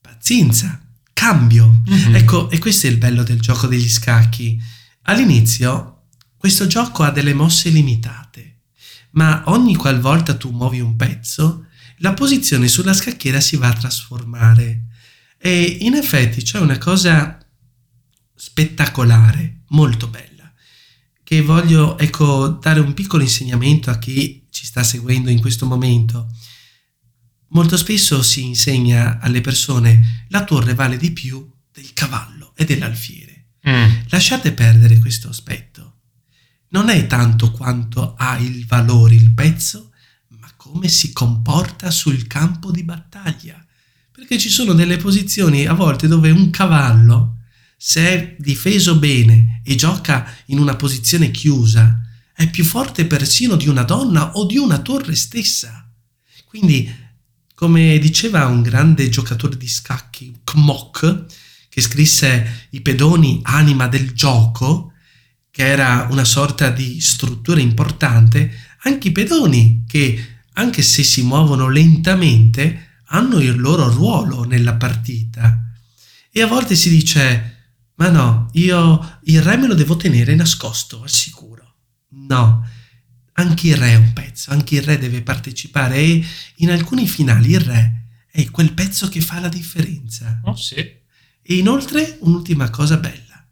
pazienza, 0.00 0.80
cambio. 1.12 1.82
Mm-hmm. 1.88 2.14
Ecco, 2.14 2.50
e 2.50 2.58
questo 2.58 2.86
è 2.86 2.90
il 2.90 2.98
bello 2.98 3.22
del 3.22 3.40
gioco 3.40 3.66
degli 3.66 3.88
scacchi. 3.88 4.60
All'inizio 5.02 5.92
questo 6.36 6.66
gioco 6.66 7.04
ha 7.04 7.10
delle 7.10 7.34
mosse 7.34 7.68
limitate, 7.68 8.62
ma 9.12 9.44
ogni 9.46 9.76
qualvolta 9.76 10.34
tu 10.34 10.50
muovi 10.50 10.80
un 10.80 10.96
pezzo, 10.96 11.66
la 11.98 12.14
posizione 12.14 12.66
sulla 12.66 12.94
scacchiera 12.94 13.40
si 13.40 13.56
va 13.56 13.68
a 13.68 13.74
trasformare. 13.74 14.86
E 15.38 15.62
in 15.80 15.94
effetti 15.94 16.42
c'è 16.42 16.58
una 16.58 16.78
cosa 16.78 17.38
spettacolare, 18.34 19.60
molto 19.68 20.08
bella, 20.08 20.52
che 21.22 21.42
voglio 21.42 21.96
ecco, 21.98 22.48
dare 22.60 22.80
un 22.80 22.92
piccolo 22.92 23.22
insegnamento 23.22 23.90
a 23.90 23.98
chi 23.98 24.41
ci 24.52 24.66
sta 24.66 24.84
seguendo 24.84 25.30
in 25.30 25.40
questo 25.40 25.66
momento. 25.66 26.28
Molto 27.48 27.76
spesso 27.76 28.22
si 28.22 28.44
insegna 28.44 29.18
alle 29.18 29.40
persone 29.40 30.26
la 30.28 30.44
torre 30.44 30.74
vale 30.74 30.96
di 30.96 31.10
più 31.10 31.50
del 31.72 31.92
cavallo 31.94 32.52
e 32.54 32.64
dell'alfiere. 32.64 33.46
Mm. 33.68 34.02
Lasciate 34.08 34.52
perdere 34.52 34.98
questo 34.98 35.28
aspetto. 35.28 35.96
Non 36.68 36.88
è 36.88 37.06
tanto 37.06 37.50
quanto 37.50 38.14
ha 38.14 38.38
il 38.38 38.66
valore 38.66 39.14
il 39.14 39.32
pezzo, 39.32 39.90
come 40.56 40.88
si 40.88 41.12
comporta 41.12 41.90
sul 41.90 42.26
campo 42.28 42.70
di 42.70 42.84
battaglia. 42.84 43.64
Perché 44.12 44.38
ci 44.38 44.48
sono 44.48 44.74
delle 44.74 44.96
posizioni 44.96 45.66
a 45.66 45.72
volte 45.72 46.06
dove 46.06 46.30
un 46.30 46.50
cavallo, 46.50 47.38
se 47.76 48.00
è 48.08 48.36
difeso 48.38 48.96
bene 48.98 49.60
e 49.64 49.74
gioca 49.74 50.24
in 50.46 50.58
una 50.58 50.76
posizione 50.76 51.32
chiusa, 51.32 52.00
è 52.34 52.48
più 52.50 52.64
forte 52.64 53.06
persino 53.06 53.56
di 53.56 53.68
una 53.68 53.82
donna 53.82 54.32
o 54.32 54.46
di 54.46 54.56
una 54.56 54.78
torre 54.78 55.14
stessa. 55.14 55.88
Quindi, 56.44 56.92
come 57.54 57.98
diceva 57.98 58.46
un 58.46 58.62
grande 58.62 59.08
giocatore 59.08 59.56
di 59.56 59.68
scacchi, 59.68 60.40
Kmok, 60.44 61.24
che 61.68 61.80
scrisse 61.80 62.68
I 62.70 62.80
pedoni 62.80 63.40
anima 63.44 63.88
del 63.88 64.12
gioco, 64.12 64.92
che 65.50 65.66
era 65.66 66.08
una 66.10 66.24
sorta 66.24 66.70
di 66.70 67.00
struttura 67.00 67.60
importante, 67.60 68.52
anche 68.82 69.08
i 69.08 69.12
pedoni 69.12 69.84
che 69.86 70.40
anche 70.54 70.82
se 70.82 71.02
si 71.02 71.22
muovono 71.22 71.68
lentamente, 71.68 73.00
hanno 73.06 73.38
il 73.38 73.58
loro 73.58 73.88
ruolo 73.88 74.44
nella 74.44 74.74
partita. 74.74 75.70
E 76.30 76.42
a 76.42 76.46
volte 76.46 76.74
si 76.74 76.88
dice, 76.88 77.56
ma 77.96 78.08
no, 78.08 78.48
io 78.52 79.18
il 79.24 79.42
re 79.42 79.56
me 79.56 79.66
lo 79.66 79.74
devo 79.74 79.96
tenere 79.96 80.34
nascosto, 80.34 81.02
al 81.02 81.10
sicuro. 81.10 81.51
No, 82.12 82.66
anche 83.34 83.68
il 83.68 83.76
re 83.76 83.90
è 83.90 83.96
un 83.96 84.12
pezzo, 84.12 84.50
anche 84.50 84.76
il 84.76 84.82
re 84.82 84.98
deve 84.98 85.22
partecipare 85.22 85.96
e 85.96 86.24
in 86.56 86.70
alcuni 86.70 87.06
finali 87.06 87.52
il 87.52 87.60
re 87.60 88.06
è 88.30 88.50
quel 88.50 88.72
pezzo 88.72 89.08
che 89.08 89.20
fa 89.20 89.40
la 89.40 89.48
differenza. 89.48 90.40
Oh 90.44 90.56
sì. 90.56 90.76
E 90.76 91.54
inoltre 91.54 92.18
un'ultima 92.20 92.70
cosa 92.70 92.96
bella. 92.96 93.46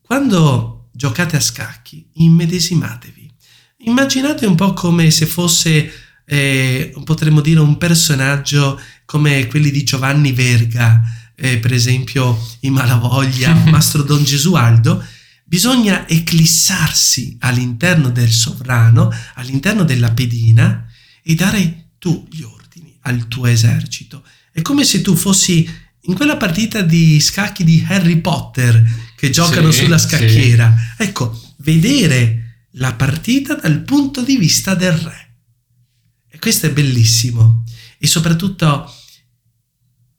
Quando 0.00 0.88
giocate 0.92 1.36
a 1.36 1.40
scacchi, 1.40 2.08
immedesimatevi 2.14 3.24
Immaginate 3.86 4.46
un 4.46 4.54
po' 4.54 4.72
come 4.72 5.10
se 5.10 5.26
fosse, 5.26 5.92
eh, 6.24 6.94
potremmo 7.04 7.40
dire, 7.40 7.60
un 7.60 7.76
personaggio 7.76 8.80
come 9.04 9.46
quelli 9.46 9.70
di 9.70 9.82
Giovanni 9.82 10.32
Verga, 10.32 11.02
eh, 11.34 11.58
per 11.58 11.72
esempio 11.72 12.38
i 12.60 12.70
Malavoglia, 12.70 13.52
Mastro 13.68 14.02
Don 14.02 14.24
Gesualdo. 14.24 15.04
Bisogna 15.54 16.08
eclissarsi 16.08 17.36
all'interno 17.38 18.10
del 18.10 18.32
sovrano, 18.32 19.08
all'interno 19.34 19.84
della 19.84 20.10
pedina 20.10 20.84
e 21.22 21.36
dare 21.36 21.90
tu 22.00 22.26
gli 22.28 22.42
ordini 22.42 22.98
al 23.02 23.28
tuo 23.28 23.46
esercito. 23.46 24.26
È 24.50 24.60
come 24.62 24.82
se 24.82 25.00
tu 25.00 25.14
fossi 25.14 25.64
in 26.00 26.14
quella 26.14 26.36
partita 26.36 26.82
di 26.82 27.20
scacchi 27.20 27.62
di 27.62 27.84
Harry 27.86 28.20
Potter 28.20 29.12
che 29.14 29.30
giocano 29.30 29.70
sì, 29.70 29.84
sulla 29.84 29.96
scacchiera. 29.96 30.76
Sì. 30.96 31.04
Ecco, 31.04 31.54
vedere 31.58 32.66
la 32.72 32.92
partita 32.94 33.54
dal 33.54 33.78
punto 33.82 34.24
di 34.24 34.36
vista 34.36 34.74
del 34.74 34.94
re. 34.94 35.36
E 36.30 36.38
questo 36.40 36.66
è 36.66 36.72
bellissimo. 36.72 37.62
E 37.96 38.08
soprattutto, 38.08 38.92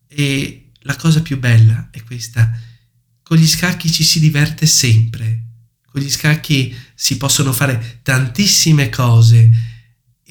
e 0.07 0.71
la 0.83 0.95
cosa 0.95 1.21
più 1.21 1.37
bella 1.37 1.89
è 1.91 2.01
questa, 2.03 2.57
con 3.25 3.37
gli 3.37 3.47
scacchi 3.47 3.91
ci 3.91 4.03
si 4.03 4.19
diverte 4.19 4.65
sempre. 4.65 5.41
Con 5.85 6.01
gli 6.01 6.09
scacchi 6.09 6.75
si 6.93 7.17
possono 7.17 7.51
fare 7.51 7.99
tantissime 8.03 8.89
cose, 8.89 9.49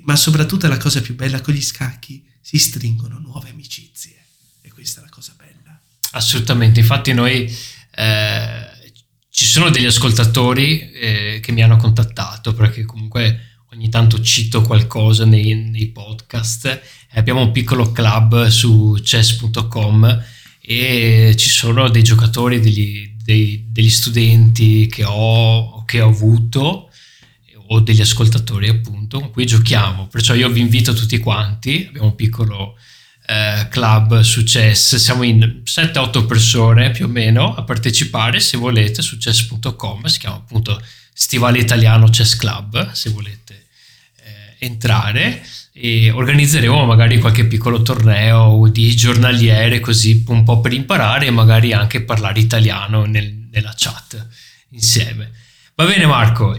ma 0.03 0.15
soprattutto 0.17 0.69
la 0.69 0.79
cosa 0.79 1.01
più 1.01 1.15
bella, 1.15 1.41
con 1.41 1.55
gli 1.55 1.63
scacchi 1.63 2.25
si 2.41 2.59
stringono 2.59 3.19
nuove 3.19 3.51
amicizie. 3.51 4.15
E 4.61 4.71
questa 4.71 5.01
è 5.01 5.05
la 5.05 5.11
cosa 5.11 5.35
bella. 5.37 5.81
Assolutamente, 6.13 6.81
infatti 6.81 7.13
noi... 7.13 7.53
Eh 7.97 8.73
ci 9.35 9.47
sono 9.47 9.69
degli 9.69 9.85
ascoltatori 9.85 10.93
eh, 10.93 11.41
che 11.43 11.51
mi 11.51 11.65
hanno 11.65 11.77
contattato 11.77 12.55
perché 12.55 12.85
comunque 12.85 13.57
ogni 13.73 13.89
tanto 13.89 14.21
cito 14.21 14.63
qualcosa 14.63 15.25
nei, 15.25 15.57
nei 15.57 15.89
podcast 15.89 16.81
abbiamo 17.15 17.41
un 17.41 17.51
piccolo 17.51 17.91
club 17.91 18.47
su 18.47 18.97
chess.com 19.03 20.25
e 20.67 21.35
ci 21.37 21.51
sono 21.51 21.91
dei 21.91 22.03
giocatori, 22.03 22.61
degli, 22.61 23.15
dei, 23.23 23.67
degli 23.69 23.91
studenti 23.91 24.87
che 24.87 25.05
ho, 25.05 25.85
che 25.85 26.01
ho 26.01 26.09
avuto 26.09 26.91
o 27.69 27.81
degli 27.81 28.01
ascoltatori 28.01 28.69
appunto 28.69 29.21
con 29.21 29.31
cui 29.31 29.45
giochiamo. 29.47 30.07
Perciò 30.07 30.35
io 30.35 30.49
vi 30.49 30.61
invito 30.61 30.95
tutti 30.95 31.19
quanti 31.19 31.87
abbiamo 31.89 32.09
un 32.09 32.15
piccolo 32.15 32.77
eh, 33.27 33.69
club 33.69 34.21
su 34.21 34.43
chess, 34.45 34.97
siamo 34.97 35.23
in 35.23 35.63
7-8 35.65 36.27
persone 36.27 36.91
più 36.91 37.07
o 37.07 37.09
meno 37.09 37.55
a 37.55 37.63
partecipare, 37.63 38.41
se 38.41 38.57
volete 38.57 39.03
su 39.03 39.19
chess.com, 39.19 40.05
si 40.07 40.19
chiama 40.19 40.37
appunto 40.37 40.83
Stivale 41.13 41.59
Italiano 41.59 42.09
Chess 42.09 42.37
Club, 42.37 42.93
se 42.93 43.11
volete 43.11 43.65
entrare 44.65 45.43
e 45.77 46.13
organizzeremo 46.13 46.85
magari 46.85 47.19
qualche 47.19 47.47
piccolo 47.47 47.83
torneo 47.83 48.69
di 48.69 48.95
giornaliere 48.95 49.81
così 49.81 50.23
un 50.29 50.45
po' 50.45 50.61
per 50.61 50.73
imparare 50.73 51.27
e 51.27 51.31
magari 51.31 51.73
anche 51.73 52.03
parlare 52.03 52.39
italiano 52.39 53.07
nel, 53.07 53.49
nella 53.51 53.75
chat 53.77 54.25
insieme. 54.71 55.33
Va 55.75 55.85
bene 55.87 56.07
Marco, 56.07 56.57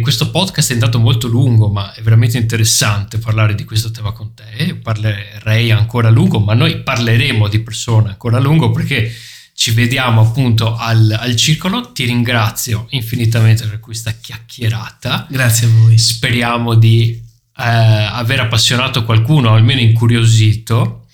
questo 0.00 0.30
podcast 0.30 0.70
è 0.70 0.72
andato 0.72 0.98
molto 0.98 1.28
lungo, 1.28 1.68
ma 1.68 1.92
è 1.92 2.00
veramente 2.00 2.38
interessante 2.38 3.18
parlare 3.18 3.54
di 3.54 3.64
questo 3.64 3.90
tema 3.90 4.12
con 4.12 4.32
te. 4.32 4.74
Parlerei 4.76 5.70
ancora 5.70 6.08
a 6.08 6.10
lungo, 6.10 6.38
ma 6.38 6.54
noi 6.54 6.78
parleremo 6.80 7.46
di 7.48 7.58
persone 7.58 8.08
ancora 8.08 8.38
a 8.38 8.40
lungo 8.40 8.70
perché 8.70 9.12
ci 9.52 9.72
vediamo 9.72 10.22
appunto 10.22 10.74
al, 10.74 11.14
al, 11.20 11.36
circolo. 11.36 11.92
Ti 11.92 12.06
ringrazio 12.06 12.86
infinitamente 12.90 13.66
per 13.66 13.78
questa 13.78 14.12
chiacchierata. 14.12 15.26
Grazie 15.28 15.66
a 15.66 15.70
voi. 15.72 15.98
Speriamo 15.98 16.76
di 16.76 17.28
eh, 17.60 18.08
aver 18.12 18.40
appassionato 18.40 19.04
qualcuno, 19.04 19.54
almeno 19.54 19.80
incuriosito. 19.80 21.06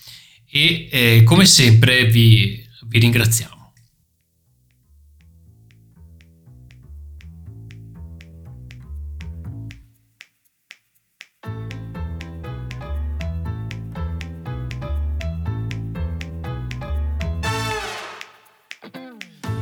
E 0.48 0.88
eh, 0.90 1.22
come 1.24 1.44
sempre 1.44 2.04
vi, 2.04 2.64
vi 2.86 2.98
ringraziamo. 2.98 3.55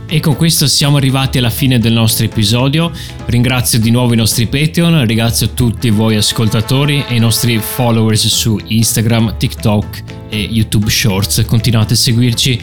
E 0.06 0.20
con 0.20 0.36
questo 0.36 0.66
siamo 0.66 0.98
arrivati 0.98 1.38
alla 1.38 1.50
fine 1.50 1.78
del 1.78 1.92
nostro 1.92 2.26
episodio. 2.26 2.92
Ringrazio 3.26 3.80
di 3.80 3.90
nuovo 3.90 4.12
i 4.12 4.16
nostri 4.16 4.46
Patreon, 4.46 5.06
ringrazio 5.06 5.50
tutti 5.50 5.90
voi 5.90 6.16
ascoltatori 6.16 7.04
e 7.08 7.16
i 7.16 7.18
nostri 7.18 7.58
followers 7.58 8.26
su 8.28 8.60
Instagram, 8.64 9.36
TikTok 9.38 10.02
e 10.28 10.36
YouTube 10.38 10.90
Shorts. 10.90 11.44
Continuate 11.46 11.94
a 11.94 11.96
seguirci 11.96 12.60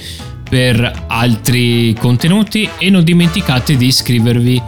per 0.50 1.06
altri 1.08 1.96
contenuti 2.00 2.70
e 2.78 2.90
non 2.90 3.04
dimenticate 3.04 3.76
di 3.76 3.88
iscrivervi 3.88 4.62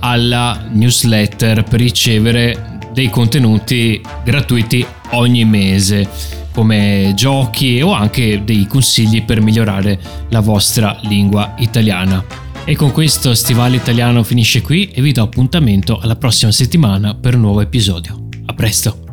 alla 0.00 0.66
newsletter 0.70 1.62
per 1.62 1.80
ricevere 1.80 2.78
dei 2.92 3.08
contenuti 3.08 4.00
gratuiti 4.24 4.84
ogni 5.10 5.44
mese 5.44 6.35
come 6.56 7.12
giochi 7.14 7.82
o 7.82 7.92
anche 7.92 8.42
dei 8.42 8.66
consigli 8.66 9.24
per 9.24 9.42
migliorare 9.42 10.00
la 10.30 10.40
vostra 10.40 10.98
lingua 11.02 11.54
italiana. 11.58 12.24
E 12.64 12.74
con 12.74 12.92
questo 12.92 13.34
Stivale 13.34 13.76
Italiano 13.76 14.22
finisce 14.22 14.62
qui 14.62 14.88
e 14.88 15.02
vi 15.02 15.12
do 15.12 15.22
appuntamento 15.22 15.98
alla 15.98 16.16
prossima 16.16 16.50
settimana 16.50 17.14
per 17.14 17.34
un 17.34 17.42
nuovo 17.42 17.60
episodio. 17.60 18.28
A 18.46 18.54
presto! 18.54 19.05